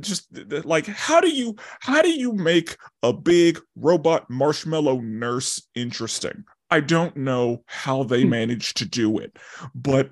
[0.00, 0.28] just
[0.64, 6.44] like how do you how do you make a big robot marshmallow nurse interesting?
[6.70, 9.36] I don't know how they managed to do it,
[9.74, 10.10] but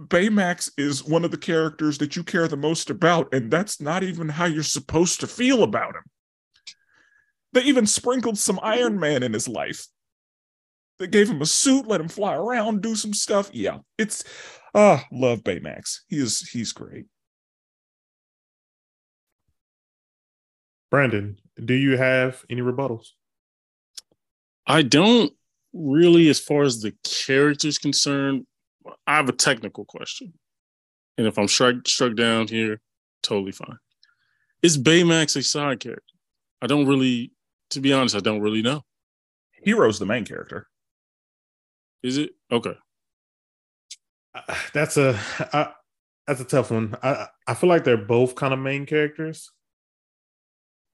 [0.00, 4.02] Baymax is one of the characters that you care the most about, and that's not
[4.02, 6.02] even how you're supposed to feel about him.
[7.52, 9.86] They even sprinkled some Iron Man in his life.
[10.98, 13.50] They gave him a suit, let him fly around, do some stuff.
[13.52, 14.24] Yeah, it's
[14.74, 16.00] ah, love Baymax.
[16.08, 17.06] He is he's great.
[20.90, 23.08] Brandon, do you have any rebuttals?
[24.66, 25.32] I don't
[25.72, 28.46] really, as far as the character's concerned.
[29.06, 30.32] I have a technical question,
[31.18, 32.80] and if I'm struck struck down here,
[33.22, 33.78] totally fine.
[34.62, 36.02] Is Baymax a side character?
[36.62, 37.32] I don't really,
[37.70, 38.82] to be honest, I don't really know.
[39.52, 40.66] Hero's the main character.
[42.02, 42.74] Is it okay?
[44.34, 45.18] Uh, That's a
[45.52, 45.72] I,
[46.26, 46.96] that's a tough one.
[47.02, 49.50] I I feel like they're both kind of main characters.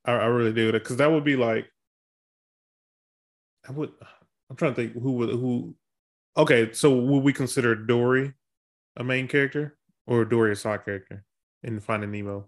[0.05, 1.71] I, I really do because that would be like
[3.69, 3.93] I would.
[4.51, 5.75] I'm trying to think who would who.
[6.37, 8.35] Okay, so would we consider Dory
[8.97, 11.25] a main character or Dory a side character
[11.63, 12.47] in Finding Nemo?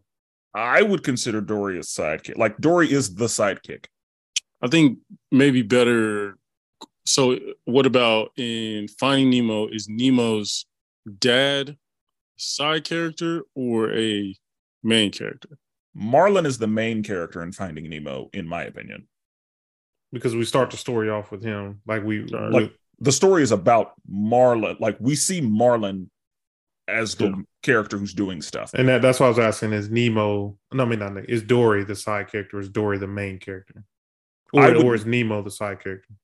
[0.54, 2.36] I would consider Dory a sidekick.
[2.36, 3.86] Like Dory is the sidekick.
[4.62, 4.98] I think
[5.30, 6.38] maybe better.
[7.04, 9.68] So, what about in Finding Nemo?
[9.68, 10.66] Is Nemo's
[11.18, 11.76] dad
[12.36, 14.36] side character or a
[14.82, 15.58] main character?
[15.94, 19.08] Marlin is the main character in Finding Nemo, in my opinion.
[20.12, 22.50] Because we start the story off with him, like we Right.
[22.52, 24.76] Like the story is about Marlin.
[24.80, 26.10] Like we see Marlin
[26.88, 27.34] as the Yeah.
[27.62, 28.72] character who's doing stuff.
[28.74, 30.56] and that, that's what I was asking: is Nemo?
[30.72, 32.58] No, I mean not Nemo, is Dory the side character?
[32.58, 33.84] Is Dory the main character,
[34.52, 36.14] or, I would- or is Nemo the side character?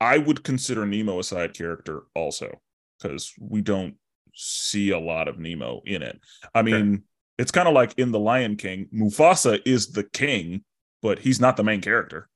[0.00, 2.60] I would consider Nemo a side character also
[3.00, 3.94] because we don't
[4.34, 6.20] see a lot of Nemo in it.
[6.54, 7.04] I mean,
[7.38, 10.64] it's kind of like in The Lion King, Mufasa is the king,
[11.00, 12.28] but he's not the main character.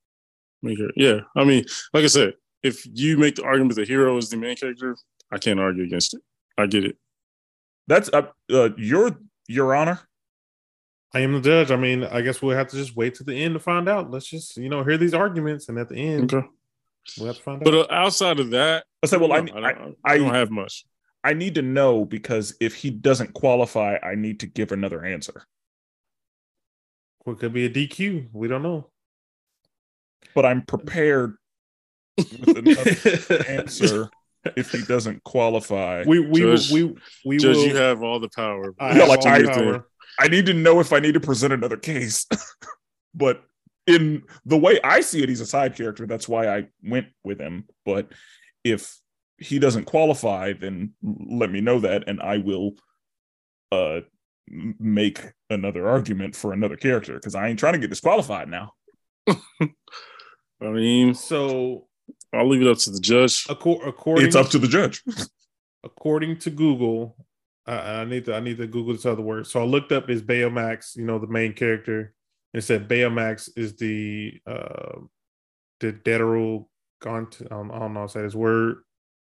[0.63, 1.01] Main character.
[1.01, 1.65] Yeah, I mean,
[1.95, 4.97] like I said, if you make the argument the hero is the main character,
[5.31, 6.21] I can't argue against it.
[6.59, 6.97] I get it.
[7.87, 9.19] That's uh, uh your
[9.49, 10.01] your honor.
[11.13, 11.71] I am the judge.
[11.71, 14.11] I mean, I guess we'll have to just wait to the end to find out.
[14.11, 16.47] Let's just you know hear these arguments, and at the end Okay,
[17.19, 17.91] we'll have to find but out.
[17.91, 20.35] uh, outside of that, I said, well, I, no, I, I, don't, I- I don't
[20.35, 20.85] have much.
[21.25, 25.43] I need to know because if he doesn't qualify, I need to give another answer.
[27.25, 28.29] Well, it could be a DQ.
[28.33, 28.89] We don't know.
[30.35, 31.37] But I'm prepared
[32.17, 34.11] with another answer
[34.57, 36.05] if he doesn't qualify.
[36.07, 36.95] we we Judge- will, we
[37.27, 37.67] we Judge, will.
[37.67, 38.75] you have all the power.
[38.79, 39.87] I Yeah, have like all I- power.
[40.19, 42.27] I need to know if I need to present another case.
[43.15, 43.43] but
[43.87, 46.07] in the way I see it, he's a side character.
[46.07, 47.65] That's why I went with him.
[47.87, 48.13] But
[48.63, 48.99] if
[49.39, 52.73] he doesn't qualify, then let me know that, and I will
[53.73, 54.01] uh
[54.49, 58.73] make another argument for another character because I ain't trying to get disqualified now.
[59.61, 61.87] I mean, So,
[62.33, 63.45] I'll leave it up to the judge.
[63.45, 65.03] acco- according It's up to the judge.
[65.85, 67.17] according to Google,
[67.67, 69.47] I, I need to I need to Google this other word.
[69.47, 72.15] So I looked up is Baymax, you know, the main character.
[72.53, 75.01] It said Baymax is the uh
[75.81, 76.67] the Deteral
[77.01, 77.39] Gaunt.
[77.47, 78.79] I don't know how to say this word,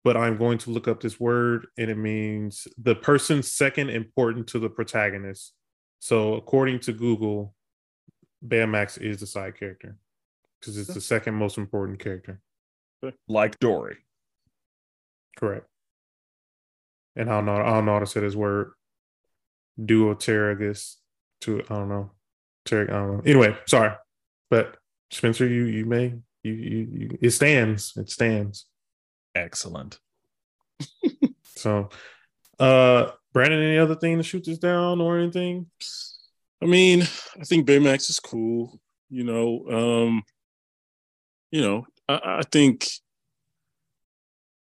[0.03, 4.47] but I'm going to look up this word, and it means the person second important
[4.47, 5.53] to the protagonist.
[5.99, 7.53] So according to Google,
[8.45, 9.97] Baymax is the side character
[10.59, 12.41] because it's the second most important character.
[13.27, 13.97] like Dory.
[15.37, 15.67] Correct.
[17.15, 17.55] And I don't know.
[17.55, 18.71] I don't know how to say this word.
[19.79, 20.95] Duotergus.
[21.41, 22.11] To I don't know.
[22.65, 23.21] Ter- I don't know.
[23.25, 23.93] Anyway, sorry,
[24.49, 24.77] but
[25.11, 26.13] Spenser, you you may
[26.43, 27.93] you you, you it stands.
[27.97, 28.65] It stands.
[29.35, 29.99] Excellent.
[31.61, 31.89] So,
[32.59, 35.67] uh, Brandon, any other thing to shoot this down or anything?
[36.61, 37.01] I mean,
[37.39, 38.79] I think Baymax is cool.
[39.09, 40.23] You know, um,
[41.51, 42.87] you know, I, I think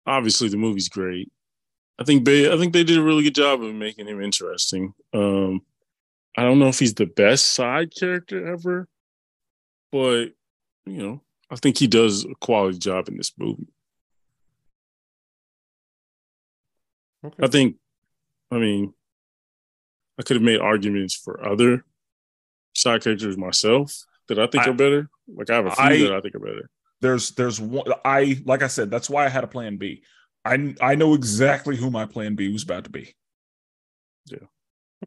[0.05, 1.31] obviously the movie's great.
[1.97, 4.93] I think Bay, I think they did a really good job of making him interesting.
[5.13, 5.61] Um,
[6.37, 8.87] I don't know if he's the best side character ever,
[9.91, 10.25] but
[10.85, 13.67] you know, I think he does a quality job in this movie.
[17.23, 17.43] Okay.
[17.43, 17.77] I think,
[18.51, 18.93] I mean,
[20.19, 21.83] I could have made arguments for other
[22.73, 23.93] side characters myself
[24.27, 25.09] that I think I- are better.
[25.27, 26.69] Like I have a few I- that I think are better.
[27.01, 30.03] there's there's one I like I said that's why I had a plan B.
[30.43, 33.15] I I know exactly who my plan B was about to be.
[34.27, 34.47] Yeah.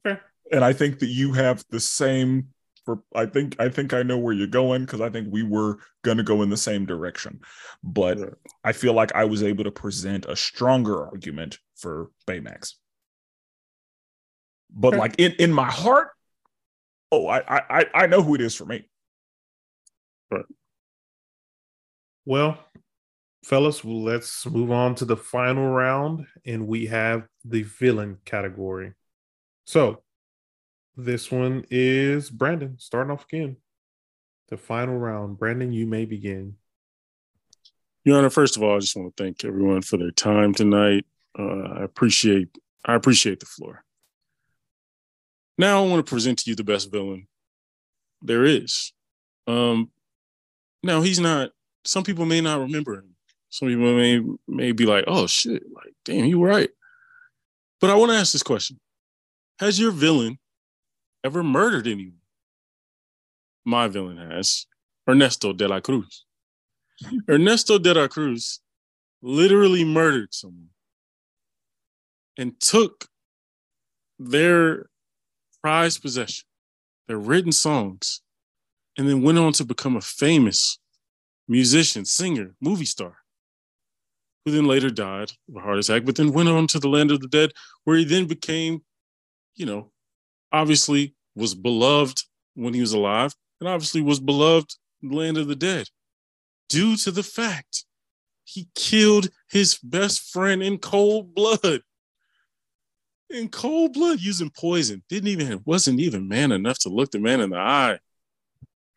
[0.07, 0.21] Okay.
[0.53, 2.49] And I think that you have the same
[2.85, 5.79] for I think I think I know where you're going because I think we were
[6.03, 7.41] gonna go in the same direction.
[7.83, 8.25] But Yeah.
[8.65, 12.75] I feel like I was able to present a stronger argument for Baymax.
[14.71, 16.11] But like in, in my heart,
[17.11, 18.89] oh I I I- I know who it is for me.
[20.31, 20.45] Right.
[22.27, 22.59] Well,
[23.45, 28.93] fellas, let's move on to the final round, and we have the villain category.
[29.65, 30.03] So,
[30.97, 33.57] this one is Brandon starting off again.
[34.49, 35.39] The final round.
[35.39, 36.57] Brandon, you may begin.
[38.05, 41.05] Your Honor, first of all, I just want to thank everyone for their time tonight.
[41.39, 41.43] Uh,
[41.79, 42.49] I appreciate
[42.85, 43.85] I appreciate the floor.
[45.59, 47.27] Now I want to present to you the best villain
[48.23, 48.93] there is.
[49.49, 49.91] Um,
[50.83, 51.51] now he's not.
[51.85, 53.17] Some people may not remember him.
[53.51, 56.71] Some people may may be like, "Oh shit!" Like, damn, you were right.
[57.81, 58.79] But I want to ask this question:
[59.59, 60.39] Has your villain
[61.25, 62.21] ever murdered anyone?
[63.65, 64.67] My villain has
[65.09, 66.25] Ernesto de la Cruz.
[67.29, 68.61] Ernesto de la Cruz
[69.23, 70.71] literally murdered someone
[72.37, 73.07] and took
[74.19, 74.88] their
[75.69, 76.47] prized possession,
[77.09, 78.23] their written songs,
[78.97, 80.79] and then went on to become a famous
[81.47, 83.19] musician, singer, movie star,
[84.45, 87.11] who then later died of a heart attack, but then went on to the land
[87.11, 87.53] of the dead,
[87.85, 88.81] where he then became,
[89.57, 89.91] you know,
[90.53, 92.23] obviously was beloved
[92.55, 95.87] when he was alive, and obviously was beloved in the land of the dead
[96.71, 97.85] due to the fact
[98.45, 101.83] he killed his best friend in cold blood.
[103.31, 105.03] In cold blood, using poison.
[105.09, 107.99] Didn't even wasn't even man enough to look the man in the eye.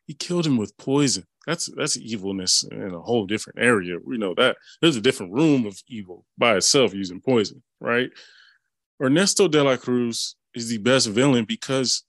[0.08, 1.26] He killed him with poison.
[1.46, 3.98] That's that's evilness in a whole different area.
[4.04, 4.58] We know that.
[4.82, 8.10] There's a different room of evil by itself using poison, right?
[9.02, 12.04] Ernesto de la Cruz is the best villain because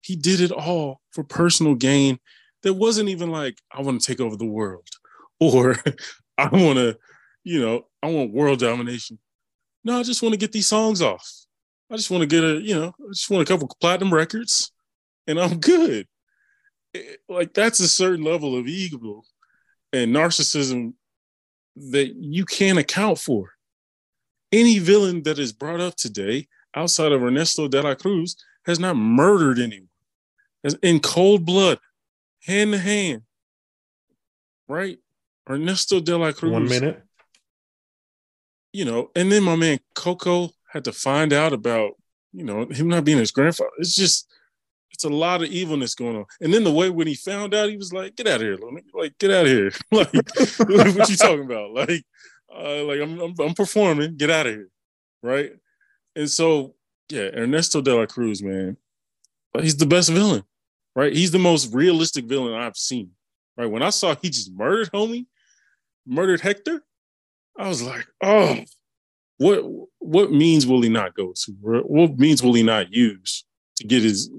[0.00, 2.18] he did it all for personal gain.
[2.62, 4.88] That wasn't even like, I want to take over the world
[5.40, 5.76] or
[6.36, 6.98] I want to,
[7.44, 9.18] you know, I want world domination.
[9.84, 11.30] No, I just want to get these songs off.
[11.90, 14.72] I just want to get a, you know, I just want a couple platinum records
[15.26, 16.06] and I'm good.
[16.94, 19.22] It- like that's a certain level of ego
[19.92, 20.94] and narcissism
[21.76, 23.52] that you can't account for.
[24.50, 28.96] Any villain that is brought up today outside of Ernesto de la Cruz has not
[28.96, 29.88] murdered anyone.
[30.64, 31.78] Has in cold blood,
[32.46, 33.22] hand to hand.
[34.66, 34.98] Right?
[35.48, 36.52] Ernesto de la Cruz.
[36.52, 37.02] One minute.
[38.72, 41.92] You know, and then my man Coco had to find out about,
[42.32, 43.70] you know, him not being his grandfather.
[43.78, 44.28] It's just
[44.92, 46.24] it's a lot of evilness going on.
[46.40, 48.58] And then the way when he found out, he was like, "Get out of here,
[48.94, 50.12] like get out of here." like,
[50.58, 51.72] what you talking about?
[51.72, 52.04] Like,
[52.52, 54.16] uh, like I'm, I'm I'm performing.
[54.16, 54.68] Get out of here,
[55.22, 55.52] right?
[56.16, 56.74] And so,
[57.10, 58.76] yeah, Ernesto de la Cruz, man,
[59.60, 60.42] he's the best villain,
[60.96, 61.12] right?
[61.12, 63.10] He's the most realistic villain I've seen,
[63.56, 63.70] right?
[63.70, 65.26] When I saw he just murdered homie,
[66.06, 66.82] murdered Hector,
[67.56, 68.58] I was like, oh,
[69.38, 69.64] what
[69.98, 71.52] what means will he not go to?
[71.62, 73.44] What means will he not use
[73.76, 74.30] to get his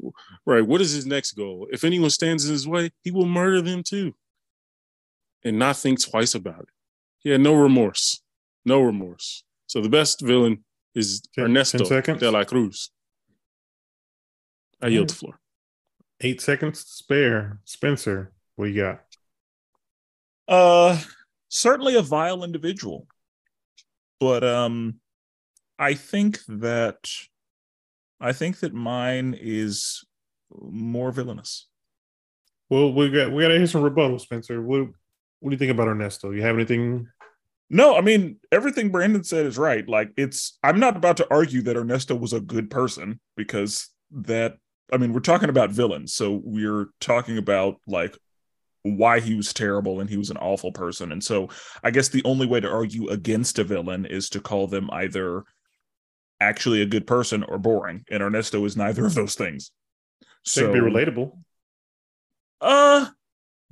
[0.45, 0.65] right?
[0.65, 1.67] What is his next goal?
[1.71, 4.13] If anyone stands in his way, he will murder them too,
[5.43, 6.69] and not think twice about it.
[7.19, 8.21] He had no remorse,
[8.65, 9.43] no remorse.
[9.67, 10.63] So the best villain
[10.95, 12.91] is Ten- Ernesto 10 de la Cruz.
[14.81, 15.39] I yield the floor.
[16.21, 17.59] Eight seconds to spare.
[17.65, 19.01] Spenser, what you got?
[20.47, 20.99] Uh,
[21.49, 23.07] certainly a vile individual,
[24.20, 25.00] but um,
[25.78, 27.10] I think that
[28.20, 30.04] I think that mine is
[30.52, 31.68] more villainous.
[32.70, 34.62] Well, we got we got to hear some rebuttal, Spenser.
[34.62, 34.90] What
[35.40, 36.32] what do you think about Ernesto?
[36.32, 37.08] You have anything?
[37.70, 39.88] No, I mean everything Brandon said is right.
[39.88, 44.58] Like it's I'm not about to argue that Ernesto was a good person because that
[44.91, 46.14] I mean we're talking about villains.
[46.14, 48.18] So we're talking about like
[48.84, 51.11] why he was terrible and he was an awful person.
[51.11, 51.49] And so
[51.84, 55.43] I guess the only way to argue against a villain is to call them either
[56.39, 58.06] actually a good person or boring.
[58.10, 59.72] And Ernesto is neither of those things.
[60.43, 61.38] So, be relatable.
[62.61, 63.07] uh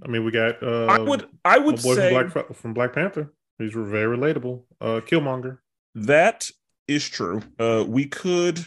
[0.03, 2.93] I mean, we got uh, I would I would boy say from Black from Black
[2.93, 3.34] Panther.
[3.57, 4.63] He's very relatable.
[4.79, 5.57] Uh, Killmonger.
[5.95, 6.47] That
[6.88, 7.41] is true.
[7.57, 8.63] Uh, we could,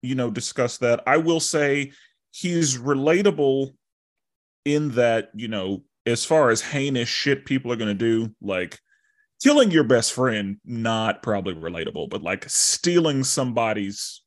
[0.00, 1.02] you know, discuss that.
[1.06, 1.92] I will say
[2.30, 3.74] he's relatable
[4.64, 8.78] in that, you know, as far as heinous shit people are going to do, like
[9.42, 14.22] killing your best friend, not probably relatable, but like stealing somebody's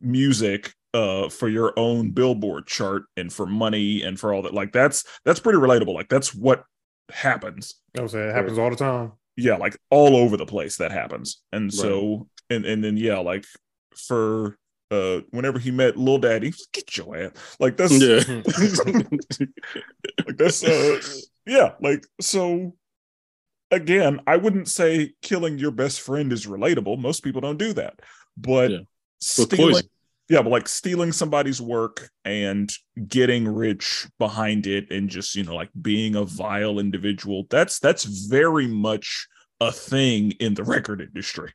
[0.00, 4.72] music uh for your own billboard chart and for money and for all that like
[4.72, 6.64] that's that's pretty relatable like that's what
[7.10, 7.74] happens.
[7.96, 9.12] I would say it happens all the time.
[9.36, 11.42] yeah like all over the place that happens.
[11.52, 13.44] And so and and then yeah like
[13.94, 14.56] for
[14.90, 18.20] uh whenever he met Lil Daddy get your ass like that's Yeah.
[18.84, 19.08] like
[20.38, 21.00] that's uh
[21.46, 22.74] yeah like so
[23.70, 28.00] again i wouldn't say killing your best friend is relatable most people don't do that
[28.36, 28.78] but Yeah.
[29.20, 29.88] Stealing poison.
[30.30, 32.70] yeah but like stealing somebody's work and
[33.08, 38.04] getting rich behind it and just you know like being a vile individual that's that's
[38.04, 39.26] very much
[39.60, 41.52] a thing in the record industry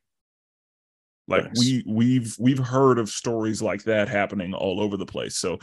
[1.37, 5.37] like we we've we've heard of stories like that happening all over the place.
[5.37, 5.59] So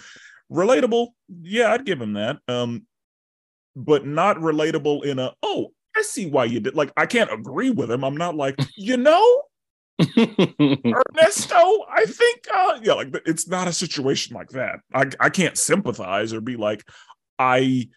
[0.51, 1.09] relatable?
[1.43, 2.87] Yeah i'd give him that um
[3.77, 7.71] but not relatable in a oh i see why you did like i can't agree
[7.71, 8.05] with him.
[8.05, 9.43] I'm not like you know?
[10.17, 14.81] Ernesto, I think, uh, yeah, like it's not a situation like that.
[14.95, 16.83] I, I can't sympathize or be like,
[17.39, 17.91] I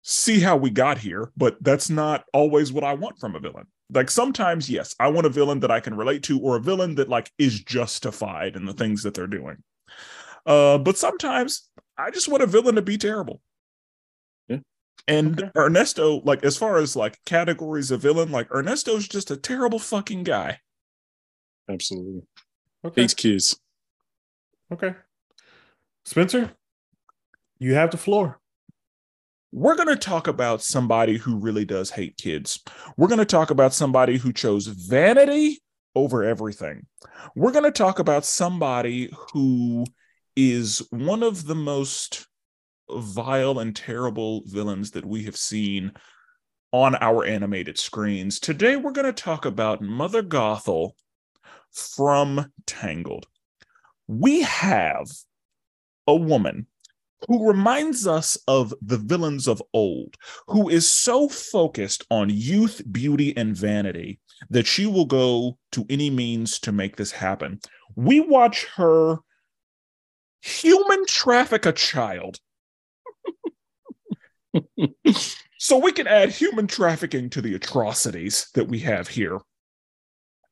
[0.00, 3.66] see how we got here, but that's not always what I want from a villain.
[3.92, 6.94] Like sometimes, yes, I want a villain that I can relate to or a villain
[6.96, 9.62] that like is justified in the things that they're doing.
[10.46, 13.40] Uh, but sometimes I just want a villain to be terrible.
[14.48, 14.58] Yeah.
[15.06, 15.50] And Okay.
[15.56, 20.24] Ernesto, like as far as like categories of villain, like Ernesto's just a terrible fucking
[20.24, 20.60] guy.
[21.68, 22.22] Absolutely.
[22.84, 23.02] Okay.
[23.02, 23.58] Hates kids.
[24.72, 24.94] Okay.
[26.04, 26.52] Spenser,
[27.58, 28.40] you have the floor.
[29.54, 32.58] We're going to talk about somebody who really does hate kids.
[32.96, 35.62] We're going to talk about somebody who chose vanity
[35.94, 36.86] over everything.
[37.36, 39.84] We're going to talk about somebody who
[40.34, 42.26] is one of the most
[42.90, 45.92] vile and terrible villains that we have seen
[46.72, 48.40] on our animated screens.
[48.40, 50.90] Today, we're going to talk about Mother Gothel
[51.70, 53.28] from Tangled.
[54.08, 55.06] We have
[56.08, 56.66] a woman
[57.28, 60.16] who reminds us of the villains of old,
[60.48, 64.20] who is so focused on youth, beauty, and vanity
[64.50, 67.60] that she will go to any means to make this happen.
[67.96, 69.18] We watch her
[70.42, 72.38] human traffic a child.
[75.58, 79.38] so we can add human trafficking to the atrocities that we have here.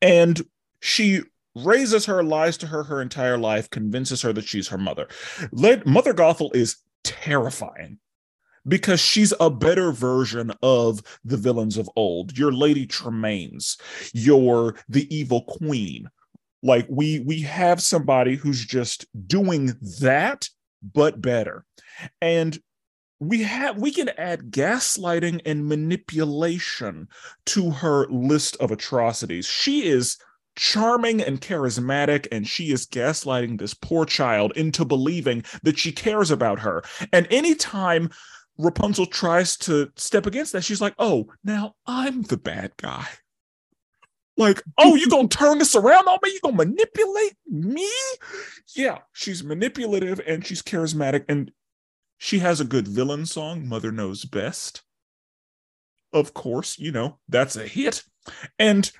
[0.01, 0.41] And
[0.81, 1.23] she
[1.55, 5.09] raises her, lies to her her entire life, convinces her that she's her mother.
[5.53, 7.99] Let, Mother Gothel is terrifying
[8.67, 12.37] because she's a better version of the villains of old.
[12.39, 13.77] Your Lady Tremaines,
[14.13, 16.09] your the evil queen.
[16.63, 20.49] Like we we have somebody who's just doing that
[20.83, 21.65] but better.
[22.21, 22.59] And
[23.19, 27.09] we have we can add gaslighting and manipulation
[27.47, 29.47] to her list of atrocities.
[29.47, 30.19] She is
[30.57, 36.31] charming and charismatic, and she is gaslighting this poor child into believing that she cares
[36.31, 36.83] about her.
[37.13, 38.11] And anytime
[38.59, 43.07] Rapunzel tries to step against that, she's like, oh, now I'm the bad guy.
[44.37, 46.31] Like, oh, you gonna turn this around on me?
[46.31, 47.91] You gonna manipulate me?
[48.75, 51.53] Yeah, she's manipulative and she's charismatic, and
[52.19, 54.83] she has a good villain song, Mother Knows Best.
[56.13, 58.05] Of course, you know, that's a hit.
[58.59, 58.91] And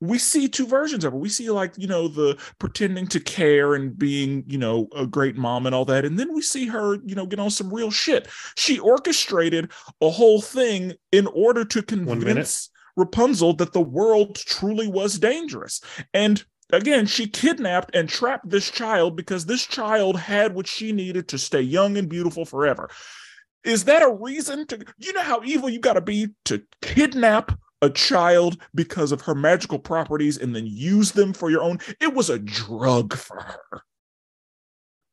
[0.00, 1.18] we see two versions of her.
[1.18, 5.36] We see like, you know, the pretending to care and being, you know, a great
[5.36, 6.04] mom and all that.
[6.04, 8.26] And then we see her, you know, get on some real shit.
[8.56, 9.70] She orchestrated
[10.00, 15.82] a whole thing in order to convince Rapunzel that the world truly was dangerous.
[16.14, 21.28] And again, she kidnapped and trapped this child because this child had what she needed
[21.28, 22.88] to stay young and beautiful forever.
[23.64, 27.52] Is that a reason to, you know, how evil you got to be to kidnap
[27.82, 31.78] a child because of her magical properties and then use them for your own?
[32.00, 33.82] It was a drug for her.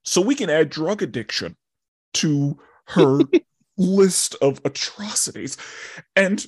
[0.03, 1.57] So we can add drug addiction
[2.15, 2.57] to
[2.87, 3.19] her
[3.77, 5.57] list of atrocities.
[6.15, 6.45] And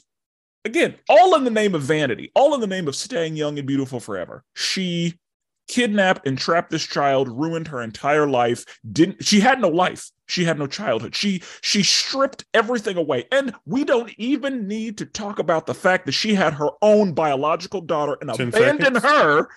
[0.66, 3.68] again, all in the name of vanity, all in the name of staying young and
[3.68, 4.44] beautiful forever.
[4.54, 5.20] She
[5.68, 8.66] kidnapped and trapped this child, ruined her entire life.
[8.92, 10.10] Didn't she had no life.
[10.30, 11.16] She had no childhood.
[11.16, 13.26] She she stripped everything away.
[13.32, 17.14] And we don't even need to talk about the fact that she had her own
[17.14, 19.04] biological daughter and 10 abandoned seconds.
[19.04, 19.50] her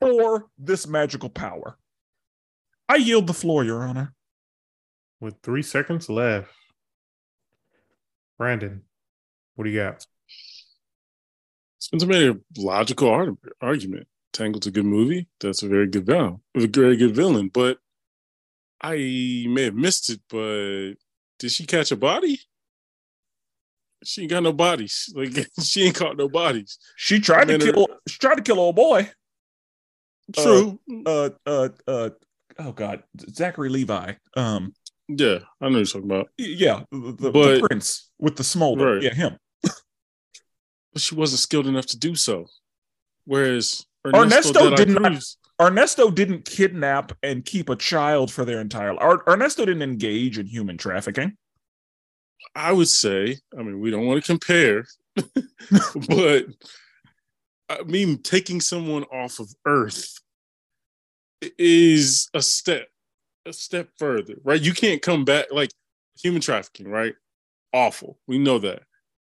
[0.00, 1.78] for this magical power.
[2.86, 4.12] I yield the floor, Your Honor.
[5.20, 6.50] With three seconds left.
[8.36, 8.82] Brandon,
[9.54, 10.04] what do you got?
[11.78, 14.06] Spenser made a very logical argument.
[14.34, 15.28] Tangled's a good movie.
[15.40, 16.40] That's a very good villain.
[16.54, 17.48] A very good villain.
[17.48, 17.78] But
[18.86, 20.94] I may have missed it, but
[21.38, 22.38] did she catch a body?
[24.04, 25.12] She ain't got no bodies.
[25.16, 26.78] Like she ain't caught no bodies.
[26.96, 29.10] She tried to kill she tried to kill old boy.
[30.36, 30.78] True.
[31.06, 32.10] Uh uh uh
[32.58, 34.12] oh god, Zachary Levi.
[34.36, 34.74] Um
[35.08, 36.28] yeah, I know what you're talking about.
[36.38, 38.94] yeah, the, But- the prince with the smolder.
[38.94, 39.02] Right.
[39.02, 39.38] Yeah, him.
[40.92, 42.46] But she wasn't skilled enough to do so.
[43.24, 48.60] Whereas Ernesto la did not- Cruz- Ernesto didn't kidnap and keep a child for their
[48.60, 49.02] entire life.
[49.02, 51.36] Er- Ernesto didn't engage in human trafficking.
[52.54, 54.84] I would say, I mean, we don't want to compare,
[56.08, 56.46] but
[57.68, 60.18] I mean, taking someone off of Earth
[61.58, 62.88] is a step,
[63.46, 64.60] a step further, right?
[64.60, 65.70] You can't come back like
[66.20, 67.14] human trafficking, right?
[67.72, 68.18] Awful.
[68.26, 68.82] We know that.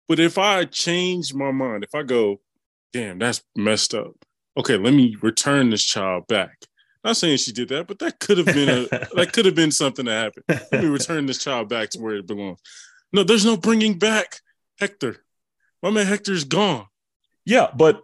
[0.08, 2.40] But if I change my mind, if I go,
[2.92, 4.14] damn, that's messed up.
[4.56, 6.64] Okay, let me return this child back.
[7.02, 9.70] Not saying she did that, but that could have been a that could have been
[9.70, 10.44] something that happened.
[10.72, 12.60] Let me return this child back to where it belongs.
[13.12, 14.40] No, there's no bringing back
[14.78, 15.24] Hector.
[15.82, 16.86] My man Hector's gone.
[17.44, 18.02] Yeah, but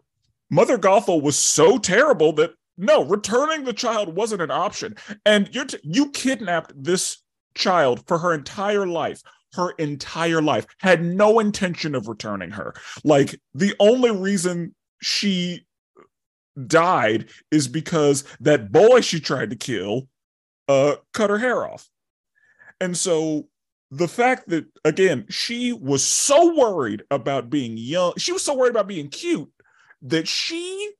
[0.50, 4.96] Mother Gothel was so terrible that no, returning the child wasn't an option.
[5.24, 7.18] And you're t- you kidnapped this
[7.54, 9.22] child for her entire life.
[9.54, 12.74] Her entire life had no intention of returning her.
[13.02, 15.66] Like the only reason she
[16.66, 20.08] died is because that boy she tried to kill
[20.68, 21.88] uh cut her hair off.
[22.80, 23.48] And so
[23.90, 28.70] the fact that again she was so worried about being young, she was so worried
[28.70, 29.50] about being cute
[30.02, 30.92] that she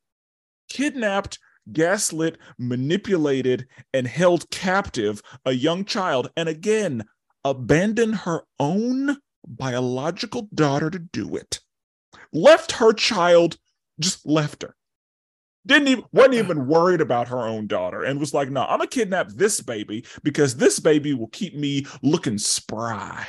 [0.69, 1.39] kidnapped,
[1.73, 7.05] gaslit, manipulated, and held captive a young child, and again
[7.45, 9.17] abandoned her own
[9.47, 11.61] biological daughter to do it.
[12.33, 13.57] Left her child,
[13.99, 14.75] just left her.
[15.67, 18.87] Didn't even wasn't even worried about her own daughter and was like, no, I'm gonna
[18.87, 23.27] kidnap this baby because this baby will keep me looking spry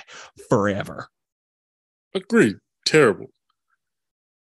[0.49, 1.09] forever.
[2.15, 2.57] Agreed.
[2.85, 3.31] Terrible.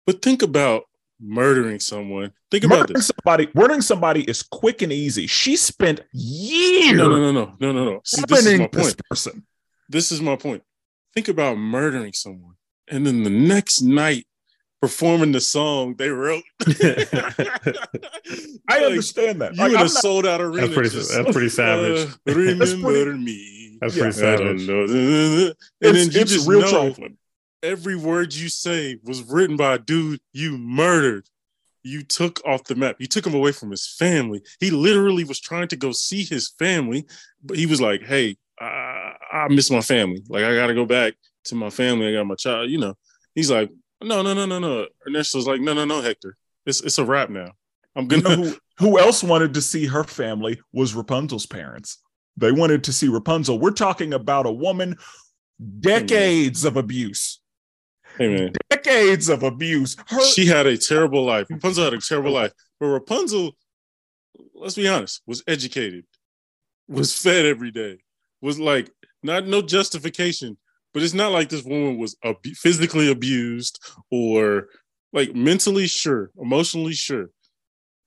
[0.06, 0.84] But think about
[1.20, 2.32] murdering someone.
[2.52, 3.12] Think about Murdering this.
[3.16, 5.28] somebody, murdering somebody is quick and easy.
[5.28, 8.02] She spent years No, no, no, no, no, no, no.
[8.06, 9.02] See, this is my point.
[9.10, 9.46] person.
[9.90, 10.64] This is my point.
[11.16, 12.56] Think about murdering someone
[12.88, 14.26] and then the next night
[14.82, 16.44] performing the song they wrote.
[18.70, 19.56] I understand that.
[19.56, 20.62] You Like, in I'm a not- sold out arena.
[20.68, 22.08] That's pretty- just, that's pretty savage.
[22.10, 23.78] uh, remember pretty- me.
[23.82, 24.04] That's Yeah.
[24.04, 24.68] pretty I don't savage.
[24.68, 24.84] know.
[24.84, 27.18] And it's, then you it's just real know trifling.
[27.64, 31.28] every word you say was written by a dude you murdered.
[31.84, 32.98] You took off the map.
[33.00, 34.42] You took him away from his family.
[34.60, 37.06] He literally was trying to go see his family,
[37.42, 40.22] but he was like, "Hey, I, I miss my family.
[40.28, 41.14] Like I got to go back
[41.46, 42.10] to my family.
[42.10, 42.70] I got my child.
[42.70, 42.96] You know."
[43.34, 43.70] He's like,
[44.02, 46.38] "No, no, no, no, no." Ernesto's like, "No, no, no, Hector.
[46.66, 47.52] It's it's a wrap now.
[47.96, 52.00] I'm gonna." know who, who else wanted to see her family was Rapunzel's parents.
[52.38, 53.60] They wanted to see Rapunzel.
[53.60, 54.98] We're talking about a woman,
[55.82, 57.42] decades of abuse,
[58.18, 59.98] hey man, decades of abuse.
[60.08, 61.48] Her she had a terrible life.
[61.50, 62.54] Rapunzel had a terrible life.
[62.80, 63.58] But Rapunzel,
[64.54, 66.06] let's be honest, was educated,
[66.88, 68.00] was fed every day,
[68.42, 68.90] was like
[69.22, 70.58] not no justification.
[70.94, 73.80] But it's not like this woman was abu- physically abused
[74.12, 74.70] or
[75.14, 77.30] like mentally sure, emotionally sure.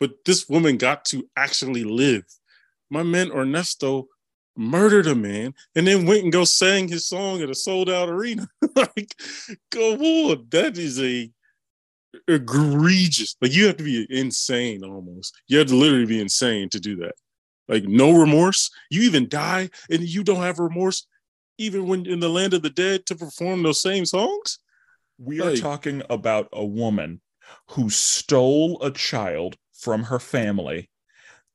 [0.01, 2.25] But this woman got to actually live.
[2.91, 4.09] My man Ernesto
[4.57, 8.09] murdered a man and then went and go sang his song at a sold out
[8.09, 8.47] arena.
[8.77, 9.15] like,
[9.71, 11.31] come on, that is a
[12.29, 13.37] egregious.
[13.41, 15.35] Like you have to be insane almost.
[15.49, 17.15] You have to literally be insane to do that.
[17.69, 18.71] Like no remorse.
[18.91, 21.07] You even die and you don't have remorse,
[21.59, 24.59] even when in the land of the dead to perform those same songs.
[25.19, 27.21] We are talking about a woman
[27.71, 30.91] who stole a child from her family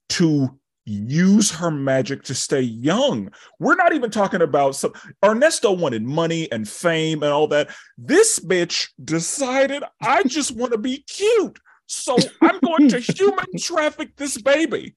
[0.10, 3.30] to use her magic to stay young.
[3.60, 4.94] We're not even talking about some
[5.24, 7.70] Ernesto wanted money and fame and all that.
[7.98, 11.60] This bitch decided I just want to be cute.
[11.88, 14.96] So I'm going to human traffic this baby.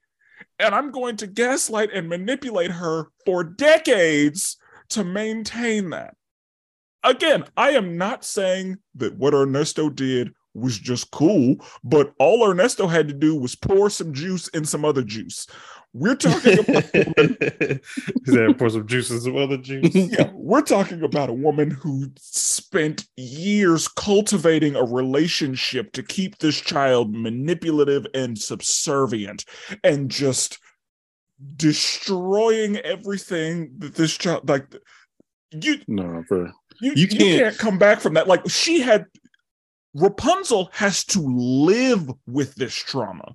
[0.60, 4.58] And I'm going to gaslight and manipulate her for decades
[4.90, 6.14] to maintain that.
[7.02, 12.86] Again, I am not saying that what Ernesto did was just cool, but all Ernesto
[12.86, 15.46] had to do was pour some juice in some other juice.
[15.92, 16.94] We're talking about Is
[18.26, 19.94] that pour some juice and some other juice?
[19.94, 26.60] yeah, we're talking about a woman who spent years cultivating a relationship to keep this
[26.60, 29.44] child manipulative and subservient
[29.82, 30.58] and just
[31.56, 34.66] destroying everything that this child like
[35.52, 36.50] you No, bro.
[36.80, 39.06] you, You you can't, can't- come back from that like she had
[39.94, 43.34] Rapunzel has to live with this trauma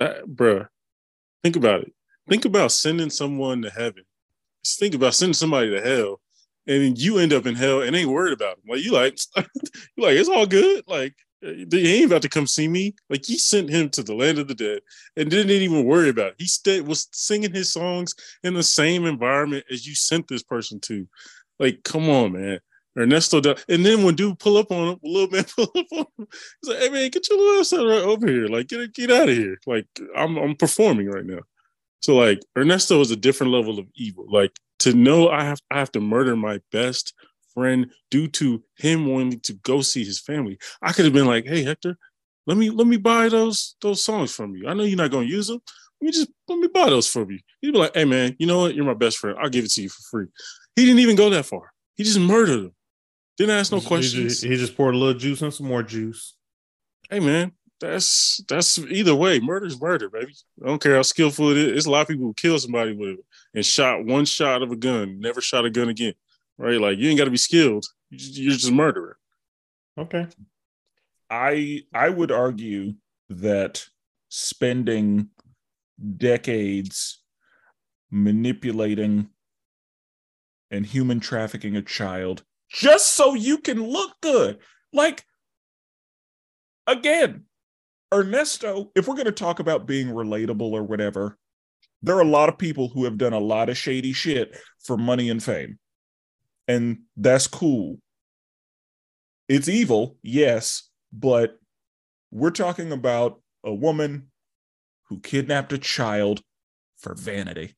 [0.00, 0.68] uh, That, bruh,
[1.42, 1.94] think about it.
[2.28, 4.04] Think about sending someone to heaven.
[4.64, 6.20] Just think about sending somebody to hell,
[6.66, 8.64] and then you end up in hell and ain't worried about them.
[8.68, 10.84] Like you like, you like it's all good.
[10.86, 12.94] Like he ain't about to come see me.
[13.10, 14.80] Like he sent him to the land of the dead
[15.16, 16.34] and didn't even worry about it.
[16.38, 20.80] He stayed was singing his songs in the same environment as you sent this person
[20.80, 21.06] to.
[21.58, 22.60] Like, come on, man.
[22.98, 26.06] Ernesto, do- and then when dude pull up on him, little man pull up on
[26.18, 26.26] him,
[26.60, 28.46] he's like, "Hey man, get your little ass right over here!
[28.48, 29.58] Like, get get out of here!
[29.66, 31.40] Like, I'm I'm performing right now."
[32.00, 34.26] So like, Ernesto is a different level of evil.
[34.28, 37.14] Like to know I have I have to murder my best
[37.54, 40.58] friend due to him wanting to go see his family.
[40.80, 41.96] I could have been like, "Hey Hector,
[42.46, 44.68] let me let me buy those those songs from you.
[44.68, 45.60] I know you're not going to use them.
[46.00, 48.46] Let me just let me buy those from you." He'd be like, "Hey man, you
[48.46, 48.74] know what?
[48.74, 49.36] You're my best friend.
[49.40, 50.26] I'll give it to you for free."
[50.76, 51.72] He didn't even go that far.
[51.94, 52.74] He just murdered him.
[53.36, 54.40] Didn't ask no He questions.
[54.40, 56.36] He just poured a little juice and some more juice.
[57.10, 59.40] hey man, that's that's either way.
[59.40, 60.34] Murder's murder, baby.
[60.62, 61.66] I don't care how skillful it is.
[61.66, 63.24] There's a lot of people who kill somebody with it
[63.54, 66.14] and shot one shot of a gun, never shot a gun again.
[66.58, 66.80] Right?
[66.80, 67.84] Like you ain't got to be skilled.
[68.10, 69.16] You just- You're just a murderer.
[69.98, 70.26] Okay.
[71.30, 72.94] I I would argue
[73.30, 73.86] that
[74.28, 75.28] spending
[76.16, 77.22] decades
[78.10, 79.28] manipulating
[80.70, 84.58] and human trafficking a child just so you can look good.
[84.92, 85.24] Like
[86.86, 87.44] again,
[88.12, 91.38] Ernesto, if we're going to talk about being relatable or whatever,
[92.02, 94.96] there are a lot of people who have done a lot of shady shit for
[94.96, 95.78] money and fame.
[96.68, 97.98] And that's cool.
[99.48, 101.58] It's evil, yes, but
[102.30, 104.30] we're talking about a woman
[105.08, 106.40] who kidnapped a child
[106.98, 107.76] for vanity,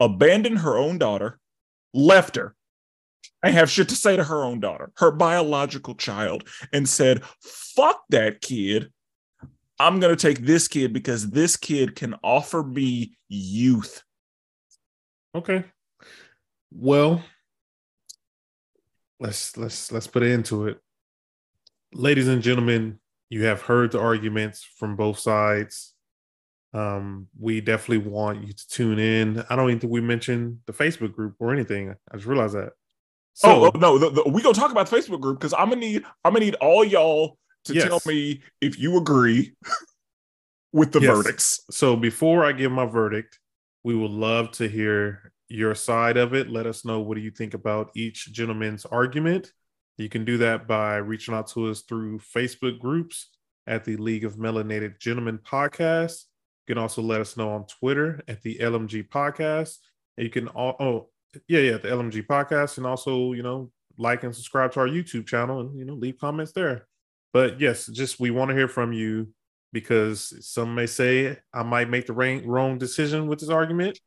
[0.00, 1.38] abandoned her own daughter,
[1.92, 2.54] left her.
[3.42, 8.02] I have shit to say to her own daughter, her biological child, and said, fuck
[8.08, 8.90] that kid.
[9.78, 14.02] I'm going to take this kid because this kid can offer me youth.
[15.34, 15.64] Okay.
[16.72, 17.22] Well,
[19.20, 20.78] let's let's let's put it into it.
[21.92, 22.98] Ladies and gentlemen,
[23.30, 25.94] you have heard the arguments from both sides.
[26.74, 29.42] Um, we definitely want you to tune in.
[29.48, 31.94] I don't even think we mentioned the Facebook group or anything.
[32.10, 32.72] I just realized that.
[33.44, 35.80] oh, oh, no, the, the, we gonna talk about the Facebook group because I'm gonna
[35.80, 37.84] need I'm gonna need all y'all to Yes.
[37.88, 39.54] tell me if you agree
[40.72, 41.16] with the Yes.
[41.16, 41.60] verdicts.
[41.70, 43.38] So before I give my verdict,
[43.84, 46.50] we would love to hear your side of it.
[46.50, 49.52] Let us know what do you think about each gentleman's argument.
[49.98, 53.30] You can do that by reaching out to us through Facebook groups
[53.66, 56.24] at the League of Melanated Gentlemen podcast.
[56.66, 59.76] You can also let us know on Twitter at the LMG podcast.
[60.16, 61.08] And you can all oh
[61.48, 65.26] yeah, yeah, the LMG podcast, and also, you know, like and subscribe to our YouTube
[65.26, 66.86] channel and you know, leave comments there.
[67.32, 69.28] But yes, just we want to hear from you
[69.72, 73.98] because some may say I might make the wrong, wrong decision with this argument.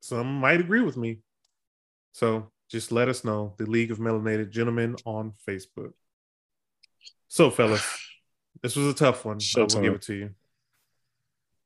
[0.00, 1.20] Some might agree with me.
[2.12, 3.54] So just let us know.
[3.58, 5.92] The League of Melanated Gentlemen on Facebook.
[7.28, 7.84] So, fellas,
[8.62, 9.40] This was a tough one.
[9.40, 10.30] So I will give it to you.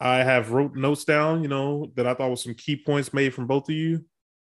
[0.00, 3.34] I have wrote notes down, you know, that I thought was some key points made
[3.34, 4.04] from both of you.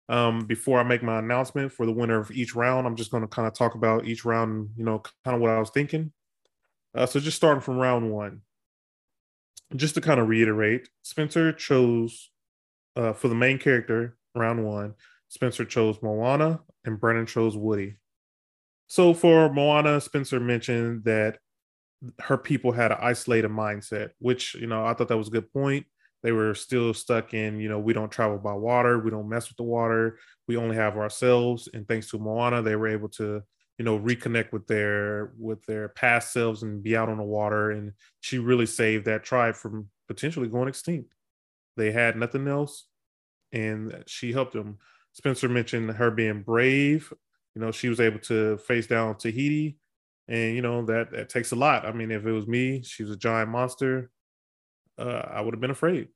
[0.08, 3.24] Um, before I make my announcement for the winner of each round, I'm just going
[3.24, 6.12] to kind of talk about each round, you know, kind of what I was thinking.
[6.94, 8.42] Uh, so just starting from round one,
[9.76, 12.30] just to kind of reiterate, Spenser chose
[12.96, 14.94] uh, for the main character, round one,
[15.30, 17.96] Spenser chose Moana and Brennan chose Woody.
[18.88, 21.40] So for Moana, Spenser mentioned that
[22.20, 25.52] her people had an isolated mindset, which, you know, I thought that was a good
[25.52, 25.86] point.
[26.24, 29.48] They were still stuck in, you know, we don't travel by water, we don't mess
[29.48, 30.18] with the water,
[30.48, 31.70] we only have ourselves.
[31.74, 33.44] And thanks to Moana, they were able to,
[33.78, 37.72] you know, reconnect with their with their past selves and be out on the water.
[37.72, 41.14] And she really saved that tribe from potentially going extinct.
[41.78, 42.88] They had nothing else,
[43.52, 44.78] and she helped them.
[45.14, 47.12] Spenser mentioned her being brave.
[47.56, 49.78] You know, she was able to face down Tahiti,
[50.28, 51.86] and you know that that takes a lot.
[51.86, 54.12] I mean, if it was me, she was a giant monster.
[54.98, 56.10] Uh, I would have been afraid.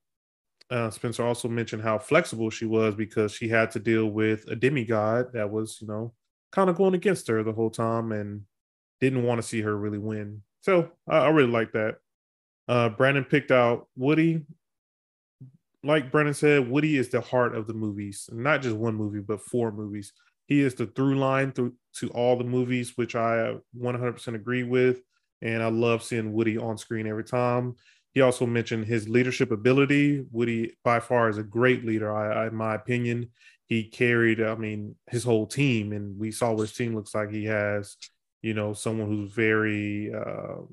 [0.70, 4.56] Uh, Spenser also mentioned how flexible she was because she had to deal with a
[4.56, 6.14] demigod that was, you know,
[6.52, 8.42] kind of going against her the whole time and
[9.02, 10.42] didn't want to see her really win.
[10.62, 11.96] So I, I really like that.
[12.68, 14.46] Uh, Brandon picked out Woody.
[15.84, 19.42] Like Brandon said, Woody is the heart of the movies, not just one movie, but
[19.42, 20.12] four movies.
[20.48, 25.02] He is the through line through to all the movies, which I 100% agree with.
[25.42, 27.76] And I love seeing Woody on screen every time.
[28.14, 30.26] He also mentioned his leadership ability.
[30.32, 33.30] Woody, by far, is a great leader, I, I, in my opinion.
[33.68, 37.30] He carried, I mean, his whole team, and we saw what his team looks like.
[37.30, 37.96] He has,
[38.42, 40.64] you know, someone who's very uh,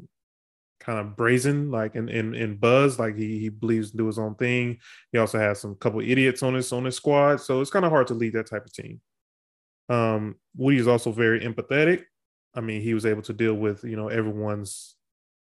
[0.87, 4.21] kind of brazen, like in, in in Buzz, like he he believes to do his
[4.21, 4.79] own thing.
[5.11, 7.91] He also has some couple idiots on his on his squad, so it's kind of
[7.91, 9.01] hard to lead that type of team.
[9.89, 12.05] Um, Woody is also very empathetic.
[12.55, 14.95] I mean, he was able to deal with you know everyone's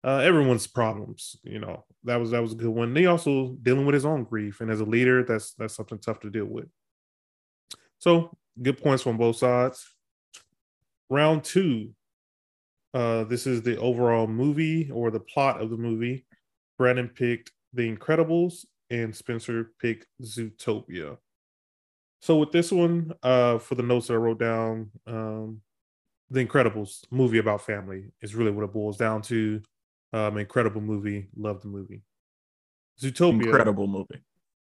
[0.05, 1.37] uh, everyone's problems.
[1.45, 2.95] You know that was that was a good one.
[2.95, 6.21] He also dealing with his own grief, and as a leader, that's that's something tough
[6.21, 6.69] to deal with.
[8.01, 9.83] So good points from both sides.
[11.09, 11.95] Round two.
[12.95, 16.27] Uh, this is the overall movie or the plot of the movie.
[16.79, 21.17] Brandon picked The Incredibles, and Spenser picked Zootopia.
[22.21, 25.63] So with this one, uh, for the notes that I wrote down, um,
[26.31, 29.63] The Incredibles movie about family is really what it boils down to.
[30.13, 32.03] Um, incredible movie, love the movie.
[33.01, 34.23] Zootopia, Incredible movie.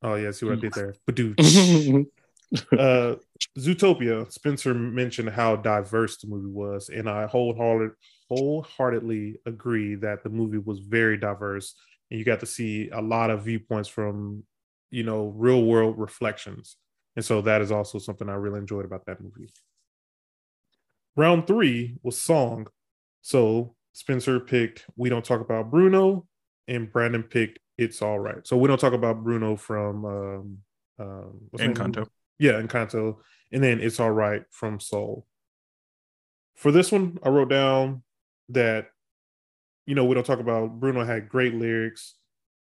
[0.01, 0.95] Oh yeah, see what I did there.
[1.11, 2.07] Badoo.
[2.79, 3.17] uh,
[3.59, 4.31] Zootopia.
[4.33, 7.93] Spenser mentioned how diverse the movie was, and I wholehearted,
[8.29, 11.75] wholeheartedly agree that the movie was very diverse,
[12.11, 14.45] and you got to see a lot of viewpoints from,
[14.91, 16.77] you know, real world reflections,
[17.17, 19.53] and so that is also something I really enjoyed about that movie.
[21.17, 22.67] Round three was song,
[23.23, 26.27] so Spenser picked "We Don't Talk About Bruno,"
[26.69, 30.59] and Brandon picked "It's All Right." So we don't talk about Bruno from um,
[30.99, 32.07] um, Encanto.
[32.39, 33.17] Yeah, Encanto,
[33.53, 35.27] and then it's all right from Soul.
[36.57, 38.03] For this one, I wrote down
[38.51, 38.89] that
[39.87, 42.15] you know we don't talk about Bruno had great lyrics.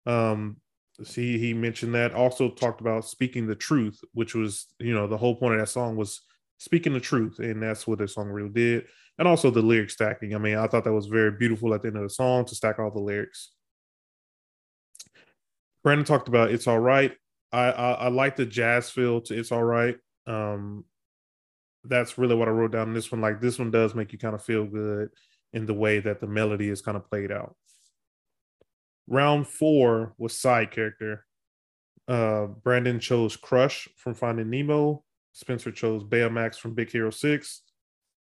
[0.06, 0.58] Um,
[1.06, 2.14] he he mentioned that.
[2.14, 5.68] Also talked about speaking the truth, which was you know the whole point of that
[5.68, 6.22] song was
[6.58, 8.86] speaking the truth, and that's what the song really did.
[9.20, 10.34] And also the lyric stacking.
[10.34, 12.56] I mean, I thought that was very beautiful at the end of the song to
[12.56, 13.52] stack all the lyrics.
[15.84, 17.16] Brandon talked about it's all right.
[17.54, 19.96] I, I I like the jazz feel to it's all right.
[20.28, 20.86] Um
[21.86, 23.22] that's really what I wrote down in this one.
[23.22, 25.10] Like this one does make you kind of feel good
[25.54, 27.56] in the way that the melody is kind of played out.
[29.08, 31.26] Round four was side character.
[32.08, 35.04] Uh Brandon chose Crush from Finding Nemo.
[35.34, 37.62] Spenser chose Baymax from Big Hero 6.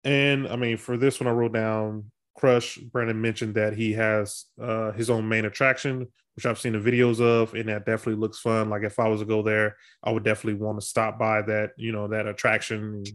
[0.04, 2.76] And I mean, for this one, I wrote down Crush.
[2.76, 7.20] Brandon mentioned that he has uh, his own main attraction, which I've seen the videos
[7.20, 8.70] of, and that definitely looks fun.
[8.70, 11.72] Like if I was to go there, I would definitely want to stop by that,
[11.76, 13.08] you know, that attraction and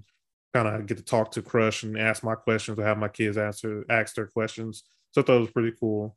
[0.53, 3.37] kind of get to talk to Crush and ask my questions or have my kids
[3.37, 4.83] answer ask their questions.
[5.11, 6.15] So I thought it was pretty cool.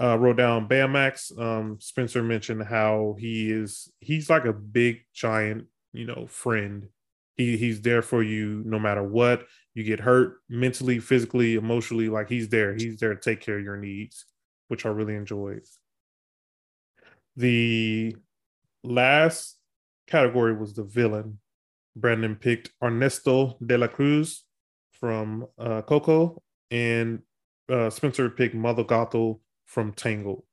[0.00, 1.38] Uh, wrote down Baymax.
[1.38, 6.88] Um, Spenser mentioned how he is he's like a big giant, you know, friend.
[7.36, 9.46] He he's there for you no matter what.
[9.74, 12.74] You get hurt mentally, physically, emotionally, like he's there.
[12.74, 14.24] He's there to take care of your needs,
[14.68, 15.62] which I really enjoyed.
[17.36, 18.16] The
[18.84, 19.56] last
[20.06, 21.40] category was the villain.
[21.96, 24.44] Brandon picked Ernesto de la Cruz
[24.92, 27.20] from uh, Coco, and
[27.68, 30.44] uh, Spenser picked Mother Gothel from Tangled.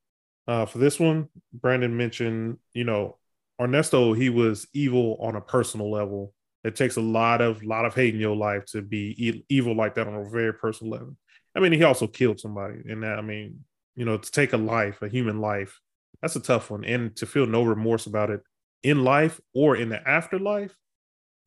[0.47, 3.17] Uh, for this one, Brandon mentioned, you know,
[3.59, 6.33] Ernesto, he was evil on a personal level.
[6.63, 9.75] It takes a lot of lot of hate in your life to be e- evil
[9.75, 11.15] like that on a very personal level.
[11.55, 13.65] I mean, he also killed somebody, and that I mean,
[13.95, 15.79] you know, to take a life, a human life,
[16.21, 18.41] that's a tough one, and to feel no remorse about it
[18.83, 20.75] in life or in the afterlife,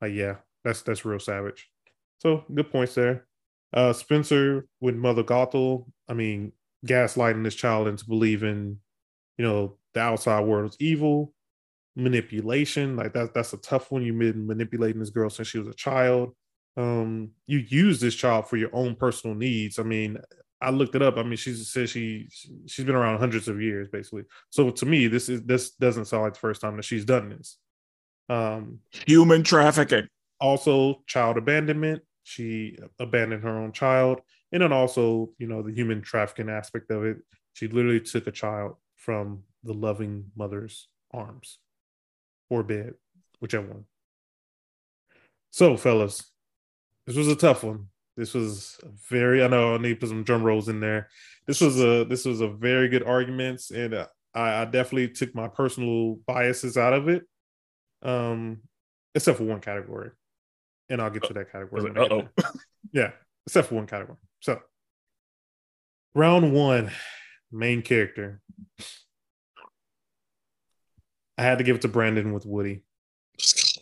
[0.00, 1.68] like yeah, that's that's real savage.
[2.18, 3.26] So good points there.
[3.72, 6.52] Uh, Spenser with Mother Gothel, I mean,
[6.86, 8.78] gaslighting this child into believing,
[9.36, 11.32] you know, the outside world is evil,
[11.96, 12.96] manipulation.
[12.96, 14.02] Like that, that's a tough one.
[14.02, 16.34] You've been manipulating this girl since she was a child.
[16.76, 19.78] Um, you use this child for your own personal needs.
[19.78, 20.18] I mean,
[20.60, 21.16] I looked it up.
[21.18, 22.28] I mean, she says she
[22.66, 24.24] she's been around hundreds of years, basically.
[24.50, 27.28] So to me, this is this doesn't sound like the first time that she's done
[27.30, 27.58] this.
[28.28, 30.08] Um, Human trafficking.
[30.40, 36.00] also child abandonment she abandoned her own child and then also you know the human
[36.00, 37.18] trafficking aspect of it
[37.52, 41.58] she literally took a child from the loving mother's arms
[42.50, 42.94] or bed
[43.40, 43.84] whichever one
[45.50, 46.30] so fellas
[47.06, 50.24] this was a tough one this was very i know i need to put some
[50.24, 51.08] drum rolls in there
[51.46, 55.34] this was a this was a very good arguments and uh, I, I definitely took
[55.34, 57.24] my personal biases out of it
[58.02, 58.58] um
[59.14, 60.10] except for one category
[60.88, 61.82] and I'll get to that category.
[61.92, 62.28] get Uh-oh.
[62.92, 63.10] Yeah,
[63.46, 64.18] except for one category.
[64.40, 64.60] So,
[66.14, 66.90] round one,
[67.50, 68.40] main character.
[71.36, 72.82] I had to give it to Brandon with Woody.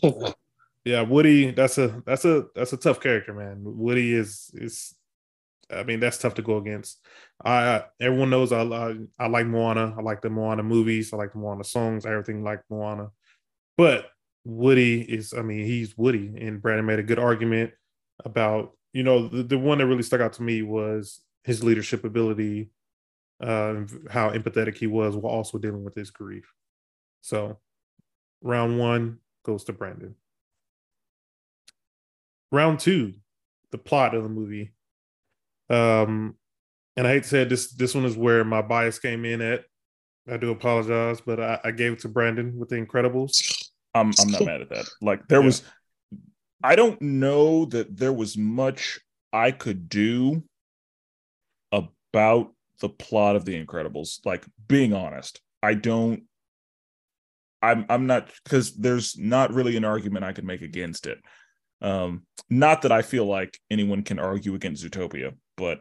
[0.85, 1.53] Yeah, Woody.
[1.53, 3.59] That's a that's a that's a tough character, man.
[3.62, 4.95] Woody is is.
[5.70, 6.99] I mean, that's tough to go against.
[7.45, 9.95] I everyone knows I I, I like Moana.
[9.97, 11.12] I like the Moana movies.
[11.12, 12.05] I like the Moana songs.
[12.05, 13.11] Everything like Moana,
[13.79, 14.11] but
[14.45, 15.33] Woody is.
[15.33, 17.73] I mean, he's Woody, and Brandon made a good argument
[18.24, 22.05] about you know the, the one that really stuck out to me was his leadership
[22.05, 22.70] ability,
[23.41, 23.74] uh,
[24.11, 26.53] how empathetic he was while also dealing with his grief.
[27.23, 27.59] So,
[28.43, 30.15] round one goes to Brandon.
[32.51, 33.15] Round two,
[33.70, 34.73] the plot of the movie.
[35.70, 36.36] Um,
[36.97, 39.40] and I hate to say it, this this one is where my bias came in
[39.40, 39.65] at.
[40.31, 43.70] I do apologize, but I, I gave it to Brandon with the Incredibles.
[43.94, 44.86] I'm I'm not mad at that.
[45.01, 45.47] Like there Yeah.
[45.47, 45.62] was
[46.62, 49.01] I don't know that there was much
[49.32, 50.44] I could do
[51.73, 54.24] about the plot of The Incredibles.
[54.24, 56.24] Like being honest, I don't
[57.62, 61.18] I'm I'm not because there's not really an argument I could make against it.
[61.80, 65.80] Um not that I feel like anyone can argue against Zootopia, but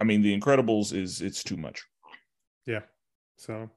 [0.00, 1.82] I mean The Incredibles is it's too much.
[2.66, 2.80] Yeah.
[3.36, 3.70] So,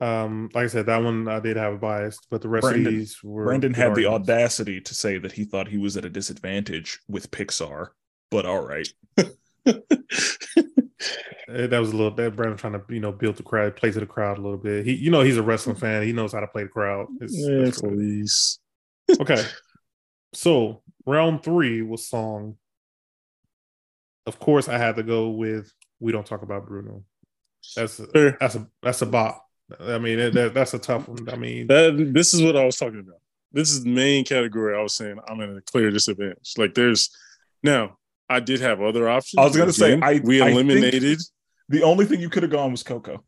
[0.00, 2.86] um, like I said, that one I did have a bias, but the rest Brandon-
[2.86, 3.44] of these were.
[3.44, 6.98] Brendan good had the audacity to say that he thought he was at a disadvantage
[7.08, 7.88] with Pixar,
[8.30, 8.88] but all right.
[11.48, 13.90] Eh, That was a little that Brandon trying to you know build the crowd, play
[13.90, 14.84] to the crowd a little bit.
[14.86, 16.02] He, you know, he's a wrestling fan.
[16.02, 17.06] He knows how to play the crowd.
[17.20, 18.58] It's- Yeah, please.
[19.20, 19.44] okay.
[20.34, 22.56] So round three was song.
[24.26, 27.04] Of course, I had to go with "We Don't Talk About Bruno."
[27.76, 28.36] That's a, Fair.
[28.40, 29.44] that's a that's a bop.
[29.80, 31.28] I mean, that, that- that's a tough one.
[31.30, 33.20] I mean, That this is what I was talking about.
[33.52, 36.54] This is the main category I was saying I'm in a clear disadvantage.
[36.56, 37.10] Like there's
[37.62, 37.98] now
[38.32, 39.38] I did have other options.
[39.38, 41.18] I was gonna say, I- we I think- eliminated
[41.68, 43.24] The only thing you could have gone was Coco.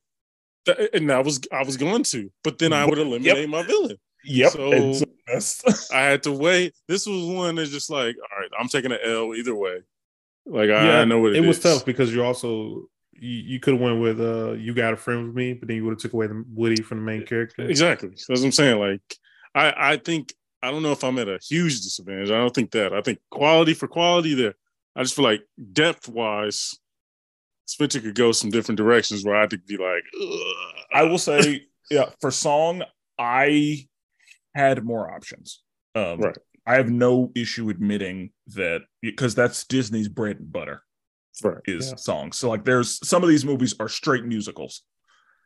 [0.66, 3.96] that, and I was I was going to, but then I would eliminate my villain.
[4.24, 4.52] Yep.
[4.52, 4.70] So-
[5.26, 6.74] that's- I had to wait.
[6.88, 9.76] This was one that's just like, all right, I'm taking an L either way.
[10.46, 13.60] Like I, yeah, I know what it it was tough because you also you, you
[13.60, 15.92] could have went with uh you got a friend with me, but then you would
[15.92, 17.62] have took away the Woody from the main character.
[17.62, 18.10] Exactly.
[18.10, 18.78] That's what I'm saying.
[18.78, 19.00] Like,
[19.54, 22.30] I, I think I don't know if I'm at a huge disadvantage.
[22.30, 22.92] I don't think that.
[22.92, 24.54] I think quality for quality there.
[24.96, 25.42] I just feel like
[25.72, 26.78] depth wise,
[27.68, 30.84] Spenser could go some different directions where I could be like, Ugh.
[30.92, 32.82] I will say, yeah, for song,
[33.18, 33.86] I
[34.54, 35.62] had more options.
[35.94, 36.36] Um, Right.
[36.66, 40.82] I have no issue admitting that because that's Disney's bread and butter
[41.42, 41.58] right.
[41.66, 41.96] is Yeah.
[41.96, 42.38] songs.
[42.38, 44.82] So like, there's some of these movies are straight musicals,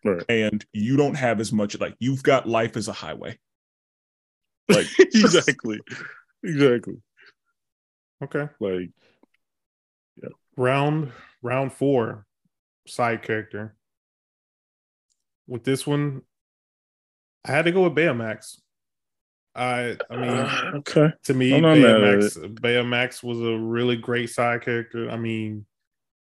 [0.05, 0.23] Right.
[0.29, 1.79] and you don't have as much.
[1.81, 3.39] Like, you've got Life as a Highway.
[4.69, 5.81] Like, exactly.
[6.45, 6.97] Exactly.
[8.23, 8.49] Okay.
[8.61, 8.91] Like,
[10.59, 12.26] Round round four,
[12.85, 13.76] side character.
[15.47, 16.22] With this one,
[17.44, 18.59] I had to go with Baymax.
[19.55, 21.12] I I mean uh, okay.
[21.24, 25.09] to me, I'm not mad at Baymax, Baymax was a really great side character.
[25.09, 25.64] I mean,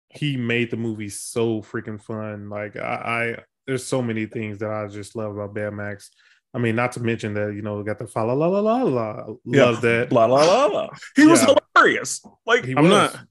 [0.08, 2.48] he made the movie so freaking fun.
[2.48, 6.10] Like I, I there's so many things that I just love about Baymax.
[6.54, 8.60] I mean, not to mention that you know we got the fa la la la
[8.60, 9.34] la la.
[9.44, 9.64] Yeah.
[9.64, 10.10] Love that.
[10.10, 10.68] blah blah blah.
[10.68, 10.88] blah.
[11.16, 11.44] He was
[11.74, 12.24] hilarious.
[12.46, 12.90] Like, He I'm was.
[12.90, 13.26] not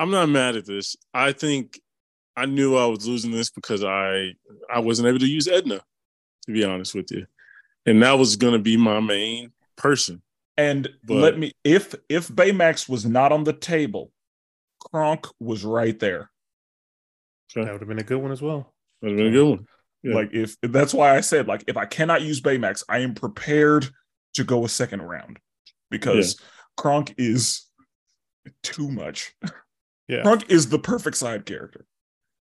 [0.00, 0.96] I'm not mad at this.
[1.12, 1.78] I think
[2.34, 4.32] I knew I was losing this because I
[4.72, 5.82] I wasn't able to use Edna,
[6.46, 7.26] to be honest with you.
[7.84, 10.22] And that was gonna be my main person.
[10.56, 14.10] And But- let me if if Baymax was not on the table,
[14.90, 16.30] Kronk was right there.
[17.54, 18.74] That would have been a good one as well.
[19.02, 19.66] That'd been a good one.
[20.02, 20.14] Yeah.
[20.14, 23.90] Like if that's why I said like if I cannot use Baymax, I am prepared
[24.32, 25.38] to go a second round
[25.90, 26.40] because
[26.78, 27.66] Kronk is
[28.62, 29.34] too much.
[30.10, 30.22] Yeah.
[30.22, 31.86] Kronk is the perfect side character.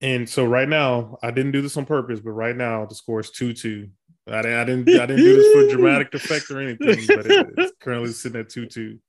[0.02, 3.20] And so right now, I didn't do this on purpose, but right now the score
[3.22, 3.90] is two two.
[4.28, 7.48] I didn't, I didn't, I didn't do this for dramatic effect or anything, but it-
[7.58, 9.00] it's currently sitting at two two.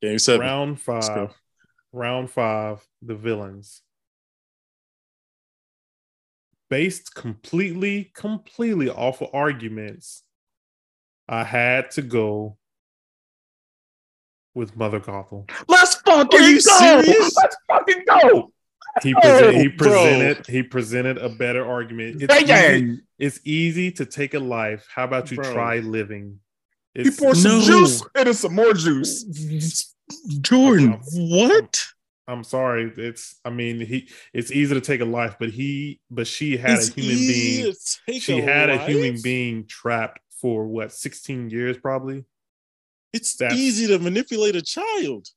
[0.00, 0.40] Game seven.
[0.40, 1.32] Round five,
[1.92, 3.82] round five, the villains.
[6.70, 10.22] Based completely, completely off of arguments,
[11.26, 12.58] I had to go
[14.54, 15.50] with Mother Gothel.
[15.66, 16.78] Let's fucking Are you go.
[17.02, 17.36] serious?
[17.36, 18.52] Let's fucking go.
[19.02, 19.88] He, present, he Oh, bro.
[19.88, 22.20] presented he presented a better argument.
[22.22, 24.86] It's easy, it's easy to take a life.
[24.92, 25.52] How about you Bro.
[25.52, 26.40] try living?
[26.94, 27.64] He It's, poured some No.
[27.64, 29.94] juice into some more juice.
[30.40, 31.84] Jordan, what?
[32.26, 32.92] I'm sorry.
[32.96, 36.78] It's I mean he it's easy to take a life, but he but she had
[36.78, 37.72] It's a human being.
[37.72, 42.24] to take She had a human being trapped for what 16 years probably.
[43.12, 45.28] It's That's- easy to manipulate a child.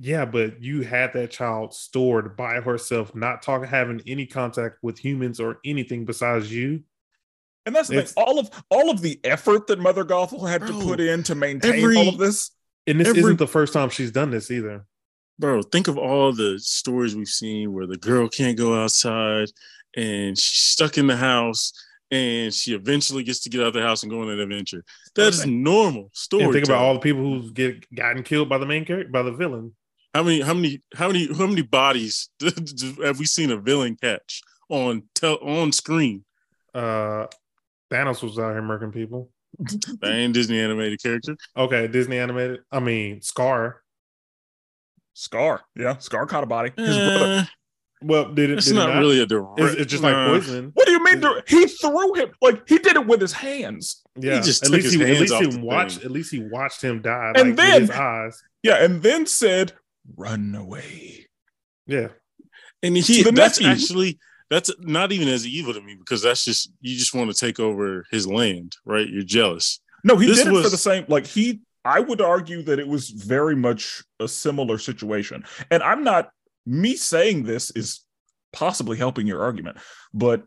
[0.00, 4.98] Yeah, but you had that child stored by herself, not talking, having any contact with
[4.98, 6.82] humans or anything besides you.
[7.66, 8.24] And that's the It's- thing.
[8.24, 11.34] All of all of the effort that Mother Gothel had Bro, to put in to
[11.34, 12.50] maintain every- all of this.
[12.86, 14.86] And this Every- isn't the first time she's done this either.
[15.38, 19.48] Bro, think of all the stories we've seen where the girl can't go outside
[19.96, 21.72] and she's stuck in the house
[22.10, 24.82] and she eventually gets to get out of the house and go on an adventure.
[25.16, 25.50] That is Okay.
[25.50, 26.44] normal story.
[26.44, 29.22] And think about all the people who've get gotten killed by the main character, by
[29.22, 29.74] the villain.
[30.14, 32.30] How many how many how many how many bodies
[33.04, 36.24] have we seen a villain catch on tel- on screen?
[36.74, 37.26] Uh
[37.90, 39.30] Thanos was out here murking people.
[40.00, 41.36] That ain't Disney animated character.
[41.56, 42.60] Okay, Disney animated.
[42.70, 43.82] I mean, Scar.
[45.14, 46.70] Scar, yeah, Scar caught a body.
[46.76, 47.24] His brother.
[47.40, 47.44] Eh,
[48.02, 48.58] Well, did it?
[48.58, 49.58] it's did it not, really a direct.
[49.58, 50.28] It's, it's just like nah.
[50.28, 50.70] poison.
[50.74, 51.20] What do you mean?
[51.20, 54.02] th- He threw him like he did it with his hands.
[54.16, 55.96] Yeah, just at took least his he at least off he watched.
[55.96, 56.04] thing.
[56.04, 57.32] At least he watched him die.
[57.34, 58.42] And like, then- with his eyes.
[58.62, 59.72] Yeah, and then said,
[60.16, 61.26] "Run away."
[61.86, 62.08] Yeah,
[62.82, 63.72] And he the that's nephew.
[63.72, 64.18] actually
[64.50, 67.60] that's not even as evil to me because that's just you just want to take
[67.60, 69.08] over his land, right?
[69.08, 69.80] You're jealous.
[70.04, 71.04] No, he This did it for the same.
[71.08, 75.44] Like he, I would argue that it was very much a similar situation.
[75.70, 76.30] And I'm not
[76.64, 78.00] me saying this is
[78.52, 79.78] possibly helping your argument,
[80.14, 80.44] but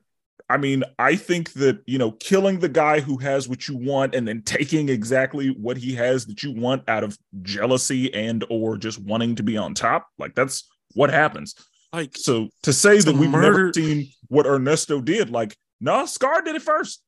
[0.50, 4.16] I mean, I think that you know, killing the guy who has what you want
[4.16, 8.78] and then taking exactly what he has that you want out of jealousy and or
[8.78, 11.56] just wanting to be on top, like that's what happens.
[11.94, 16.56] Like So to say that we've never seen what Ernesto did, like, no, Scar did
[16.56, 17.04] it first.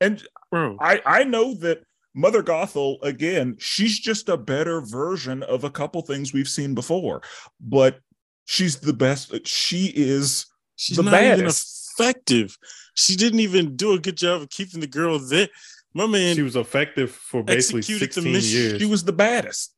[0.00, 1.82] And bro, I I know that
[2.14, 7.22] Mother Gothel again, she's just a better version of a couple things we've seen before,
[7.60, 8.00] but
[8.44, 9.46] she's the best.
[9.46, 10.46] She is
[10.76, 11.81] she's the baddest.
[11.98, 12.56] Effective.
[12.94, 15.48] She didn't even do a good job of keeping the girl there.
[15.94, 18.60] My man, she was effective for basically executed the 16 mission.
[18.60, 18.80] years.
[18.80, 19.74] she was the baddest.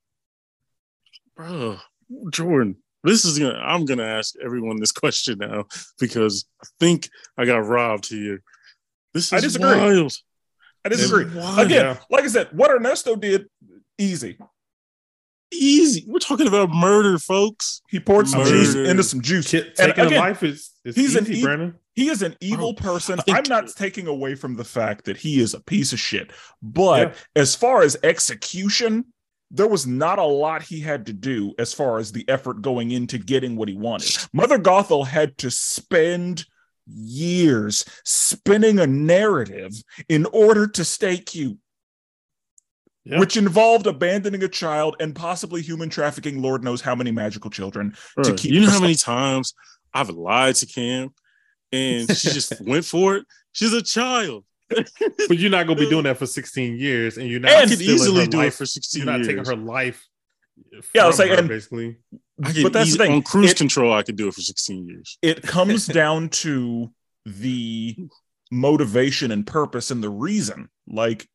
[1.37, 1.79] bro,
[2.31, 2.77] Jordan.
[3.03, 3.59] This is gonna.
[3.59, 5.65] I'm gonna ask everyone this question now
[5.99, 8.43] because I think I got robbed here.
[9.13, 9.77] This is I disagree.
[9.77, 10.17] wild.
[10.85, 11.25] I disagree.
[11.25, 11.97] Again, Yeah.
[12.11, 13.47] like I said, what Ernesto did,
[13.99, 14.39] easy.
[15.59, 16.05] Easy.
[16.07, 17.83] We're talking about murder, folks.
[17.89, 18.51] He poured some Murder.
[18.51, 19.51] juice into some juice.
[19.51, 21.75] Ki- And taking again, a life is, is he's an e- Brandon.
[21.95, 23.19] He is an evil oh, person.
[23.21, 26.01] I think- I'm not taking away from the fact that he is a piece of
[26.01, 26.33] shit.
[26.63, 27.43] But Yeah.
[27.43, 29.07] as far as execution,
[29.51, 32.91] there was not a lot he had to do as far as the effort going
[32.91, 34.17] into getting what he wanted.
[34.33, 36.45] Mother Gothel had to spend
[36.87, 39.73] years spinning a narrative
[40.09, 41.59] in order to stay cute,
[43.07, 43.19] Yeah.
[43.21, 47.95] which involved abandoning a child and possibly human trafficking, Lord knows how many magical children.
[48.17, 49.53] Bro, keep you know how many times
[49.93, 51.13] I've lied to Cam
[51.71, 53.27] and she just went for it?
[53.53, 54.45] She's a child.
[55.29, 57.51] But you're not gonna be doing that for 16 years, and you're not.
[57.53, 58.55] I could easily her do it life.
[58.57, 59.29] for 16 You're not years.
[59.29, 60.03] taking her life.
[60.95, 61.97] Yeah, I was saying, her, and- basically.
[62.43, 63.13] I But that's the thing.
[63.13, 63.93] on cruise It- control.
[63.93, 65.19] I could do it for 16 years.
[65.23, 66.91] it comes down to
[67.27, 67.97] the
[68.51, 70.69] motivation and purpose and the reason.
[70.89, 71.29] Like,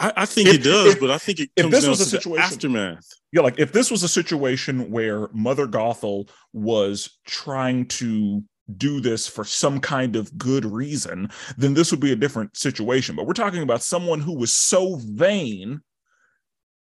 [0.00, 1.90] I, I think If- it does, if- but I think it if comes this down
[1.90, 3.06] was a to the situation- aftermath.
[3.32, 8.42] yeah, like if this was a situation where Mother Gothel was trying to
[8.76, 13.16] do this for some kind of good reason, then this would be a different situation.
[13.16, 15.80] But we're talking about someone who was so vain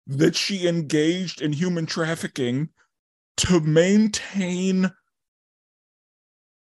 [0.06, 2.69] that she engaged in human trafficking
[3.39, 4.93] to maintain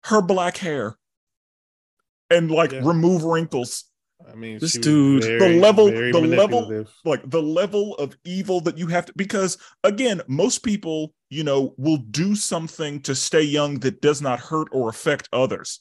[0.05, 0.97] her black hair
[2.31, 2.81] and like Yeah.
[2.85, 3.85] remove wrinkles.
[4.31, 8.61] I mean, This she was dude- The level- the level- like the level of evil
[8.63, 13.43] that you have to because again most people you know will do something to stay
[13.43, 15.81] young that does not hurt or affect others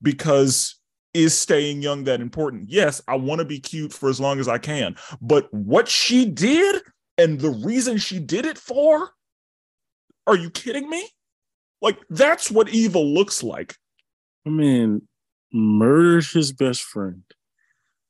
[0.00, 0.76] because
[1.12, 2.70] is staying young that important?
[2.70, 6.24] Yes i want to be cute for as long as i can but what she
[6.24, 6.82] did
[7.18, 9.10] and the reason she did it for
[10.26, 11.06] are you kidding me?
[11.82, 13.74] Like that's what evil looks like.
[14.44, 15.02] My man
[15.52, 17.24] murdered his best friend,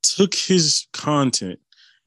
[0.03, 1.59] took his content,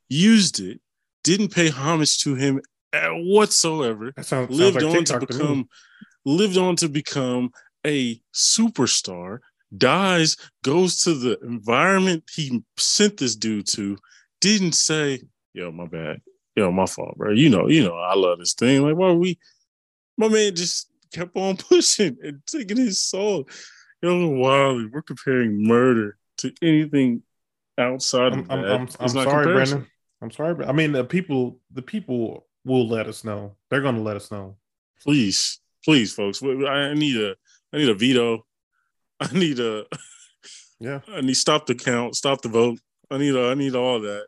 [0.09, 0.79] used it,
[1.23, 2.61] didn't pay homage to him
[2.93, 5.69] whatsoever, sounds, sounds lived like on TikTok to to become
[6.25, 7.51] lived on to become
[7.85, 9.39] a superstar,
[9.77, 13.97] dies, goes to the environment he sent this dude to,
[14.41, 15.21] didn't say,
[15.53, 16.21] yo, my bad.
[16.55, 17.31] Yo, my fault, bro.
[17.31, 18.81] You know, you know, I love this thing.
[18.81, 19.37] Like, why we
[20.17, 23.47] my man just kept on pushing and taking his soul.
[24.01, 27.23] Yo, Wiley, we're comparing murder to anything
[27.77, 28.63] outside I'm, of I'm.
[28.65, 29.77] I'm, I'm sorry, comparison.
[29.79, 29.91] Brandon.
[30.21, 30.55] I'm sorry.
[30.55, 33.55] but I mean, the people, the people will let us know.
[33.69, 34.57] They're going to let us know.
[35.01, 36.41] Please, please, folks.
[36.43, 37.35] I need a,
[37.73, 38.45] I need a veto.
[39.19, 39.85] I need a,
[40.79, 41.01] Yeah.
[41.07, 42.79] I need stop the count, stop the vote.
[43.11, 44.25] I need, a, I need all that.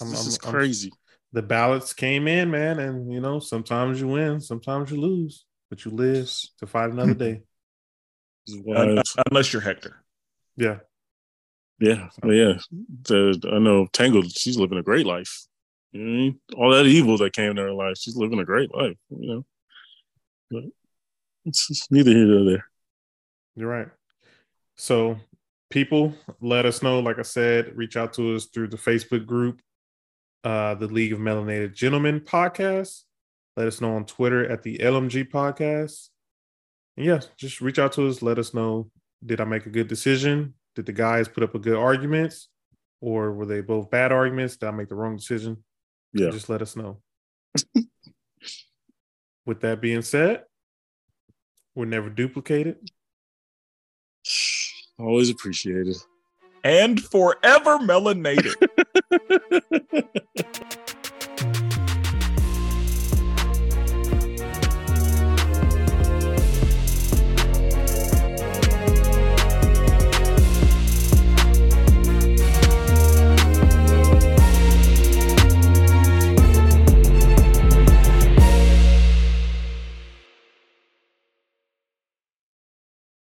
[0.00, 0.92] I'm- this I'm- is I'm- crazy.
[1.34, 5.82] The ballots came in, man, and you know, sometimes you win, sometimes you lose, but
[5.82, 7.40] you live to fight another day.
[8.46, 9.02] This is Un- wild.
[9.30, 10.04] unless you're hector
[10.58, 10.80] Yeah.
[11.78, 12.58] Yeah, yeah.
[13.02, 14.30] The, I know Tangled.
[14.30, 15.46] She's living a great life.
[15.92, 16.40] You know I mean?
[16.56, 18.96] All that evil that came in her life, she's living a great life.
[19.10, 19.44] You know,
[20.50, 20.64] but
[21.44, 22.66] it's just neither here nor there.
[23.56, 23.88] You're right.
[24.76, 25.18] So,
[25.70, 27.00] people, let us know.
[27.00, 29.60] Like I said, reach out to us through the Facebook group,
[30.44, 33.02] uh, the League of Melanated Gentlemen podcast.
[33.56, 36.08] Let us know on Twitter at the LMG podcast.
[36.96, 38.22] And yeah, just reach out to us.
[38.22, 38.90] Let us know
[39.24, 40.54] did I make a good decision?
[40.74, 42.48] Did the guys put up a good arguments?
[43.00, 44.56] Or were they both bad arguments?
[44.56, 45.64] Did I make the wrong decision?
[46.12, 46.30] Yeah.
[46.30, 47.00] Just let us know.
[49.46, 50.44] With that being said,
[51.74, 52.76] we're never duplicated.
[54.98, 55.96] Always appreciated.
[56.64, 58.54] and forever melanated